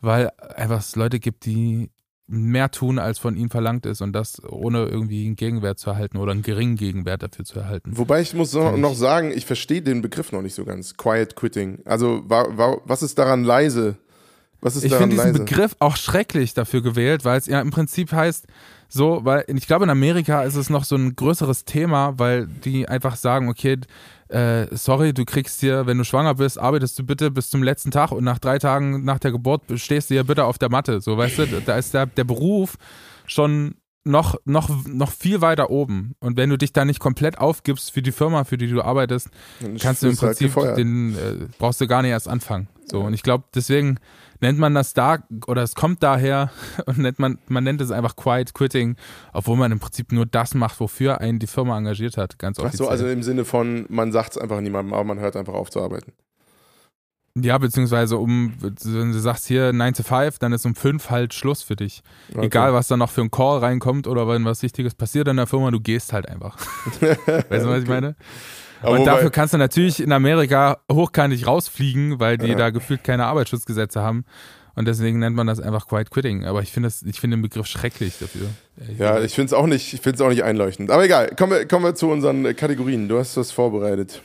weil 0.00 0.30
einfach 0.56 0.80
es 0.80 0.96
Leute 0.96 1.20
gibt, 1.20 1.46
die 1.46 1.90
mehr 2.26 2.70
tun, 2.70 2.98
als 2.98 3.18
von 3.18 3.36
ihnen 3.36 3.50
verlangt 3.50 3.84
ist 3.86 4.00
und 4.00 4.12
das 4.12 4.42
ohne 4.44 4.86
irgendwie 4.86 5.26
einen 5.26 5.36
Gegenwert 5.36 5.78
zu 5.78 5.90
erhalten 5.90 6.16
oder 6.16 6.32
einen 6.32 6.42
geringen 6.42 6.76
Gegenwert 6.76 7.22
dafür 7.22 7.44
zu 7.44 7.58
erhalten. 7.58 7.96
Wobei 7.96 8.20
ich 8.20 8.34
muss 8.34 8.52
noch, 8.54 8.76
noch 8.76 8.94
sagen, 8.94 9.32
ich 9.34 9.44
verstehe 9.44 9.82
den 9.82 10.02
Begriff 10.02 10.32
noch 10.32 10.42
nicht 10.42 10.54
so 10.54 10.64
ganz. 10.64 10.96
Quiet 10.96 11.36
Quitting. 11.36 11.80
Also, 11.84 12.22
wa, 12.26 12.46
wa, 12.50 12.80
was 12.84 13.02
ist 13.02 13.18
daran 13.18 13.44
leise? 13.44 13.96
Was 14.62 14.76
ist 14.76 14.84
Ich 14.84 14.94
finde 14.94 15.16
diesen 15.16 15.32
leise? 15.32 15.44
Begriff 15.44 15.76
auch 15.80 15.96
schrecklich 15.96 16.54
dafür 16.54 16.82
gewählt, 16.82 17.24
weil 17.24 17.36
es 17.36 17.46
ja 17.46 17.60
im 17.60 17.70
Prinzip 17.70 18.12
heißt, 18.12 18.46
so, 18.88 19.20
weil 19.24 19.44
ich 19.48 19.66
glaube, 19.66 19.84
in 19.84 19.90
Amerika 19.90 20.42
ist 20.44 20.54
es 20.54 20.70
noch 20.70 20.84
so 20.84 20.96
ein 20.96 21.16
größeres 21.16 21.64
Thema, 21.64 22.18
weil 22.18 22.46
die 22.46 22.88
einfach 22.88 23.16
sagen, 23.16 23.48
okay, 23.48 23.78
äh, 24.28 24.66
sorry, 24.70 25.12
du 25.12 25.24
kriegst 25.24 25.60
hier, 25.60 25.86
wenn 25.86 25.98
du 25.98 26.04
schwanger 26.04 26.34
bist, 26.34 26.58
arbeitest 26.58 26.98
du 26.98 27.04
bitte 27.04 27.30
bis 27.30 27.50
zum 27.50 27.62
letzten 27.62 27.90
Tag 27.90 28.12
und 28.12 28.22
nach 28.22 28.38
drei 28.38 28.58
Tagen 28.58 29.04
nach 29.04 29.18
der 29.18 29.32
Geburt 29.32 29.62
stehst 29.76 30.10
du 30.10 30.14
hier 30.14 30.24
bitte 30.24 30.44
auf 30.44 30.58
der 30.58 30.70
Matte. 30.70 31.00
So, 31.00 31.16
weißt 31.18 31.38
du, 31.38 31.46
da 31.66 31.76
ist 31.76 31.92
der, 31.92 32.06
der 32.06 32.24
Beruf 32.24 32.76
schon 33.26 33.74
noch, 34.04 34.36
noch, 34.44 34.68
noch 34.86 35.10
viel 35.12 35.40
weiter 35.40 35.70
oben. 35.70 36.14
Und 36.20 36.36
wenn 36.36 36.50
du 36.50 36.58
dich 36.58 36.72
da 36.72 36.84
nicht 36.84 37.00
komplett 37.00 37.38
aufgibst 37.38 37.92
für 37.92 38.02
die 38.02 38.12
Firma, 38.12 38.44
für 38.44 38.58
die 38.58 38.66
du 38.66 38.82
arbeitest, 38.82 39.28
Dann 39.60 39.76
kannst 39.78 40.02
du 40.02 40.08
im 40.08 40.12
halt 40.12 40.20
Prinzip 40.20 40.48
gefeuert. 40.48 40.78
den 40.78 41.14
äh, 41.14 41.46
brauchst 41.58 41.80
du 41.80 41.86
gar 41.86 42.02
nicht 42.02 42.10
erst 42.10 42.28
anfangen. 42.28 42.68
So 42.86 43.00
und 43.00 43.14
ich 43.14 43.22
glaube, 43.22 43.44
deswegen 43.54 43.98
nennt 44.40 44.58
man 44.58 44.74
das 44.74 44.92
da 44.92 45.18
oder 45.46 45.62
es 45.62 45.74
kommt 45.76 46.02
daher 46.02 46.50
und 46.86 46.98
nennt 46.98 47.18
man 47.20 47.38
man 47.46 47.62
nennt 47.64 47.80
es 47.80 47.90
einfach 47.92 48.16
Quiet 48.16 48.54
Quitting, 48.54 48.96
obwohl 49.32 49.56
man 49.56 49.70
im 49.70 49.78
Prinzip 49.78 50.10
nur 50.12 50.26
das 50.26 50.54
macht, 50.54 50.80
wofür 50.80 51.20
einen 51.20 51.38
die 51.38 51.46
Firma 51.46 51.78
engagiert 51.78 52.16
hat, 52.16 52.38
ganz 52.38 52.58
Ach 52.58 52.64
offiziell. 52.64 52.86
so, 52.86 52.90
also 52.90 53.06
im 53.06 53.22
Sinne 53.22 53.44
von, 53.44 53.86
man 53.88 54.10
sagt 54.10 54.32
es 54.32 54.38
einfach 54.38 54.60
niemandem, 54.60 54.94
aber 54.94 55.04
man 55.04 55.20
hört 55.20 55.36
einfach 55.36 55.54
auf 55.54 55.70
zu 55.70 55.80
arbeiten. 55.80 56.12
Ja, 57.34 57.56
beziehungsweise 57.56 58.18
um, 58.18 58.52
wenn 58.60 59.12
du 59.12 59.18
sagst 59.18 59.46
hier 59.46 59.72
9 59.72 59.94
to 59.94 60.02
5, 60.02 60.38
dann 60.38 60.52
ist 60.52 60.66
um 60.66 60.74
5 60.74 61.08
halt 61.08 61.32
Schluss 61.32 61.62
für 61.62 61.76
dich. 61.76 62.02
Okay. 62.34 62.44
Egal, 62.46 62.74
was 62.74 62.88
da 62.88 62.96
noch 62.98 63.08
für 63.10 63.22
ein 63.22 63.30
Call 63.30 63.58
reinkommt 63.60 64.06
oder 64.06 64.28
wenn 64.28 64.44
was 64.44 64.62
Wichtiges 64.62 64.94
passiert 64.94 65.28
in 65.28 65.38
der 65.38 65.46
Firma, 65.46 65.70
du 65.70 65.80
gehst 65.80 66.12
halt 66.12 66.28
einfach. 66.28 66.58
weißt 67.00 67.64
du, 67.64 67.68
was 67.70 67.82
ich 67.82 67.88
meine? 67.88 68.16
Aber 68.82 68.98
Und 68.98 69.06
dafür 69.06 69.30
kannst 69.30 69.54
du 69.54 69.58
natürlich 69.58 70.00
in 70.02 70.12
Amerika 70.12 70.78
hochkantig 70.90 71.46
rausfliegen, 71.46 72.20
weil 72.20 72.36
die 72.36 72.48
Ja. 72.48 72.54
da 72.56 72.70
gefühlt 72.70 73.02
keine 73.02 73.24
Arbeitsschutzgesetze 73.26 74.02
haben. 74.02 74.24
Und 74.74 74.86
deswegen 74.88 75.18
nennt 75.18 75.36
man 75.36 75.46
das 75.46 75.60
einfach 75.60 75.86
Quiet 75.86 76.10
Quitting. 76.10 76.44
Aber 76.44 76.62
ich 76.62 76.72
finde 76.72 76.88
das- 76.88 77.02
ich 77.02 77.20
finde 77.20 77.36
den 77.36 77.42
Begriff 77.42 77.66
schrecklich 77.66 78.18
dafür. 78.18 78.48
Ja, 78.98 79.20
ich 79.20 79.34
finde 79.34 79.46
es 79.46 79.52
auch 79.52 79.66
nicht, 79.66 79.94
ich 79.94 80.20
auch 80.20 80.28
nicht 80.30 80.44
einleuchtend. 80.44 80.90
Aber 80.90 81.04
egal, 81.04 81.28
kommen 81.36 81.52
wir, 81.52 81.66
kommen 81.68 81.84
wir 81.84 81.94
zu 81.94 82.08
unseren 82.10 82.42
Kategorien. 82.56 83.08
Du 83.08 83.18
hast 83.18 83.36
was 83.36 83.52
vorbereitet. 83.52 84.20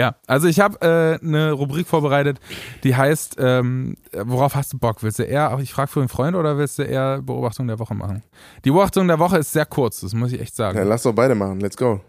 Ja, 0.00 0.14
also 0.26 0.48
ich 0.48 0.60
habe 0.60 0.80
äh, 0.80 1.22
eine 1.22 1.52
Rubrik 1.52 1.86
vorbereitet, 1.86 2.40
die 2.84 2.96
heißt, 2.96 3.36
ähm, 3.38 3.98
worauf 4.14 4.54
hast 4.54 4.72
du 4.72 4.78
Bock? 4.78 5.02
Willst 5.02 5.18
du 5.18 5.24
eher, 5.24 5.58
ich 5.60 5.74
frage 5.74 5.90
für 5.90 6.00
einen 6.00 6.08
Freund 6.08 6.34
oder 6.36 6.56
willst 6.56 6.78
du 6.78 6.84
eher 6.84 7.20
Beobachtung 7.20 7.66
der 7.66 7.78
Woche 7.78 7.94
machen? 7.94 8.22
Die 8.64 8.70
Beobachtung 8.70 9.06
der 9.08 9.18
Woche 9.18 9.36
ist 9.36 9.52
sehr 9.52 9.66
kurz, 9.66 10.00
das 10.00 10.14
muss 10.14 10.32
ich 10.32 10.40
echt 10.40 10.56
sagen. 10.56 10.78
Ja, 10.78 10.84
lass 10.84 11.02
doch 11.02 11.12
beide 11.12 11.34
machen. 11.34 11.60
Let's 11.60 11.76
go. 11.76 12.00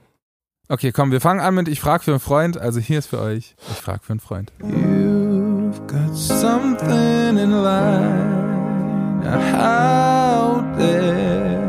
Okay, 0.70 0.94
komm, 0.94 1.12
wir 1.12 1.20
fangen 1.20 1.42
an 1.42 1.54
mit 1.54 1.68
Ich 1.68 1.82
frage 1.82 2.06
für 2.06 2.12
einen 2.12 2.22
Freund. 2.22 2.58
Also 2.58 2.80
hier 2.80 3.00
ist 3.00 3.08
für 3.08 3.20
euch, 3.20 3.58
ich 3.70 3.82
frage 3.82 4.00
für 4.04 4.14
einen 4.14 4.22
Freund. 4.22 4.54
You've 4.62 5.86
got 5.86 6.16
something 6.16 7.38
in 7.38 7.52
line 7.52 9.28
out 9.54 10.78
there. 10.78 11.60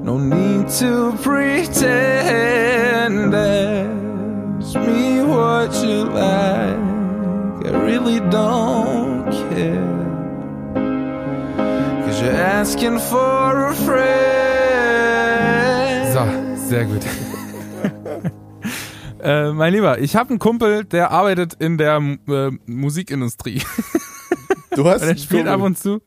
No 0.00 0.16
need 0.16 0.68
to 0.78 1.12
pretend 1.24 2.68
ask 4.68 4.76
me 4.86 5.22
what 5.22 5.72
you 5.82 6.04
like. 6.04 6.76
I 7.64 7.70
really 7.84 8.20
don't 8.20 9.24
care. 9.30 9.96
Cause 12.04 12.20
you're 12.22 12.32
asking 12.32 12.98
for 12.98 13.68
a 13.68 13.74
friend. 13.74 14.08
So, 16.12 16.20
sehr 16.68 16.84
gut. 16.84 17.06
äh, 19.22 19.52
mein 19.52 19.72
Lieber, 19.72 19.98
ich 20.00 20.16
habe 20.16 20.30
einen 20.30 20.38
Kumpel, 20.38 20.84
der 20.84 21.12
arbeitet 21.12 21.54
in 21.54 21.78
der 21.78 21.96
äh, 21.96 22.50
Musikindustrie. 22.66 23.62
Du 24.76 24.84
hast 24.88 25.00
Der 25.02 25.16
spielt 25.16 25.48
ab 25.48 25.60
und 25.60 25.76
zu, 25.76 26.00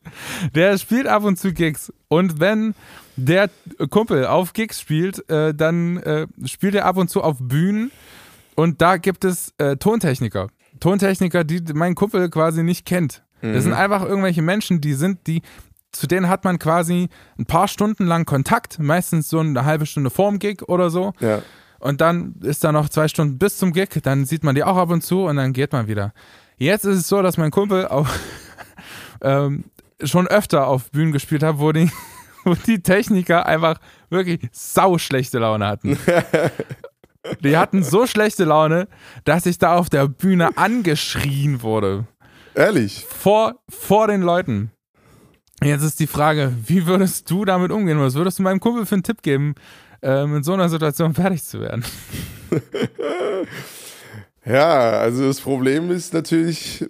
der 0.54 0.78
spielt 0.78 1.06
ab 1.06 1.24
und 1.24 1.38
zu 1.38 1.52
Gigs. 1.52 1.92
Und 2.08 2.40
wenn 2.40 2.74
der 3.16 3.50
Kumpel 3.90 4.24
auf 4.24 4.54
Gigs 4.54 4.80
spielt, 4.80 5.28
äh, 5.28 5.52
dann 5.52 5.98
äh, 5.98 6.26
spielt 6.46 6.74
er 6.74 6.86
ab 6.86 6.96
und 6.96 7.10
zu 7.10 7.20
auf 7.20 7.36
Bühnen. 7.38 7.92
Und 8.54 8.82
da 8.82 8.96
gibt 8.96 9.24
es 9.24 9.54
äh, 9.58 9.76
Tontechniker. 9.76 10.48
Tontechniker, 10.80 11.44
die 11.44 11.62
mein 11.74 11.94
Kumpel 11.94 12.28
quasi 12.28 12.62
nicht 12.62 12.86
kennt. 12.86 13.22
Das 13.42 13.64
sind 13.64 13.72
einfach 13.72 14.04
irgendwelche 14.04 14.40
Menschen, 14.40 14.80
die 14.80 14.94
sind, 14.94 15.26
die, 15.26 15.42
zu 15.90 16.06
denen 16.06 16.28
hat 16.28 16.44
man 16.44 16.60
quasi 16.60 17.08
ein 17.36 17.44
paar 17.44 17.66
Stunden 17.66 18.06
lang 18.06 18.24
Kontakt, 18.24 18.78
meistens 18.78 19.28
so 19.28 19.40
eine 19.40 19.64
halbe 19.64 19.84
Stunde 19.84 20.10
vorm 20.10 20.38
Gig 20.38 20.62
oder 20.68 20.90
so. 20.90 21.12
Ja. 21.18 21.42
Und 21.80 22.00
dann 22.00 22.36
ist 22.42 22.62
da 22.62 22.70
noch 22.70 22.88
zwei 22.88 23.08
Stunden 23.08 23.38
bis 23.38 23.58
zum 23.58 23.72
Gig, 23.72 23.88
dann 24.04 24.24
sieht 24.26 24.44
man 24.44 24.54
die 24.54 24.62
auch 24.62 24.76
ab 24.76 24.90
und 24.90 25.02
zu 25.02 25.24
und 25.24 25.36
dann 25.36 25.52
geht 25.52 25.72
man 25.72 25.88
wieder. 25.88 26.14
Jetzt 26.56 26.84
ist 26.84 26.98
es 26.98 27.08
so, 27.08 27.20
dass 27.20 27.36
mein 27.36 27.50
Kumpel 27.50 27.88
auch 27.88 28.06
ähm, 29.20 29.64
schon 30.04 30.28
öfter 30.28 30.68
auf 30.68 30.92
Bühnen 30.92 31.10
gespielt 31.10 31.42
hat, 31.42 31.58
wo 31.58 31.72
die, 31.72 31.90
wo 32.44 32.54
die 32.54 32.80
Techniker 32.80 33.46
einfach 33.46 33.80
wirklich 34.08 34.48
sau 34.52 34.98
schlechte 34.98 35.40
Laune 35.40 35.66
hatten. 35.66 35.98
Die 37.40 37.56
hatten 37.56 37.82
so 37.82 38.06
schlechte 38.06 38.44
Laune, 38.44 38.88
dass 39.24 39.46
ich 39.46 39.58
da 39.58 39.76
auf 39.76 39.88
der 39.88 40.08
Bühne 40.08 40.56
angeschrien 40.56 41.62
wurde. 41.62 42.06
Ehrlich. 42.54 43.06
Vor, 43.08 43.54
vor 43.68 44.08
den 44.08 44.22
Leuten. 44.22 44.70
Jetzt 45.62 45.82
ist 45.82 46.00
die 46.00 46.08
Frage, 46.08 46.52
wie 46.66 46.86
würdest 46.86 47.30
du 47.30 47.44
damit 47.44 47.70
umgehen? 47.70 48.00
Was 48.00 48.14
würdest 48.14 48.38
du 48.38 48.42
meinem 48.42 48.60
Kumpel 48.60 48.84
für 48.84 48.96
einen 48.96 49.04
Tipp 49.04 49.22
geben, 49.22 49.54
ähm, 50.02 50.36
in 50.36 50.42
so 50.42 50.52
einer 50.52 50.68
Situation 50.68 51.14
fertig 51.14 51.44
zu 51.44 51.60
werden? 51.60 51.84
Ja, 54.44 54.98
also 54.98 55.26
das 55.26 55.40
Problem 55.40 55.90
ist 55.90 56.14
natürlich, 56.14 56.84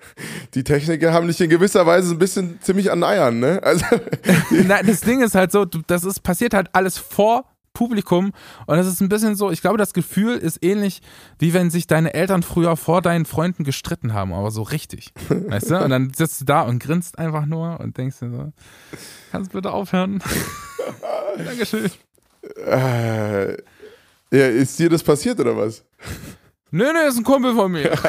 die 0.54 0.64
Techniker 0.64 1.12
haben 1.12 1.26
dich 1.26 1.40
in 1.40 1.50
gewisser 1.50 1.84
Weise 1.86 2.14
ein 2.14 2.18
bisschen 2.18 2.58
ziemlich 2.62 2.90
an 2.90 3.04
Eiern, 3.04 3.40
ne? 3.40 3.60
Also, 3.62 3.84
Nein, 4.50 4.86
das 4.86 5.00
Ding 5.02 5.20
ist 5.20 5.34
halt 5.34 5.52
so, 5.52 5.64
das 5.64 6.04
ist 6.04 6.22
passiert 6.22 6.54
halt 6.54 6.70
alles 6.72 6.96
vor 6.96 7.44
Publikum 7.74 8.32
und 8.66 8.76
das 8.76 8.86
ist 8.86 9.00
ein 9.00 9.08
bisschen 9.08 9.36
so, 9.36 9.50
ich 9.50 9.60
glaube, 9.60 9.76
das 9.76 9.92
Gefühl 9.92 10.36
ist 10.36 10.64
ähnlich, 10.64 11.02
wie 11.38 11.52
wenn 11.52 11.70
sich 11.70 11.86
deine 11.86 12.14
Eltern 12.14 12.42
früher 12.42 12.76
vor 12.76 13.02
deinen 13.02 13.26
Freunden 13.26 13.64
gestritten 13.64 14.14
haben, 14.14 14.32
aber 14.32 14.50
so 14.50 14.62
richtig. 14.62 15.12
Weißt 15.28 15.70
du? 15.70 15.78
Und 15.82 15.90
dann 15.90 16.14
sitzt 16.14 16.40
du 16.40 16.44
da 16.46 16.62
und 16.62 16.78
grinst 16.78 17.18
einfach 17.18 17.44
nur 17.46 17.80
und 17.80 17.98
denkst 17.98 18.20
dir 18.20 18.30
so, 18.30 18.52
kannst 19.32 19.52
bitte 19.52 19.72
aufhören? 19.72 20.22
Dankeschön. 21.44 21.90
äh, 22.64 23.52
ja, 23.52 24.46
ist 24.48 24.78
dir 24.78 24.88
das 24.88 25.02
passiert 25.02 25.38
oder 25.40 25.56
was? 25.56 25.84
Nö, 26.70 26.92
nö, 26.92 27.08
ist 27.08 27.18
ein 27.18 27.24
Kumpel 27.24 27.54
von 27.54 27.70
mir. 27.70 27.92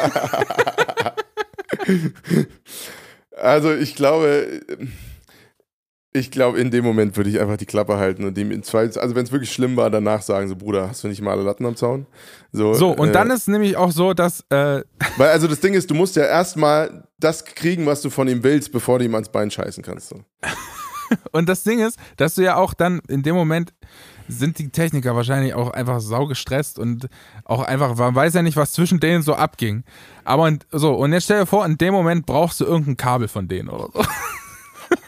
Also 3.38 3.74
ich 3.74 3.96
glaube, 3.96 4.62
ich 6.16 6.32
glaube, 6.32 6.60
in 6.60 6.72
dem 6.72 6.86
Moment 6.86 7.18
würde 7.18 7.30
ich 7.30 7.42
einfach 7.42 7.58
die 7.58 7.66
Klappe 7.66 7.98
halten 7.98 8.24
und 8.24 8.38
dem 8.38 8.50
in 8.50 8.64
zwei, 8.64 8.84
also 8.84 9.16
wenn 9.16 9.26
es 9.26 9.32
wirklich 9.34 9.52
schlimm 9.52 9.76
war, 9.76 9.90
danach 9.90 10.22
sagen, 10.22 10.48
so 10.48 10.56
Bruder, 10.56 10.88
hast 10.90 11.04
du 11.04 11.10
nicht 11.10 11.22
mal 11.22 11.32
alle 11.32 11.44
Latten 11.44 11.66
am 11.66 11.76
Zaun? 11.76 12.06
So, 12.54 12.74
So, 12.74 12.92
und 12.92 13.10
äh, 13.10 13.12
dann 13.12 13.30
ist 13.32 13.50
nämlich 13.50 13.76
auch 13.76 13.92
so, 13.92 14.14
dass 14.14 14.40
äh, 14.50 14.82
Weil, 15.18 15.30
also 15.30 15.48
das 15.48 15.60
Ding 15.60 15.74
ist, 15.74 15.90
du 15.90 15.94
musst 15.94 16.16
ja 16.16 16.24
erstmal 16.24 17.08
das 17.20 17.44
kriegen, 17.44 17.86
was 17.86 18.02
du 18.02 18.10
von 18.10 18.30
ihm 18.30 18.44
willst, 18.44 18.72
bevor 18.72 19.00
du 19.00 19.06
ihm 19.06 19.14
ans 19.14 19.30
Bein 19.30 19.52
scheißen 19.52 19.84
kannst. 19.84 20.10
So. 20.10 20.22
Und 21.34 21.50
das 21.50 21.64
Ding 21.64 21.80
ist, 21.80 22.00
dass 22.16 22.36
du 22.36 22.44
ja 22.44 22.56
auch 22.56 22.74
dann 22.74 23.02
in 23.10 23.22
dem 23.22 23.36
Moment 23.36 23.74
sind 24.28 24.58
die 24.58 24.70
Techniker 24.70 25.16
wahrscheinlich 25.16 25.54
auch 25.54 25.70
einfach 25.70 26.00
sau 26.00 26.26
gestresst 26.26 26.80
und 26.80 27.10
auch 27.44 27.62
einfach, 27.62 27.96
man 27.96 28.16
weiß 28.16 28.34
ja 28.34 28.42
nicht, 28.42 28.58
was 28.58 28.74
zwischen 28.74 29.00
denen 29.00 29.22
so 29.22 29.36
abging. 29.36 29.84
Aber 30.24 30.52
so, 30.72 30.96
und 30.96 31.14
jetzt 31.14 31.26
stell 31.26 31.42
dir 31.42 31.46
vor, 31.46 31.64
in 31.64 31.78
dem 31.78 31.94
Moment 31.94 32.26
brauchst 32.26 32.60
du 32.60 32.66
irgendein 32.66 32.98
Kabel 32.98 33.28
von 33.28 33.48
denen 33.48 33.70
oder 33.70 33.90
so. 33.94 34.04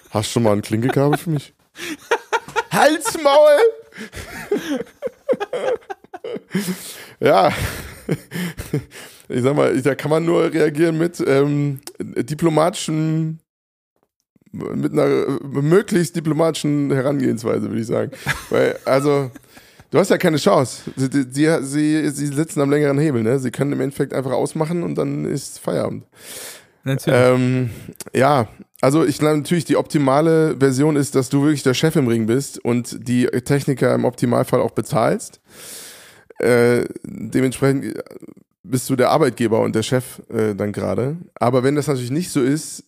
Hast 0.10 0.30
du 0.30 0.34
schon 0.34 0.44
mal 0.44 0.54
ein 0.54 0.62
Klinkekabel 0.62 1.18
für 1.18 1.30
mich? 1.32 1.54
Halsmaul! 2.72 3.60
ja. 7.20 7.52
Ich 9.30 9.42
sag 9.42 9.56
mal, 9.56 9.82
da 9.82 9.96
kann 9.96 10.12
man 10.12 10.26
nur 10.26 10.54
reagieren 10.54 10.98
mit 10.98 11.24
ähm, 11.26 11.80
diplomatischen, 12.00 13.40
mit 14.52 14.94
einer 14.94 15.40
möglichst 15.44 16.16
diplomatischen 16.16 16.92
Herangehensweise, 16.92 17.64
würde 17.64 17.82
ich 17.82 17.88
sagen. 17.88 18.12
Weil, 18.50 18.80
also, 18.86 19.32
du 19.92 20.00
hast 20.00 20.10
ja 20.10 20.18
keine 20.18 20.38
Chance. 20.38 20.92
Sie, 20.96 21.10
sie, 21.30 21.58
sie, 21.62 22.10
sie 22.10 22.28
sitzen 22.28 22.62
am 22.62 22.70
längeren 22.70 23.00
Hebel, 23.00 23.24
ne? 23.24 23.40
Sie 23.40 23.52
können 23.52 23.74
im 23.74 23.82
Endeffekt 23.82 24.14
einfach 24.14 24.32
ausmachen 24.32 24.84
und 24.84 24.96
dann 24.96 25.26
ist 25.26 25.60
Feierabend. 25.60 26.06
Natürlich. 26.88 27.20
Ähm, 27.20 27.70
ja, 28.14 28.48
also 28.80 29.06
ich 29.06 29.20
glaube 29.20 29.38
natürlich, 29.38 29.66
die 29.66 29.76
optimale 29.76 30.56
Version 30.58 30.96
ist, 30.96 31.16
dass 31.16 31.30
du 31.30 31.42
wirklich 31.44 31.64
der 31.64 31.74
Chef 31.74 31.96
im 31.96 32.08
Ring 32.08 32.28
bist 32.28 32.64
und 32.64 33.08
die 33.08 33.26
Techniker 33.26 33.94
im 33.94 34.06
Optimalfall 34.06 34.62
auch 34.62 34.72
bezahlst. 34.72 35.42
Äh, 36.40 36.86
dementsprechend 37.04 38.02
bist 38.64 38.90
du 38.90 38.96
der 38.96 39.10
Arbeitgeber 39.10 39.62
und 39.62 39.76
der 39.76 39.84
Chef 39.84 40.22
äh, 40.30 40.56
dann 40.56 40.72
gerade. 40.72 41.18
Aber 41.36 41.64
wenn 41.64 41.76
das 41.76 41.88
natürlich 41.88 42.12
nicht 42.12 42.30
so 42.30 42.42
ist, 42.42 42.84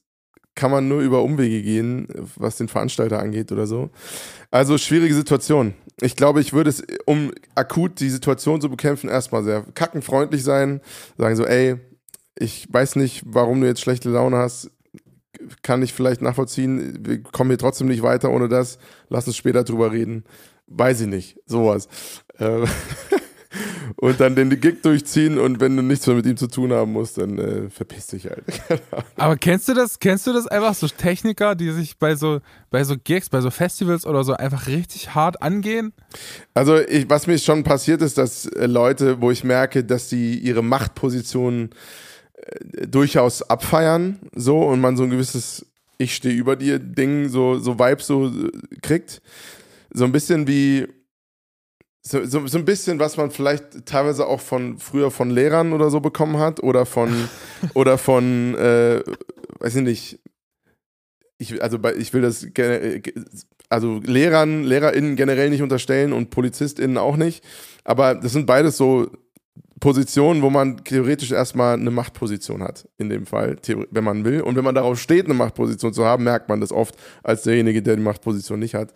kann 0.55 0.71
man 0.71 0.87
nur 0.87 1.01
über 1.01 1.23
Umwege 1.23 1.61
gehen, 1.61 2.07
was 2.35 2.57
den 2.57 2.67
Veranstalter 2.67 3.19
angeht 3.19 3.51
oder 3.51 3.65
so. 3.65 3.89
Also 4.51 4.77
schwierige 4.77 5.15
Situation. 5.15 5.73
Ich 6.01 6.15
glaube, 6.15 6.41
ich 6.41 6.53
würde 6.53 6.69
es, 6.69 6.83
um 7.05 7.31
akut 7.55 7.99
die 7.99 8.09
Situation 8.09 8.61
zu 8.61 8.69
bekämpfen, 8.69 9.09
erstmal 9.09 9.43
sehr 9.43 9.63
kackenfreundlich 9.73 10.43
sein, 10.43 10.81
sagen 11.17 11.35
so, 11.35 11.45
ey, 11.45 11.77
ich 12.39 12.67
weiß 12.71 12.95
nicht, 12.95 13.21
warum 13.25 13.61
du 13.61 13.67
jetzt 13.67 13.81
schlechte 13.81 14.09
Laune 14.09 14.37
hast. 14.37 14.71
Kann 15.61 15.83
ich 15.83 15.93
vielleicht 15.93 16.21
nachvollziehen. 16.21 16.99
Wir 17.05 17.21
kommen 17.21 17.49
hier 17.49 17.57
trotzdem 17.57 17.87
nicht 17.87 18.01
weiter 18.01 18.31
ohne 18.31 18.47
das. 18.47 18.79
Lass 19.09 19.27
uns 19.27 19.37
später 19.37 19.63
drüber 19.63 19.91
reden. 19.91 20.23
Weiß 20.67 21.01
ich 21.01 21.07
nicht. 21.07 21.37
Sowas. 21.45 21.87
Äh, 22.37 22.65
und 23.97 24.19
dann 24.19 24.35
den 24.35 24.49
Gig 24.61 24.81
durchziehen 24.83 25.37
und 25.37 25.59
wenn 25.59 25.75
du 25.75 25.83
nichts 25.83 26.07
mehr 26.07 26.15
mit 26.15 26.25
ihm 26.25 26.37
zu 26.37 26.47
tun 26.47 26.71
haben 26.71 26.93
musst, 26.93 27.17
dann 27.17 27.37
äh, 27.37 27.69
verpiss 27.69 28.07
dich 28.07 28.25
halt. 28.25 28.43
Aber 29.15 29.35
kennst 29.35 29.67
du 29.67 29.73
das, 29.73 29.99
kennst 29.99 30.27
du 30.27 30.33
das 30.33 30.47
einfach, 30.47 30.73
so 30.75 30.87
Techniker, 30.87 31.55
die 31.55 31.71
sich 31.71 31.97
bei 31.97 32.15
so, 32.15 32.39
bei 32.69 32.83
so 32.83 32.95
Gigs, 33.01 33.29
bei 33.29 33.41
so 33.41 33.49
Festivals 33.49 34.05
oder 34.05 34.23
so 34.23 34.33
einfach 34.33 34.67
richtig 34.67 35.15
hart 35.15 35.41
angehen? 35.41 35.93
Also, 36.53 36.79
ich, 36.79 37.09
was 37.09 37.27
mir 37.27 37.37
schon 37.37 37.63
passiert 37.63 38.01
ist, 38.01 38.17
dass 38.17 38.45
äh, 38.45 38.65
Leute, 38.65 39.21
wo 39.21 39.31
ich 39.31 39.43
merke, 39.43 39.83
dass 39.83 40.09
sie 40.09 40.37
ihre 40.37 40.63
Machtposition 40.63 41.69
äh, 41.71 41.75
durchaus 42.87 43.41
abfeiern, 43.41 44.19
so 44.35 44.59
und 44.59 44.81
man 44.81 44.97
so 44.97 45.03
ein 45.03 45.09
gewisses 45.09 45.65
Ich 45.97 46.15
stehe 46.15 46.35
über 46.35 46.55
dir 46.55 46.79
Ding, 46.79 47.29
so, 47.29 47.59
so 47.59 47.77
Vibe 47.79 48.01
so 48.01 48.27
äh, 48.27 48.51
kriegt. 48.81 49.21
So 49.91 50.05
ein 50.05 50.11
bisschen 50.11 50.47
wie, 50.47 50.87
so, 52.01 52.23
so, 52.25 52.47
so 52.47 52.57
ein 52.57 52.65
bisschen, 52.65 52.99
was 52.99 53.17
man 53.17 53.31
vielleicht 53.31 53.85
teilweise 53.85 54.27
auch 54.27 54.39
von 54.39 54.77
früher 54.77 55.11
von 55.11 55.29
Lehrern 55.29 55.73
oder 55.73 55.89
so 55.89 55.99
bekommen 55.99 56.37
hat 56.37 56.61
oder 56.63 56.85
von 56.85 57.29
oder 57.73 57.97
von, 57.97 58.55
äh, 58.55 59.03
weiß 59.59 59.75
ich 59.77 59.83
nicht, 59.83 60.19
ich, 61.37 61.61
also 61.61 61.79
bei, 61.79 61.95
ich 61.95 62.13
will 62.13 62.21
das 62.21 62.43
äh, 62.43 63.01
also 63.69 63.99
Lehrern, 64.03 64.63
LehrerInnen 64.63 65.15
generell 65.15 65.49
nicht 65.49 65.61
unterstellen 65.61 66.11
und 66.11 66.31
PolizistInnen 66.31 66.97
auch 66.97 67.15
nicht. 67.15 67.43
Aber 67.83 68.15
das 68.15 68.33
sind 68.33 68.45
beides 68.45 68.77
so 68.77 69.11
Positionen, 69.79 70.41
wo 70.41 70.49
man 70.49 70.83
theoretisch 70.83 71.31
erstmal 71.31 71.73
eine 71.75 71.91
Machtposition 71.91 72.63
hat, 72.63 72.87
in 72.97 73.09
dem 73.09 73.25
Fall, 73.25 73.57
wenn 73.91 74.03
man 74.03 74.25
will. 74.25 74.41
Und 74.41 74.55
wenn 74.55 74.63
man 74.63 74.75
darauf 74.75 74.99
steht, 74.99 75.25
eine 75.25 75.33
Machtposition 75.33 75.93
zu 75.93 76.05
haben, 76.05 76.23
merkt 76.23 76.49
man 76.49 76.59
das 76.61 76.71
oft 76.71 76.95
als 77.23 77.43
derjenige, 77.43 77.81
der 77.81 77.95
die 77.95 78.01
Machtposition 78.01 78.59
nicht 78.59 78.75
hat. 78.75 78.93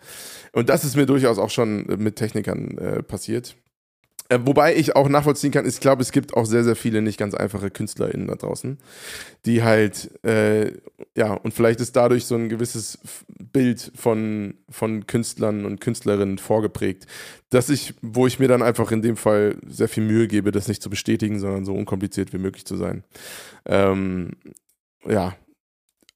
Und 0.52 0.68
das 0.68 0.84
ist 0.84 0.96
mir 0.96 1.06
durchaus 1.06 1.38
auch 1.38 1.50
schon 1.50 1.86
mit 1.98 2.16
Technikern 2.16 2.78
äh, 2.78 3.02
passiert. 3.02 3.56
Äh, 4.30 4.38
wobei 4.42 4.74
ich 4.74 4.96
auch 4.96 5.08
nachvollziehen 5.08 5.52
kann, 5.52 5.66
ich 5.66 5.80
glaube, 5.80 6.00
es 6.00 6.10
gibt 6.10 6.34
auch 6.34 6.46
sehr, 6.46 6.64
sehr 6.64 6.76
viele 6.76 7.02
nicht 7.02 7.18
ganz 7.18 7.34
einfache 7.34 7.70
KünstlerInnen 7.70 8.26
da 8.26 8.36
draußen, 8.36 8.78
die 9.44 9.62
halt, 9.62 10.10
äh, 10.24 10.72
ja, 11.14 11.34
und 11.34 11.52
vielleicht 11.52 11.80
ist 11.80 11.94
dadurch 11.94 12.24
so 12.24 12.34
ein 12.34 12.48
gewisses 12.48 12.98
Bild 13.52 13.92
von, 13.94 14.54
von 14.70 15.06
Künstlern 15.06 15.66
und 15.66 15.80
Künstlerinnen 15.80 16.38
vorgeprägt, 16.38 17.06
dass 17.50 17.68
ich, 17.68 17.94
wo 18.00 18.26
ich 18.26 18.38
mir 18.38 18.48
dann 18.48 18.62
einfach 18.62 18.90
in 18.92 19.02
dem 19.02 19.18
Fall 19.18 19.56
sehr 19.66 19.88
viel 19.88 20.04
Mühe 20.04 20.26
gebe, 20.26 20.52
das 20.52 20.68
nicht 20.68 20.82
zu 20.82 20.88
bestätigen, 20.88 21.38
sondern 21.38 21.66
so 21.66 21.74
unkompliziert 21.74 22.32
wie 22.32 22.38
möglich 22.38 22.64
zu 22.64 22.76
sein. 22.76 23.04
Ähm, 23.66 24.30
ja, 25.06 25.36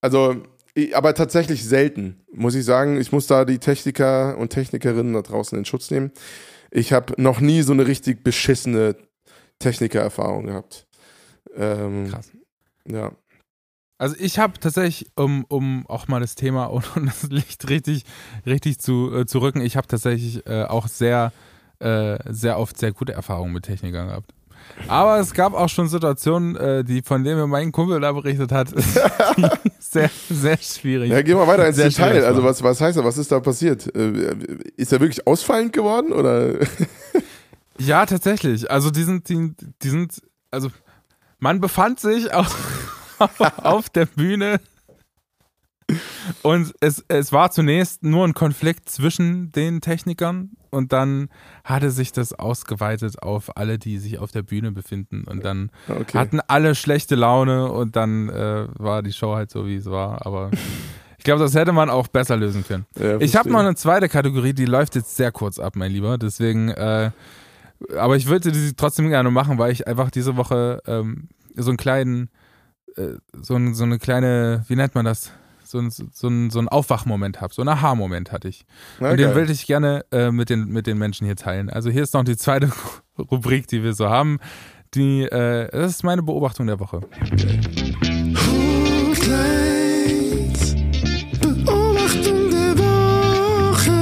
also, 0.01 0.37
aber 0.95 1.15
tatsächlich 1.15 1.65
selten, 1.65 2.21
muss 2.33 2.55
ich 2.55 2.65
sagen. 2.65 3.01
Ich 3.01 3.13
muss 3.13 3.27
da 3.27 3.45
die 3.45 3.59
Techniker 3.59 4.39
und 4.39 4.51
Technikerinnen 4.51 5.13
da 5.13 5.23
draußen 5.23 5.59
in 5.59 5.65
Schutz 5.65 5.91
nehmen. 5.91 6.13
Ich 6.71 6.93
habe 6.93 7.15
noch 7.21 7.41
nie 7.41 7.63
so 7.63 7.73
eine 7.73 7.87
richtig 7.87 8.23
beschissene 8.23 8.97
Technikererfahrung 9.59 10.47
gehabt. 10.47 10.87
Ähm, 11.57 12.09
Krass. 12.11 12.31
Ja. 12.87 13.13
Also 13.99 14.15
ich 14.19 14.39
habe 14.39 14.61
tatsächlich, 14.61 15.11
um, 15.17 15.45
um 15.49 15.85
auch 15.89 16.07
mal 16.07 16.21
das 16.21 16.37
Thema 16.37 16.67
und, 16.67 16.85
und 16.97 17.07
das 17.07 17.25
Licht 17.25 17.69
richtig, 17.69 18.05
richtig 18.47 18.79
zu, 18.79 19.13
äh, 19.15 19.27
zu 19.27 19.41
rücken, 19.41 19.61
ich 19.61 19.77
habe 19.77 19.89
tatsächlich 19.89 20.47
äh, 20.47 20.65
auch 20.65 20.87
sehr, 20.87 21.33
äh, 21.81 22.19
sehr 22.33 22.59
oft 22.59 22.79
sehr 22.79 22.93
gute 22.93 23.13
Erfahrungen 23.13 23.53
mit 23.53 23.65
Technikern 23.65 24.09
gehabt. 24.09 24.33
Aber 24.87 25.19
es 25.19 25.35
gab 25.35 25.55
auch 25.55 25.69
schon 25.69 25.89
Situationen, 25.89 26.57
äh, 26.57 26.85
die 26.85 27.03
von 27.03 27.25
denen 27.25 27.39
mir 27.41 27.47
mein 27.47 27.73
Kumpel 27.73 28.01
da 28.01 28.13
berichtet 28.13 28.53
hat, 28.53 28.71
die 28.71 29.49
sehr, 29.93 30.11
sehr 30.29 30.59
schwierig. 30.59 31.11
Ja, 31.11 31.23
gehen 31.23 31.37
wir 31.37 31.47
weiter 31.47 31.67
ins 31.67 31.77
Sehr 31.77 31.89
Detail. 31.89 32.25
Also 32.25 32.43
was, 32.45 32.63
was 32.63 32.81
heißt 32.81 32.99
das? 32.99 33.05
Was 33.05 33.19
ist 33.19 33.33
da 33.33 33.41
passiert? 33.41 33.95
Äh, 33.97 34.37
Ist 34.77 34.93
er 34.93 35.01
wirklich 35.01 35.27
ausfallend 35.27 35.73
geworden 35.73 36.13
oder? 36.13 36.55
Ja, 37.81 38.05
tatsächlich. 38.07 38.69
Also 38.71 38.91
die 38.91 39.05
sind, 39.05 39.29
die, 39.29 39.53
die 39.83 39.89
sind, 39.89 40.21
also 40.51 40.69
man 41.39 41.61
befand 41.61 42.01
sich 42.01 42.35
auf, 42.35 42.57
auf 43.59 43.89
der 43.89 44.07
Bühne 44.07 44.61
und 46.43 46.75
es, 46.81 47.05
es 47.09 47.33
war 47.33 47.51
zunächst 47.51 48.03
nur 48.03 48.27
ein 48.27 48.35
Konflikt 48.35 48.89
zwischen 48.91 49.53
den 49.53 49.81
Technikern 49.81 50.57
und 50.71 50.93
dann 50.93 51.29
hatte 51.65 51.91
sich 51.91 52.13
das 52.13 52.33
ausgeweitet 52.33 53.23
auf 53.23 53.57
alle, 53.57 53.79
die 53.79 53.99
sich 53.99 54.19
auf 54.19 54.31
der 54.31 54.43
Bühne 54.43 54.73
befinden 54.73 55.25
und 55.25 55.45
dann 55.45 55.71
Okay. 55.89 56.19
hatten 56.19 56.41
alle 56.49 56.75
schlechte 56.75 57.15
Laune 57.15 57.71
und 57.71 57.97
dann 57.97 58.29
äh, 58.29 58.67
war 58.79 59.03
die 59.03 59.13
Show 59.13 59.35
halt 59.35 59.51
so, 59.51 59.67
wie 59.67 59.77
es 59.77 59.87
war, 59.87 60.25
aber 60.27 60.51
ich 61.19 61.25
glaube, 61.25 61.41
das 61.43 61.55
hätte 61.55 61.73
man 61.73 61.91
auch 61.91 62.09
besser 62.09 62.37
lösen 62.37 62.65
können. 62.67 62.87
Ja, 62.99 63.21
Ich 63.21 63.35
habe 63.37 63.51
noch 63.51 63.59
eine 63.59 63.75
zweite 63.75 64.09
Kategorie, 64.09 64.53
die 64.53 64.67
läuft 64.67 64.95
jetzt 64.95 65.17
sehr 65.17 65.33
kurz 65.33 65.59
ab, 65.59 65.75
mein 65.77 65.91
Lieber. 65.93 66.17
Deswegen, 66.17 66.69
äh, 66.69 67.11
aber 67.99 68.17
ich 68.17 68.27
würde 68.27 68.53
die 68.53 68.73
trotzdem 68.75 69.09
gerne 69.09 69.31
machen, 69.31 69.59
weil 69.59 69.73
ich 69.73 69.87
einfach 69.89 70.11
diese 70.11 70.37
Woche 70.37 70.81
ähm, 70.87 71.29
so 71.57 71.71
einen 71.71 71.77
kleinen, 71.77 72.31
äh, 72.97 73.15
so, 73.43 73.57
ein, 73.57 73.75
so 73.75 73.83
eine 73.85 73.99
kleine, 73.99 74.65
wie 74.69 74.77
nennt 74.77 74.95
man 74.95 75.05
das? 75.05 75.33
So 75.69 75.79
ein, 75.79 75.91
so 75.91 76.29
ein, 76.29 76.49
so 76.49 76.59
ein 76.61 76.69
Aufwachmoment 76.69 77.43
habe, 77.43 77.53
so 77.53 77.61
einen 77.61 77.69
Aha-Moment 77.69 78.33
hatte 78.33 78.49
ich. 78.49 78.65
Na, 79.01 79.11
Und 79.11 79.19
den 79.19 79.35
will 79.35 79.51
ich 79.51 79.67
gerne 79.67 80.03
äh, 80.11 80.31
mit, 80.31 80.49
den, 80.49 80.69
mit 80.69 80.87
den 80.87 80.97
Menschen 80.97 81.27
hier 81.27 81.37
teilen. 81.37 81.69
Also 81.69 81.91
hier 81.91 82.03
ist 82.03 82.15
noch 82.15 82.25
die 82.25 82.39
zweite 82.39 82.73
Rubrik, 83.19 83.67
die 83.67 83.83
wir 83.83 83.93
so 83.93 84.09
haben. 84.09 84.39
Die, 84.95 85.25
äh, 85.25 85.69
das 85.71 85.91
ist 85.91 86.05
meine 86.05 86.23
Beobachtung 86.23 86.67
der 86.67 86.81
Woche. 86.81 87.03
Hotlines, 89.11 90.75
Beobachtung 91.39 92.51
der 92.51 92.79
Woche. 92.79 93.93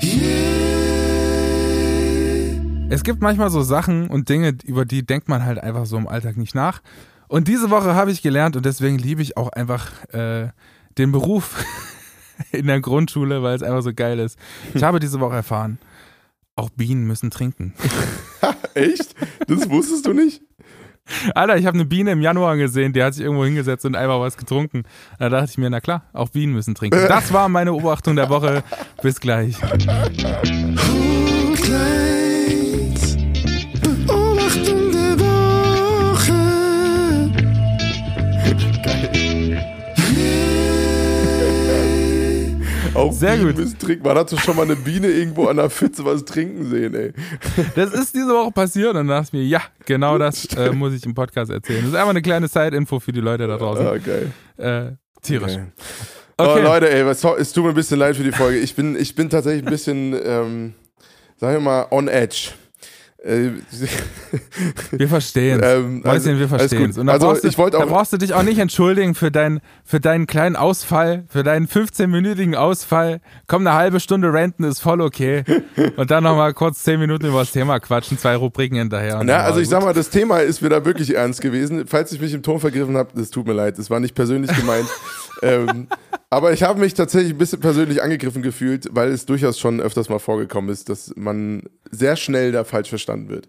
Yeah. 0.00 0.54
Es 2.94 3.02
gibt 3.02 3.20
manchmal 3.22 3.50
so 3.50 3.62
Sachen 3.62 4.08
und 4.08 4.28
Dinge, 4.28 4.56
über 4.62 4.84
die 4.84 5.04
denkt 5.04 5.28
man 5.28 5.44
halt 5.44 5.58
einfach 5.58 5.84
so 5.84 5.96
im 5.96 6.06
Alltag 6.06 6.36
nicht 6.36 6.54
nach. 6.54 6.80
Und 7.28 7.48
diese 7.48 7.70
Woche 7.70 7.94
habe 7.94 8.10
ich 8.10 8.22
gelernt 8.22 8.56
und 8.56 8.66
deswegen 8.66 8.98
liebe 8.98 9.22
ich 9.22 9.36
auch 9.36 9.48
einfach 9.50 9.90
äh, 10.12 10.48
den 10.98 11.12
Beruf 11.12 11.64
in 12.52 12.66
der 12.66 12.80
Grundschule, 12.80 13.42
weil 13.42 13.56
es 13.56 13.62
einfach 13.62 13.82
so 13.82 13.92
geil 13.94 14.18
ist. 14.18 14.38
Ich 14.74 14.82
habe 14.82 15.00
diese 15.00 15.20
Woche 15.20 15.36
erfahren, 15.36 15.78
auch 16.56 16.70
Bienen 16.70 17.04
müssen 17.06 17.30
trinken. 17.30 17.74
Echt? 18.74 19.14
Das 19.46 19.68
wusstest 19.68 20.06
du 20.06 20.12
nicht? 20.12 20.42
Alter, 21.34 21.58
ich 21.58 21.66
habe 21.66 21.74
eine 21.74 21.84
Biene 21.84 22.12
im 22.12 22.22
Januar 22.22 22.56
gesehen, 22.56 22.92
die 22.94 23.02
hat 23.02 23.14
sich 23.14 23.22
irgendwo 23.24 23.44
hingesetzt 23.44 23.84
und 23.84 23.94
einfach 23.94 24.20
was 24.20 24.36
getrunken. 24.36 24.84
Da 25.18 25.28
dachte 25.28 25.50
ich 25.50 25.58
mir, 25.58 25.68
na 25.68 25.80
klar, 25.80 26.04
auch 26.12 26.30
Bienen 26.30 26.54
müssen 26.54 26.74
trinken. 26.74 26.98
Das 27.08 27.32
war 27.32 27.48
meine 27.48 27.70
Beobachtung 27.72 28.16
der 28.16 28.28
Woche. 28.30 28.62
Bis 29.02 29.20
gleich. 29.20 29.56
Auch 43.04 43.12
Sehr 43.12 43.36
Bienen 43.36 43.46
gut. 43.48 43.58
müssen 43.58 43.78
trinken. 43.78 44.04
Man 44.06 44.16
hat 44.16 44.30
schon 44.40 44.56
mal 44.56 44.62
eine 44.62 44.76
Biene 44.76 45.08
irgendwo 45.08 45.46
an 45.46 45.56
der 45.56 45.70
Pfütze 45.70 46.04
was 46.04 46.24
trinken 46.24 46.68
sehen, 46.68 46.94
ey. 46.94 47.12
Das 47.74 47.92
ist 47.92 48.14
diese 48.14 48.28
Woche 48.28 48.50
passiert 48.50 48.90
und 48.90 48.96
dann 48.96 49.08
dachte 49.08 49.28
ich 49.28 49.32
mir, 49.32 49.44
ja, 49.44 49.60
genau 49.86 50.18
das 50.18 50.46
äh, 50.56 50.70
muss 50.72 50.94
ich 50.94 51.04
im 51.04 51.14
Podcast 51.14 51.50
erzählen. 51.50 51.80
Das 51.80 51.90
ist 51.90 51.94
einfach 51.94 52.10
eine 52.10 52.22
kleine 52.22 52.48
Side-Info 52.48 53.00
für 53.00 53.12
die 53.12 53.20
Leute 53.20 53.46
da 53.46 53.56
draußen. 53.56 53.86
Ah, 53.86 53.96
geil. 53.98 54.32
Äh, 54.56 54.96
tierisch. 55.22 55.54
Geil. 55.54 55.72
Okay. 56.36 56.60
Oh, 56.60 56.62
Leute, 56.64 56.90
ey, 56.90 57.06
was, 57.06 57.22
es 57.22 57.52
tut 57.52 57.64
mir 57.64 57.70
ein 57.70 57.76
bisschen 57.76 57.98
leid 57.98 58.16
für 58.16 58.24
die 58.24 58.32
Folge. 58.32 58.58
Ich 58.58 58.74
bin, 58.74 58.96
ich 58.96 59.14
bin 59.14 59.30
tatsächlich 59.30 59.64
ein 59.64 59.70
bisschen, 59.70 60.14
ähm, 60.24 60.74
sagen 61.36 61.54
wir 61.54 61.60
mal, 61.60 61.86
on 61.90 62.08
edge. 62.08 62.50
Äh, 63.24 63.52
Wir 64.90 65.08
verstehen 65.08 65.60
Ähm, 65.64 66.02
Mäuschen, 66.04 66.06
also- 66.10 66.26
wir 66.28 66.34
alles 66.36 66.48
verstehen. 66.48 66.92
Und 66.98 67.06
da, 67.06 67.12
Also, 67.14 67.26
brauchst 67.28 67.44
du, 67.44 67.48
ich 67.48 67.56
wollte 67.58 67.78
da 67.78 67.84
auch- 67.84 67.88
brauchst 67.88 68.12
du 68.12 68.16
dich 68.18 68.34
auch 68.34 68.42
nicht 68.42 68.58
entschuldigen 68.58 69.14
für, 69.14 69.30
dein, 69.30 69.60
für 69.84 69.98
deinen 69.98 70.26
kleinen 70.26 70.56
Ausfall, 70.56 71.24
für 71.28 71.42
deinen 71.42 71.66
15-minütigen 71.66 72.54
Ausfall. 72.54 73.20
Komm, 73.46 73.66
eine 73.66 73.74
halbe 73.76 74.00
Stunde 74.00 74.32
renten 74.32 74.64
ist 74.64 74.80
voll 74.80 75.00
okay. 75.00 75.42
Und 75.96 76.10
dann 76.10 76.24
nochmal 76.24 76.52
kurz 76.52 76.82
10 76.82 77.00
Minuten 77.00 77.26
über 77.26 77.40
das 77.40 77.52
Thema 77.52 77.80
quatschen, 77.80 78.18
zwei 78.18 78.36
Rubriken 78.36 78.76
hinterher. 78.76 79.22
Na, 79.24 79.38
also 79.38 79.58
ich 79.60 79.66
gut. 79.66 79.70
sag 79.70 79.84
mal, 79.84 79.94
das 79.94 80.10
Thema 80.10 80.38
ist 80.40 80.60
mir 80.60 80.68
da 80.68 80.84
wirklich 80.84 81.14
ernst 81.14 81.40
gewesen. 81.40 81.84
Falls 81.86 82.12
ich 82.12 82.20
mich 82.20 82.34
im 82.34 82.42
Ton 82.42 82.60
vergriffen 82.60 82.96
habe, 82.96 83.10
das 83.14 83.30
tut 83.30 83.46
mir 83.46 83.54
leid. 83.54 83.78
Das 83.78 83.88
war 83.88 84.00
nicht 84.00 84.14
persönlich 84.14 84.54
gemeint. 84.54 84.86
ähm, 85.42 85.88
aber 86.30 86.52
ich 86.52 86.62
habe 86.62 86.80
mich 86.80 86.94
tatsächlich 86.94 87.32
ein 87.32 87.38
bisschen 87.38 87.60
persönlich 87.60 88.02
angegriffen 88.02 88.42
gefühlt, 88.42 88.88
weil 88.90 89.10
es 89.10 89.24
durchaus 89.24 89.58
schon 89.58 89.80
öfters 89.80 90.08
mal 90.08 90.18
vorgekommen 90.18 90.70
ist, 90.70 90.88
dass 90.88 91.12
man 91.16 91.62
sehr 91.90 92.16
schnell 92.16 92.50
da 92.50 92.64
falsch 92.64 92.88
verstanden 92.88 93.28
wird. 93.28 93.46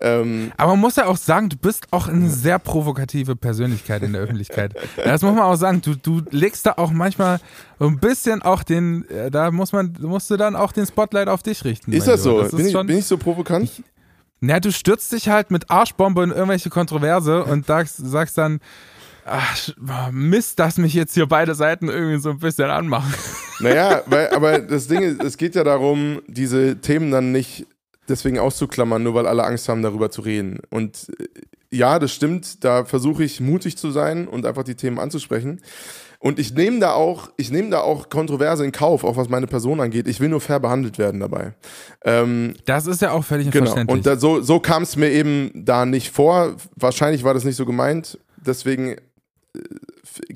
Ähm, 0.00 0.52
Aber 0.56 0.72
man 0.72 0.80
muss 0.80 0.96
ja 0.96 1.06
auch 1.06 1.16
sagen, 1.16 1.48
du 1.48 1.56
bist 1.56 1.86
auch 1.90 2.06
eine 2.06 2.30
sehr 2.30 2.58
provokative 2.58 3.34
Persönlichkeit 3.34 4.02
in 4.02 4.12
der 4.12 4.22
Öffentlichkeit. 4.22 4.74
Das 4.96 5.22
muss 5.22 5.34
man 5.34 5.42
auch 5.42 5.56
sagen. 5.56 5.82
Du, 5.82 5.96
du 5.96 6.22
legst 6.30 6.64
da 6.66 6.74
auch 6.76 6.92
manchmal 6.92 7.40
so 7.78 7.86
ein 7.86 7.98
bisschen 7.98 8.42
auch 8.42 8.62
den, 8.62 9.08
äh, 9.10 9.30
da 9.30 9.50
muss 9.50 9.72
man, 9.72 9.96
musst 10.00 10.30
du 10.30 10.36
dann 10.36 10.54
auch 10.54 10.70
den 10.72 10.86
Spotlight 10.86 11.28
auf 11.28 11.42
dich 11.42 11.64
richten. 11.64 11.92
ist 11.92 12.06
das 12.06 12.22
so? 12.22 12.40
Das 12.40 12.52
bin, 12.52 12.60
ist 12.60 12.66
ich, 12.66 12.72
schon, 12.72 12.86
bin 12.86 12.98
ich 12.98 13.06
so 13.06 13.18
provokant? 13.18 13.82
na, 14.40 14.60
du 14.60 14.70
stürzt 14.70 15.10
dich 15.12 15.28
halt 15.28 15.50
mit 15.50 15.70
Arschbombe 15.70 16.22
in 16.22 16.30
irgendwelche 16.30 16.70
Kontroverse 16.70 17.44
und 17.44 17.66
sagst, 17.66 17.96
sagst 17.96 18.38
dann, 18.38 18.60
ach, 19.28 20.10
Mist, 20.12 20.58
dass 20.58 20.78
mich 20.78 20.94
jetzt 20.94 21.14
hier 21.14 21.26
beide 21.26 21.54
Seiten 21.54 21.88
irgendwie 21.88 22.20
so 22.20 22.30
ein 22.30 22.38
bisschen 22.38 22.70
anmachen. 22.70 23.12
Naja, 23.60 24.02
weil, 24.06 24.28
aber 24.28 24.60
das 24.60 24.86
Ding 24.86 25.02
ist, 25.02 25.20
es 25.20 25.36
geht 25.36 25.56
ja 25.56 25.64
darum, 25.64 26.22
diese 26.28 26.80
Themen 26.80 27.10
dann 27.10 27.32
nicht 27.32 27.66
deswegen 28.08 28.38
auszuklammern, 28.38 29.02
nur 29.02 29.14
weil 29.14 29.26
alle 29.26 29.42
Angst 29.42 29.68
haben, 29.68 29.82
darüber 29.82 30.12
zu 30.12 30.20
reden. 30.20 30.60
Und 30.70 31.08
äh, 31.18 31.24
ja, 31.76 31.98
das 31.98 32.12
stimmt, 32.12 32.62
da 32.62 32.84
versuche 32.84 33.24
ich 33.24 33.40
mutig 33.40 33.76
zu 33.76 33.90
sein 33.90 34.28
und 34.28 34.46
einfach 34.46 34.62
die 34.62 34.76
Themen 34.76 35.00
anzusprechen. 35.00 35.60
Und 36.20 36.40
ich 36.40 36.52
nehme 36.54 36.80
da 36.80 36.92
auch, 36.92 37.30
ich 37.36 37.50
nehme 37.52 37.70
da 37.70 37.80
auch 37.80 38.08
Kontroverse 38.08 38.64
in 38.64 38.72
Kauf, 38.72 39.04
auch 39.04 39.16
was 39.16 39.28
meine 39.28 39.46
Person 39.46 39.80
angeht. 39.80 40.08
Ich 40.08 40.18
will 40.18 40.28
nur 40.28 40.40
fair 40.40 40.58
behandelt 40.58 40.98
werden 40.98 41.20
dabei. 41.20 41.54
Ähm, 42.04 42.54
Das 42.64 42.86
ist 42.86 43.02
ja 43.02 43.12
auch 43.12 43.24
völlig 43.24 43.50
genau. 43.50 43.66
verständlich. 43.66 43.96
Und 43.96 44.06
da, 44.06 44.16
so, 44.16 44.40
so 44.40 44.58
kam 44.58 44.82
es 44.82 44.96
mir 44.96 45.10
eben 45.10 45.50
da 45.54 45.86
nicht 45.86 46.10
vor. 46.10 46.56
Wahrscheinlich 46.74 47.22
war 47.22 47.34
das 47.34 47.44
nicht 47.44 47.56
so 47.56 47.66
gemeint. 47.66 48.18
Deswegen 48.36 48.96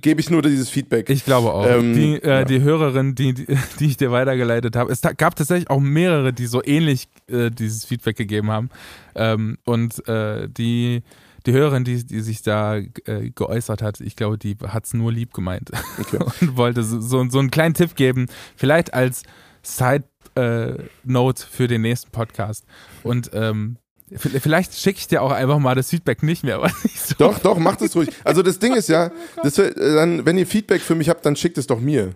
gebe 0.02 0.20
ich 0.20 0.28
nur 0.28 0.42
dieses 0.42 0.68
Feedback. 0.68 1.08
Ich 1.08 1.24
glaube 1.24 1.52
auch. 1.52 1.66
Ähm, 1.66 1.94
die, 1.94 2.14
äh, 2.16 2.28
ja. 2.28 2.44
die 2.44 2.60
Hörerin, 2.60 3.14
die, 3.14 3.32
die, 3.32 3.46
die 3.78 3.86
ich 3.86 3.96
dir 3.96 4.10
weitergeleitet 4.10 4.76
habe, 4.76 4.92
es 4.92 5.00
gab 5.00 5.36
tatsächlich 5.36 5.70
auch 5.70 5.80
mehrere, 5.80 6.32
die 6.32 6.46
so 6.46 6.62
ähnlich 6.62 7.08
äh, 7.28 7.50
dieses 7.50 7.84
Feedback 7.84 8.16
gegeben 8.16 8.50
haben. 8.50 8.68
Ähm, 9.14 9.58
und 9.64 10.06
äh, 10.08 10.48
die, 10.48 11.02
die 11.46 11.52
Hörerin, 11.52 11.84
die, 11.84 12.04
die 12.04 12.20
sich 12.20 12.42
da 12.42 12.76
äh, 12.76 13.30
geäußert 13.34 13.82
hat, 13.82 14.00
ich 14.00 14.16
glaube, 14.16 14.38
die 14.38 14.56
hat 14.66 14.84
es 14.84 14.94
nur 14.94 15.12
lieb 15.12 15.32
gemeint 15.32 15.70
Okay. 15.98 16.18
und 16.40 16.56
wollte 16.56 16.82
so, 16.82 17.00
so, 17.00 17.28
so 17.28 17.38
einen 17.38 17.50
kleinen 17.50 17.74
Tipp 17.74 17.94
geben, 17.94 18.26
vielleicht 18.56 18.92
als 18.94 19.22
Side 19.62 20.04
äh, 20.34 20.74
Note 21.04 21.44
für 21.48 21.68
den 21.68 21.82
nächsten 21.82 22.10
Podcast. 22.10 22.64
Und 23.02 23.30
ähm, 23.32 23.76
vielleicht 24.16 24.74
schicke 24.78 24.98
ich 24.98 25.08
dir 25.08 25.22
auch 25.22 25.32
einfach 25.32 25.58
mal 25.58 25.74
das 25.74 25.90
Feedback 25.90 26.22
nicht 26.22 26.44
mehr, 26.44 26.56
aber 26.58 26.70
nicht 26.82 26.98
so. 26.98 27.14
Doch, 27.18 27.38
doch, 27.38 27.58
macht 27.58 27.82
es 27.82 27.94
ruhig. 27.96 28.10
Also 28.24 28.42
das 28.42 28.58
Ding 28.58 28.74
ist 28.74 28.88
ja, 28.88 29.10
das, 29.42 29.58
wär- 29.58 29.76
äh, 29.76 29.94
dann, 29.94 30.24
wenn 30.26 30.38
ihr 30.38 30.46
Feedback 30.46 30.80
für 30.82 30.94
mich 30.94 31.08
habt, 31.08 31.24
dann 31.26 31.36
schickt 31.36 31.58
es 31.58 31.66
doch 31.66 31.80
mir. 31.80 32.12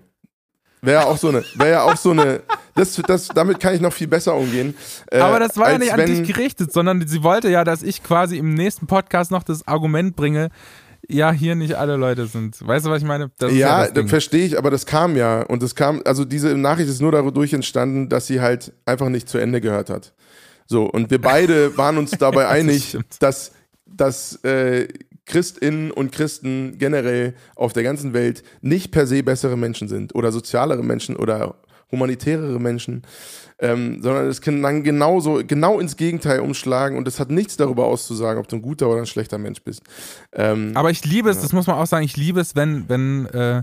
Wäre 0.83 1.03
ja 1.03 1.07
auch 1.09 1.17
so 1.17 1.29
eine, 1.29 1.43
wäre 1.55 1.71
ja 1.71 1.83
auch 1.83 1.97
so 1.97 2.11
eine, 2.11 2.43
das, 2.75 2.95
das, 3.07 3.29
damit 3.29 3.59
kann 3.61 3.75
ich 3.75 3.81
noch 3.81 3.93
viel 3.93 4.07
besser 4.07 4.35
umgehen. 4.37 4.75
Äh, 5.11 5.19
Aber 5.19 5.41
das 5.41 5.57
war 5.57 5.73
ja 5.73 5.79
nicht 5.79 5.93
an 5.93 5.99
wenn, 5.99 6.23
dich 6.25 6.33
gerichtet, 6.35 6.73
sondern 6.73 7.07
sie 7.09 7.23
wollte 7.23 7.49
ja, 7.49 7.65
dass 7.65 7.83
ich 7.83 8.03
quasi 8.03 8.37
im 8.37 8.55
nächsten 8.55 8.87
Podcast 8.87 9.31
noch 9.31 9.43
das 9.43 9.67
Argument 9.67 10.15
bringe, 10.15 10.51
ja, 11.09 11.31
hier 11.33 11.55
nicht 11.55 11.75
alle 11.75 11.97
Leute 11.97 12.27
sind. 12.27 12.57
Weißt 12.67 12.85
du, 12.85 12.91
was 12.91 13.01
ich 13.01 13.07
meine? 13.09 13.31
Das 13.39 13.53
Ja, 13.53 13.85
das 13.85 13.95
Ding. 13.95 14.09
verstehe 14.09 14.45
ich, 14.45 14.59
aber 14.59 14.71
das 14.71 14.87
kam 14.87 15.17
ja. 15.17 15.43
Und 15.43 15.63
das 15.63 15.75
kam, 15.75 16.03
also 16.05 16.25
diese 16.25 16.57
Nachricht 16.57 16.89
ist 16.91 17.01
nur 17.01 17.13
dadurch 17.13 17.53
entstanden, 17.53 18.09
dass 18.09 18.27
sie 18.27 18.41
halt 18.41 18.73
einfach 18.85 19.09
nicht 19.09 19.29
zu 19.29 19.39
Ende 19.39 19.61
gehört 19.61 19.89
hat. 19.89 20.13
So, 20.67 20.85
und 20.85 21.11
wir 21.11 21.21
beide 21.21 21.77
waren 21.77 21.99
uns 21.99 22.11
dabei 22.19 22.43
das 22.43 22.53
einig, 22.53 22.89
stimmt. 22.89 23.23
dass, 23.23 23.53
dass 23.87 24.37
äh, 24.45 24.89
Christinnen 25.27 25.91
und 25.91 26.12
Christen 26.12 26.79
generell 26.79 27.35
auf 27.57 27.73
der 27.73 27.83
ganzen 27.83 28.12
Welt 28.12 28.43
nicht 28.61 28.93
per 28.93 29.07
se 29.07 29.23
bessere 29.23 29.57
Menschen 29.57 29.89
sind 29.89 30.14
oder 30.14 30.33
sozialere 30.33 30.83
Menschen 30.83 31.17
oder 31.17 31.57
humanitärere 31.91 32.59
Menschen, 32.59 33.03
ähm, 33.59 34.03
sondern 34.03 34.27
es 34.27 34.41
kann 34.41 34.62
dann 34.62 34.83
genauso, 34.83 35.43
genau 35.47 35.81
ins 35.81 35.97
Gegenteil 35.97 36.41
umschlagen 36.41 36.97
und 36.99 37.09
es 37.09 37.21
hat 37.21 37.31
nichts 37.31 37.57
darüber 37.57 37.87
auszusagen, 37.87 38.41
ob 38.41 38.49
du 38.49 38.57
ein 38.57 38.62
guter 38.62 38.89
oder 38.89 39.01
ein 39.01 39.07
schlechter 39.07 39.39
Mensch 39.39 39.62
bist. 39.62 39.83
Ähm, 40.33 40.73
Aber 40.75 40.91
ich 40.91 41.05
liebe 41.05 41.31
es, 41.31 41.41
das 41.41 41.53
muss 41.53 41.67
man 41.67 41.77
auch 41.77 41.87
sagen, 41.87 42.05
ich 42.05 42.17
liebe 42.17 42.41
es, 42.41 42.57
wenn, 42.57 42.89
wenn 42.89 43.27
äh, 43.27 43.62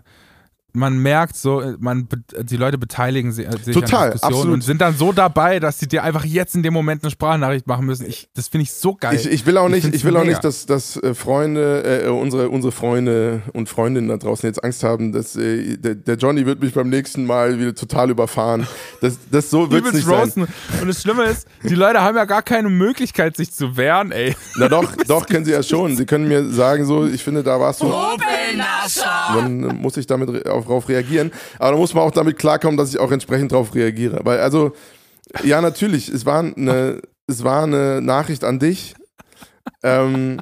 man 0.74 0.98
merkt, 0.98 1.36
so, 1.36 1.62
äh, 1.62 1.76
man, 1.80 2.08
die 2.42 2.58
Leute 2.58 2.78
beteiligen 2.78 3.32
sich, 3.32 3.48
äh, 3.48 3.52
sich 3.62 3.74
Total, 3.74 4.08
an 4.08 4.12
Diskussionen 4.14 4.36
absolut. 4.36 4.54
und 4.56 4.62
sind 4.64 4.82
dann 4.82 4.98
so 4.98 5.12
dabei, 5.12 5.60
dass 5.60 5.80
sie 5.80 5.88
dir 5.88 6.04
einfach 6.04 6.26
jetzt 6.26 6.56
in 6.56 6.64
dem 6.64 6.74
Moment 6.74 7.04
eine 7.04 7.12
Sprachnachricht 7.12 7.68
machen 7.68 7.86
müssen. 7.86 8.08
Ich, 8.08 8.28
das 8.34 8.48
finde 8.48 8.64
ich 8.64 8.74
so 8.74 8.96
geil. 8.96 9.16
Ich, 9.16 9.28
ich 9.28 9.46
will 9.46 9.58
auch 9.58 9.70
nicht, 9.70 9.84
find's 9.84 9.98
ich 9.98 10.04
will 10.04 10.18
auch 10.18 10.26
nicht, 10.26 10.44
dass, 10.44 10.66
dass 10.66 10.98
äh, 10.98 11.14
Freunde, 11.14 12.04
äh, 12.06 12.10
unsere, 12.10 12.50
unsere 12.50 12.72
Freunde 12.72 13.44
und 13.54 13.70
Freundinnen 13.70 14.10
da 14.10 14.18
draußen 14.18 14.48
jetzt 14.48 14.64
Angst 14.64 14.84
haben, 14.84 15.12
dass 15.12 15.36
äh, 15.36 15.78
der, 15.78 15.96
der 15.96 16.16
Johnny 16.16 16.46
wird 16.46 16.62
mich 16.62 16.74
beim 16.74 16.90
nächsten 16.90 17.26
Mal 17.26 17.60
wieder 17.60 17.76
total 17.76 18.10
überfahren. 18.10 18.68
Das, 19.02 19.18
das 19.32 19.50
so 19.50 19.70
wird's 19.72 19.90
Übelst 19.90 19.96
nicht 19.96 20.08
sein. 20.08 20.20
roasten. 20.20 20.48
Und 20.82 20.88
das 20.88 21.02
Schlimme 21.02 21.26
ist, 21.26 21.48
die 21.64 21.76
Leute 21.76 22.02
haben 22.02 22.18
ja 22.18 22.26
gar 22.26 22.42
keine 22.42 22.70
Möglichkeit, 22.70 23.38
sich 23.38 23.54
zu 23.54 23.78
wehren, 23.78 24.12
ey. 24.12 24.36
Na 24.58 24.70
doch, 24.70 24.96
doch 25.08 25.28
können 25.28 25.46
sie 25.46 25.52
ja 25.52 25.62
schon. 25.62 25.96
Sie 25.96 26.06
können 26.06 26.28
mir 26.28 26.46
sagen 26.50 26.86
so, 26.86 27.06
ich 27.06 27.24
finde, 27.24 27.44
da 27.44 27.60
warst 27.60 27.82
du. 27.82 27.86
Dann 29.36 29.64
äh, 29.64 29.74
muss 29.74 29.98
ich 29.98 30.08
damit 30.08 30.30
re 30.30 30.52
auf, 30.52 30.66
drauf 30.66 30.90
reagieren. 30.90 31.32
Aber 31.60 31.72
da 31.72 31.78
muss 31.78 31.94
man 31.94 32.04
auch 32.04 32.12
damit 32.12 32.38
klarkommen, 32.38 32.78
dass 32.78 32.90
ich 32.90 33.00
auch 33.00 33.12
entsprechend 33.12 33.52
drauf 33.52 33.74
reagiere. 33.76 34.22
Weil 34.24 34.40
also, 34.40 34.74
ja 35.44 35.62
natürlich, 35.62 36.10
es 36.10 36.26
war 36.26 36.40
eine, 36.40 37.02
es 37.28 37.44
war 37.44 37.64
eine 37.64 38.02
Nachricht 38.02 38.44
an 38.44 38.60
dich. 38.60 38.96
Ähm, 39.82 40.42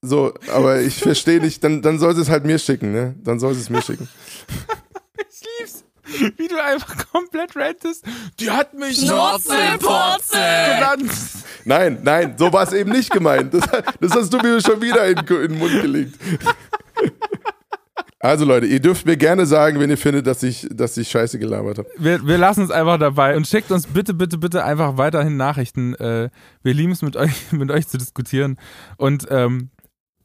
so, 0.00 0.32
aber 0.52 0.80
ich 0.80 0.96
verstehe 0.96 1.40
nicht, 1.40 1.62
dann, 1.64 1.82
dann 1.82 1.98
soll 1.98 2.14
sie 2.14 2.22
es 2.22 2.30
halt 2.30 2.44
mir 2.44 2.58
schicken, 2.58 2.92
ne? 2.92 3.16
Dann 3.22 3.40
soll 3.40 3.54
sie 3.54 3.60
es 3.60 3.70
mir 3.70 3.82
schicken. 3.82 4.08
Ich 5.30 5.42
lieb's. 5.58 5.84
Wie 6.36 6.48
du 6.48 6.62
einfach 6.62 7.06
komplett 7.12 7.54
rantest. 7.56 8.04
Die 8.40 8.50
hat 8.50 8.74
mich 8.74 8.98
Schnurzelpurzel. 8.98 10.38
genannt. 10.74 11.12
Nein, 11.64 11.98
nein, 12.02 12.34
so 12.38 12.52
war 12.52 12.62
es 12.62 12.72
eben 12.72 12.90
nicht 12.92 13.10
gemeint. 13.10 13.52
Das, 13.52 13.64
das 14.00 14.12
hast 14.12 14.32
du 14.32 14.38
mir 14.38 14.60
schon 14.60 14.80
wieder 14.80 15.06
in, 15.06 15.18
in 15.18 15.26
den 15.26 15.58
Mund 15.58 15.82
gelegt. 15.82 16.18
Also 18.20 18.44
Leute, 18.44 18.66
ihr 18.66 18.80
dürft 18.80 19.06
mir 19.06 19.16
gerne 19.16 19.46
sagen, 19.46 19.78
wenn 19.78 19.90
ihr 19.90 19.98
findet, 19.98 20.26
dass 20.26 20.42
ich, 20.42 20.66
dass 20.72 20.96
ich 20.96 21.08
Scheiße 21.08 21.38
gelabert 21.38 21.78
habe. 21.78 21.88
Wir, 21.98 22.26
wir 22.26 22.36
lassen 22.36 22.64
es 22.64 22.70
einfach 22.70 22.98
dabei 22.98 23.36
und 23.36 23.46
schickt 23.46 23.70
uns 23.70 23.86
bitte, 23.86 24.12
bitte, 24.12 24.38
bitte 24.38 24.64
einfach 24.64 24.96
weiterhin 24.96 25.36
Nachrichten. 25.36 25.94
Äh, 25.94 26.30
wir 26.62 26.74
lieben 26.74 26.92
es 26.92 27.02
mit 27.02 27.16
euch, 27.16 27.30
mit 27.52 27.70
euch 27.70 27.86
zu 27.86 27.96
diskutieren. 27.96 28.58
Und 28.96 29.28
ähm, 29.30 29.70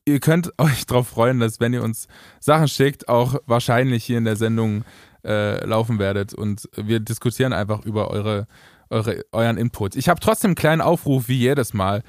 ihr 0.05 0.19
könnt 0.19 0.57
euch 0.57 0.87
darauf 0.87 1.09
freuen, 1.09 1.39
dass 1.39 1.59
wenn 1.59 1.73
ihr 1.73 1.83
uns 1.83 2.07
Sachen 2.39 2.67
schickt, 2.67 3.09
auch 3.09 3.35
wahrscheinlich 3.45 4.03
hier 4.03 4.17
in 4.17 4.25
der 4.25 4.37
Sendung 4.37 4.85
äh, 5.23 5.65
laufen 5.65 5.99
werdet. 5.99 6.33
Und 6.33 6.69
wir 6.75 6.99
diskutieren 6.99 7.53
einfach 7.53 7.85
über 7.85 8.09
eure, 8.09 8.47
eure, 8.89 9.23
euren 9.31 9.57
Input. 9.57 9.95
Ich 9.95 10.09
habe 10.09 10.19
trotzdem 10.19 10.49
einen 10.49 10.55
kleinen 10.55 10.81
Aufruf, 10.81 11.27
wie 11.27 11.37
jedes 11.37 11.73
Mal. 11.73 12.03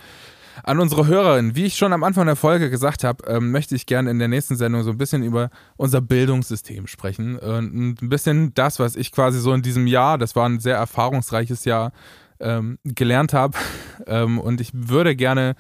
An 0.63 0.79
unsere 0.79 1.09
Hörerin, 1.09 1.57
wie 1.57 1.65
ich 1.65 1.77
schon 1.77 1.93
am 1.93 2.05
Anfang 2.05 2.27
der 2.27 2.37
Folge 2.37 2.71
gesagt 2.71 3.03
habe, 3.03 3.27
ähm, 3.27 3.51
möchte 3.51 3.75
ich 3.75 3.87
gerne 3.87 4.11
in 4.11 4.21
der 4.21 4.29
nächsten 4.29 4.55
Sendung 4.55 4.85
so 4.85 4.91
ein 4.91 4.99
bisschen 4.99 5.25
über 5.25 5.51
unser 5.77 6.01
Bildungssystem 6.01 6.87
sprechen 6.87 7.37
und 7.41 8.01
ein 8.01 8.09
bisschen 8.09 8.55
das, 8.55 8.79
was 8.79 8.95
ich 8.95 9.11
quasi 9.11 9.41
so 9.41 9.53
in 9.53 9.63
diesem 9.63 9.89
Jahr, 9.89 10.17
das 10.17 10.37
war 10.37 10.49
ein 10.49 10.61
sehr 10.61 10.77
erfahrungsreiches 10.77 11.65
Jahr, 11.65 11.93
ähm, 12.41 12.79
gelernt 12.85 13.33
habe. 13.33 13.59
Ähm, 14.07 14.39
und 14.41 14.61
ich 14.61 14.71
würde 14.75 15.15
gerne 15.15 15.55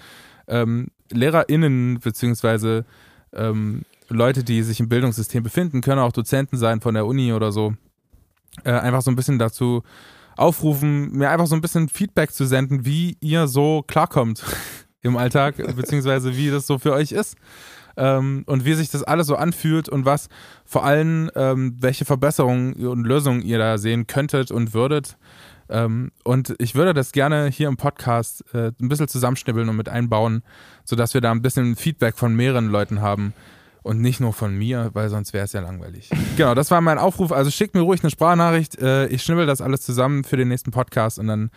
ähm, 0.48 0.88
LehrerInnen 1.10 2.00
beziehungsweise 2.00 2.84
ähm, 3.32 3.82
Leute, 4.08 4.44
die 4.44 4.62
sich 4.62 4.80
im 4.80 4.88
Bildungssystem 4.88 5.42
befinden, 5.42 5.80
können 5.80 6.00
auch 6.00 6.12
Dozenten 6.12 6.56
sein 6.56 6.80
von 6.80 6.94
der 6.94 7.06
Uni 7.06 7.32
oder 7.32 7.52
so, 7.52 7.74
äh, 8.64 8.72
einfach 8.72 9.02
so 9.02 9.10
ein 9.10 9.16
bisschen 9.16 9.38
dazu 9.38 9.82
aufrufen, 10.36 11.12
mir 11.12 11.30
einfach 11.30 11.46
so 11.46 11.54
ein 11.54 11.60
bisschen 11.60 11.88
Feedback 11.88 12.32
zu 12.32 12.44
senden, 12.44 12.84
wie 12.84 13.16
ihr 13.20 13.46
so 13.46 13.82
klarkommt 13.86 14.44
im 15.02 15.16
Alltag, 15.16 15.56
beziehungsweise 15.76 16.36
wie 16.36 16.50
das 16.50 16.66
so 16.66 16.78
für 16.78 16.92
euch 16.92 17.12
ist. 17.12 17.36
Ähm, 17.96 18.42
und 18.46 18.64
wie 18.64 18.74
sich 18.74 18.90
das 18.90 19.04
alles 19.04 19.28
so 19.28 19.36
anfühlt 19.36 19.88
und 19.88 20.04
was 20.04 20.28
vor 20.64 20.84
allem, 20.84 21.30
ähm, 21.36 21.76
welche 21.78 22.04
Verbesserungen 22.04 22.74
und 22.88 23.04
Lösungen 23.04 23.40
ihr 23.42 23.58
da 23.58 23.78
sehen 23.78 24.08
könntet 24.08 24.50
und 24.50 24.74
würdet. 24.74 25.16
Ähm, 25.68 26.10
und 26.24 26.56
ich 26.58 26.74
würde 26.74 26.92
das 26.92 27.12
gerne 27.12 27.46
hier 27.46 27.68
im 27.68 27.76
Podcast 27.76 28.44
äh, 28.52 28.72
ein 28.80 28.88
bisschen 28.88 29.06
zusammenschnibbeln 29.06 29.68
und 29.68 29.76
mit 29.76 29.88
einbauen, 29.88 30.42
sodass 30.84 31.14
wir 31.14 31.20
da 31.20 31.30
ein 31.30 31.40
bisschen 31.40 31.76
Feedback 31.76 32.16
von 32.16 32.34
mehreren 32.34 32.68
Leuten 32.68 33.00
haben 33.00 33.32
und 33.84 34.00
nicht 34.00 34.18
nur 34.18 34.32
von 34.32 34.56
mir, 34.56 34.90
weil 34.94 35.08
sonst 35.10 35.32
wäre 35.32 35.44
es 35.44 35.52
ja 35.52 35.60
langweilig. 35.60 36.10
genau, 36.36 36.54
das 36.54 36.70
war 36.72 36.80
mein 36.80 36.98
Aufruf. 36.98 37.30
Also 37.30 37.50
schickt 37.50 37.74
mir 37.74 37.82
ruhig 37.82 38.02
eine 38.02 38.10
Sprachnachricht. 38.10 38.78
Äh, 38.80 39.06
ich 39.06 39.22
schnibbel 39.22 39.46
das 39.46 39.60
alles 39.60 39.82
zusammen 39.82 40.24
für 40.24 40.36
den 40.36 40.48
nächsten 40.48 40.72
Podcast 40.72 41.18
und 41.18 41.28
dann 41.28 41.50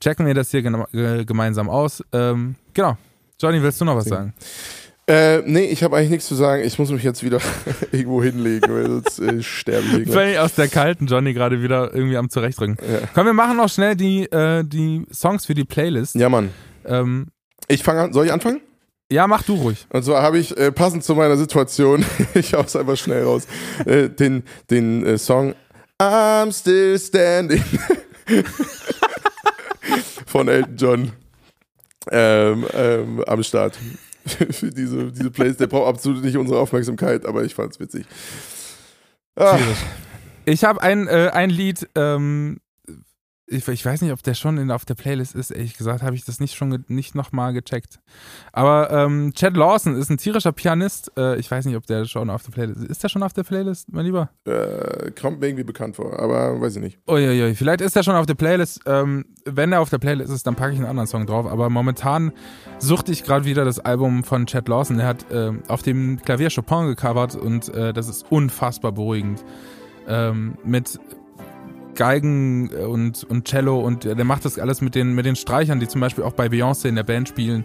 checken 0.00 0.24
wir 0.26 0.34
das 0.34 0.50
hier 0.50 0.64
äh, 0.94 1.24
gemeinsam 1.24 1.68
aus. 1.68 2.02
Ähm, 2.12 2.54
genau. 2.72 2.96
Johnny, 3.40 3.62
willst 3.62 3.80
du 3.80 3.84
noch 3.84 3.96
was 3.96 4.04
sagen? 4.06 4.32
Äh, 5.08 5.42
nee, 5.44 5.64
ich 5.64 5.82
habe 5.82 5.96
eigentlich 5.96 6.10
nichts 6.10 6.26
zu 6.28 6.36
sagen. 6.36 6.62
Ich 6.64 6.78
muss 6.78 6.90
mich 6.90 7.02
jetzt 7.02 7.24
wieder 7.24 7.40
irgendwo 7.92 8.22
hinlegen, 8.22 8.72
weil 8.72 8.86
sonst 8.86 9.18
äh, 9.18 9.42
sterbe 9.42 9.84
ich 9.86 10.04
gleich. 10.04 10.14
Völlig 10.14 10.38
aus 10.38 10.54
der 10.54 10.68
kalten 10.68 11.06
Johnny 11.06 11.34
gerade 11.34 11.60
wieder 11.60 11.92
irgendwie 11.92 12.16
am 12.16 12.30
Zurechtrücken. 12.30 12.76
Ja. 12.80 13.08
Komm, 13.12 13.26
wir 13.26 13.32
machen 13.32 13.56
noch 13.56 13.68
schnell 13.68 13.96
die, 13.96 14.22
äh, 14.30 14.62
die 14.64 15.04
Songs 15.12 15.44
für 15.46 15.54
die 15.54 15.64
Playlist. 15.64 16.14
ja, 16.14 16.28
Mann. 16.28 16.50
Ähm, 16.84 17.26
Ich 17.66 17.82
fange 17.82 18.02
an. 18.02 18.12
Soll 18.12 18.26
ich 18.26 18.32
anfangen? 18.32 18.60
Ja, 19.12 19.26
mach 19.26 19.42
du 19.42 19.54
ruhig. 19.54 19.86
Und 19.90 20.04
zwar 20.04 20.22
habe 20.22 20.38
ich 20.38 20.56
äh, 20.56 20.72
passend 20.72 21.04
zu 21.04 21.14
meiner 21.14 21.36
Situation, 21.36 22.04
ich 22.34 22.54
hau's 22.54 22.74
einfach 22.76 22.96
schnell 22.96 23.24
raus, 23.24 23.46
äh, 23.84 24.08
den, 24.08 24.42
den 24.70 25.04
äh, 25.06 25.18
Song 25.18 25.54
I'm 26.00 26.52
Still 26.52 26.98
Standing 26.98 27.62
von 30.26 30.48
Elton 30.48 30.76
John 30.76 31.12
ähm, 32.10 32.66
ähm, 32.74 33.24
am 33.26 33.42
Start. 33.42 33.78
Für 34.26 34.70
diese, 34.70 35.10
diese 35.12 35.30
Plays, 35.30 35.56
der 35.56 35.66
braucht 35.66 35.88
absolut 35.88 36.24
nicht 36.24 36.36
unsere 36.36 36.58
Aufmerksamkeit, 36.60 37.26
aber 37.26 37.42
ich 37.44 37.54
fand's 37.54 37.80
witzig. 37.80 38.06
Ah, 39.36 39.58
Ich 40.44 40.64
habe 40.64 40.80
ein, 40.82 41.08
äh, 41.08 41.30
ein 41.32 41.50
Lied, 41.50 41.88
ähm, 41.96 42.60
ich, 43.46 43.66
ich 43.68 43.84
weiß 43.84 44.02
nicht, 44.02 44.12
ob 44.12 44.22
der 44.22 44.34
schon 44.34 44.56
in, 44.58 44.70
auf 44.70 44.84
der 44.84 44.94
Playlist 44.94 45.34
ist. 45.34 45.50
Ehrlich 45.50 45.76
gesagt, 45.76 46.02
habe 46.02 46.14
ich 46.14 46.24
das 46.24 46.40
nicht 46.40 46.54
schon 46.54 46.84
nicht 46.88 47.14
nochmal 47.14 47.52
gecheckt. 47.52 48.00
Aber 48.52 48.90
ähm, 48.90 49.32
Chad 49.34 49.56
Lawson 49.56 49.96
ist 49.96 50.10
ein 50.10 50.16
tierischer 50.16 50.52
Pianist. 50.52 51.12
Äh, 51.16 51.38
ich 51.38 51.50
weiß 51.50 51.66
nicht, 51.66 51.76
ob 51.76 51.86
der 51.86 52.04
schon 52.06 52.30
auf 52.30 52.42
der 52.44 52.52
Playlist 52.52 52.80
ist. 52.82 52.90
Ist 52.90 53.02
der 53.02 53.08
schon 53.08 53.22
auf 53.22 53.32
der 53.32 53.42
Playlist, 53.42 53.92
mein 53.92 54.06
Lieber? 54.06 54.30
äh, 54.44 55.10
kommt 55.10 55.40
mir 55.40 55.48
irgendwie 55.48 55.64
bekannt 55.64 55.96
vor, 55.96 56.18
aber 56.18 56.60
weiß 56.60 56.76
ich 56.76 56.82
nicht. 56.82 56.98
Uiuiui, 57.08 57.54
vielleicht 57.54 57.80
ist 57.80 57.96
er 57.96 58.02
schon 58.02 58.14
auf 58.14 58.26
der 58.26 58.34
Playlist. 58.34 58.80
Ähm, 58.86 59.26
wenn 59.44 59.72
er 59.72 59.80
auf 59.80 59.90
der 59.90 59.98
Playlist 59.98 60.32
ist, 60.32 60.46
dann 60.46 60.54
packe 60.54 60.72
ich 60.72 60.78
einen 60.78 60.88
anderen 60.88 61.08
Song 61.08 61.26
drauf. 61.26 61.46
Aber 61.46 61.68
momentan 61.68 62.32
suchte 62.78 63.12
ich 63.12 63.24
gerade 63.24 63.44
wieder 63.44 63.64
das 63.64 63.80
Album 63.80 64.24
von 64.24 64.46
Chad 64.46 64.68
Lawson. 64.68 64.98
Er 64.98 65.06
hat 65.08 65.26
ähm, 65.30 65.62
auf 65.68 65.82
dem 65.82 66.20
Klavier 66.22 66.48
Chopin 66.50 66.86
gecovert 66.86 67.34
und 67.34 67.68
äh, 67.74 67.92
das 67.92 68.08
ist 68.08 68.30
unfassbar 68.30 68.92
beruhigend. 68.92 69.44
Ähm, 70.06 70.56
mit 70.64 70.98
Geigen 72.02 72.68
und, 72.70 73.22
und 73.22 73.46
Cello 73.46 73.78
und 73.78 74.04
äh, 74.04 74.16
der 74.16 74.24
macht 74.24 74.44
das 74.44 74.58
alles 74.58 74.80
mit 74.80 74.96
den, 74.96 75.14
mit 75.14 75.24
den 75.24 75.36
Streichern, 75.36 75.78
die 75.78 75.86
zum 75.86 76.00
Beispiel 76.00 76.24
auch 76.24 76.32
bei 76.32 76.46
Beyoncé 76.48 76.88
in 76.88 76.96
der 76.96 77.04
Band 77.04 77.28
spielen. 77.28 77.64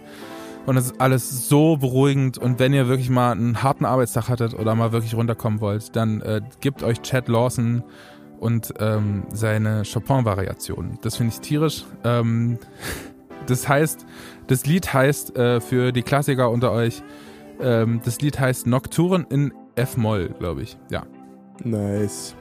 Und 0.64 0.76
es 0.76 0.92
ist 0.92 1.00
alles 1.00 1.48
so 1.48 1.76
beruhigend. 1.76 2.38
Und 2.38 2.60
wenn 2.60 2.72
ihr 2.72 2.86
wirklich 2.86 3.10
mal 3.10 3.32
einen 3.32 3.64
harten 3.64 3.84
Arbeitstag 3.84 4.28
hattet 4.28 4.54
oder 4.54 4.76
mal 4.76 4.92
wirklich 4.92 5.16
runterkommen 5.16 5.60
wollt, 5.60 5.96
dann 5.96 6.20
äh, 6.20 6.40
gebt 6.60 6.84
euch 6.84 7.02
Chad 7.02 7.26
Lawson 7.26 7.82
und 8.38 8.72
ähm, 8.78 9.24
seine 9.32 9.82
Chopin-Variation. 9.82 11.00
Das 11.02 11.16
finde 11.16 11.34
ich 11.34 11.40
tierisch. 11.40 11.84
Ähm, 12.04 12.60
das 13.46 13.68
heißt, 13.68 14.06
das 14.46 14.66
Lied 14.66 14.94
heißt 14.94 15.36
äh, 15.36 15.60
für 15.60 15.90
die 15.90 16.02
Klassiker 16.02 16.48
unter 16.52 16.70
euch, 16.70 17.02
ähm, 17.60 18.02
das 18.04 18.20
Lied 18.20 18.38
heißt 18.38 18.68
Nocturen 18.68 19.26
in 19.30 19.52
F-Moll, 19.74 20.28
glaube 20.38 20.62
ich. 20.62 20.78
Ja. 20.92 21.02
Nice. 21.64 22.36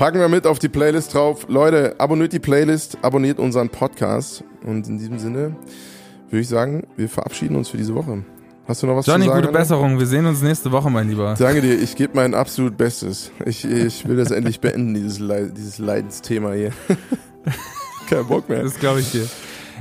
Packen 0.00 0.18
wir 0.18 0.28
mit 0.28 0.46
auf 0.46 0.58
die 0.58 0.70
Playlist 0.70 1.12
drauf. 1.12 1.44
Leute, 1.48 1.94
abonniert 1.98 2.32
die 2.32 2.38
Playlist, 2.38 2.96
abonniert 3.02 3.38
unseren 3.38 3.68
Podcast. 3.68 4.42
Und 4.64 4.88
in 4.88 4.96
diesem 4.96 5.18
Sinne 5.18 5.54
würde 6.30 6.40
ich 6.40 6.48
sagen, 6.48 6.86
wir 6.96 7.06
verabschieden 7.06 7.54
uns 7.54 7.68
für 7.68 7.76
diese 7.76 7.94
Woche. 7.94 8.24
Hast 8.66 8.82
du 8.82 8.86
noch 8.86 8.96
was 8.96 9.04
Johnny, 9.04 9.24
zu 9.24 9.28
sagen? 9.28 9.40
gute 9.42 9.48
Anna? 9.50 9.58
Besserung. 9.58 9.98
Wir 9.98 10.06
sehen 10.06 10.24
uns 10.24 10.40
nächste 10.40 10.72
Woche, 10.72 10.88
mein 10.88 11.10
Lieber. 11.10 11.34
Danke 11.38 11.60
dir, 11.60 11.74
ich 11.74 11.96
gebe 11.96 12.12
mein 12.14 12.32
absolut 12.32 12.78
Bestes. 12.78 13.30
Ich, 13.44 13.66
ich 13.66 14.08
will 14.08 14.16
das 14.16 14.30
endlich 14.30 14.60
beenden, 14.60 14.94
dieses, 14.94 15.18
Leid, 15.18 15.52
dieses 15.54 15.76
Leidensthema 15.76 16.52
hier. 16.52 16.70
Kein 18.08 18.26
Bock 18.26 18.48
mehr. 18.48 18.62
Das 18.62 18.78
glaube 18.78 19.00
ich 19.00 19.12
dir. 19.12 19.26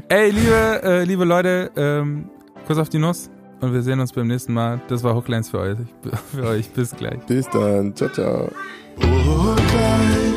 Ey, 0.09 0.31
liebe, 0.31 0.81
äh, 0.83 1.03
liebe 1.05 1.23
Leute, 1.23 1.71
ähm, 1.77 2.29
Kuss 2.67 2.77
auf 2.77 2.89
die 2.89 2.99
Nuss 2.99 3.29
und 3.61 3.71
wir 3.71 3.83
sehen 3.83 4.01
uns 4.01 4.11
beim 4.11 4.27
nächsten 4.27 4.53
Mal. 4.53 4.81
Das 4.89 5.01
war 5.01 5.15
Hooklines 5.15 5.49
für 5.49 5.59
euch. 5.59 5.77
Für 6.35 6.43
euch. 6.43 6.69
Bis 6.71 6.93
gleich. 6.93 7.19
Bis 7.25 7.47
dann. 7.51 7.95
Ciao, 7.95 8.09
ciao. 8.09 8.49
Oh, 9.01 9.55
klein. 9.69 10.28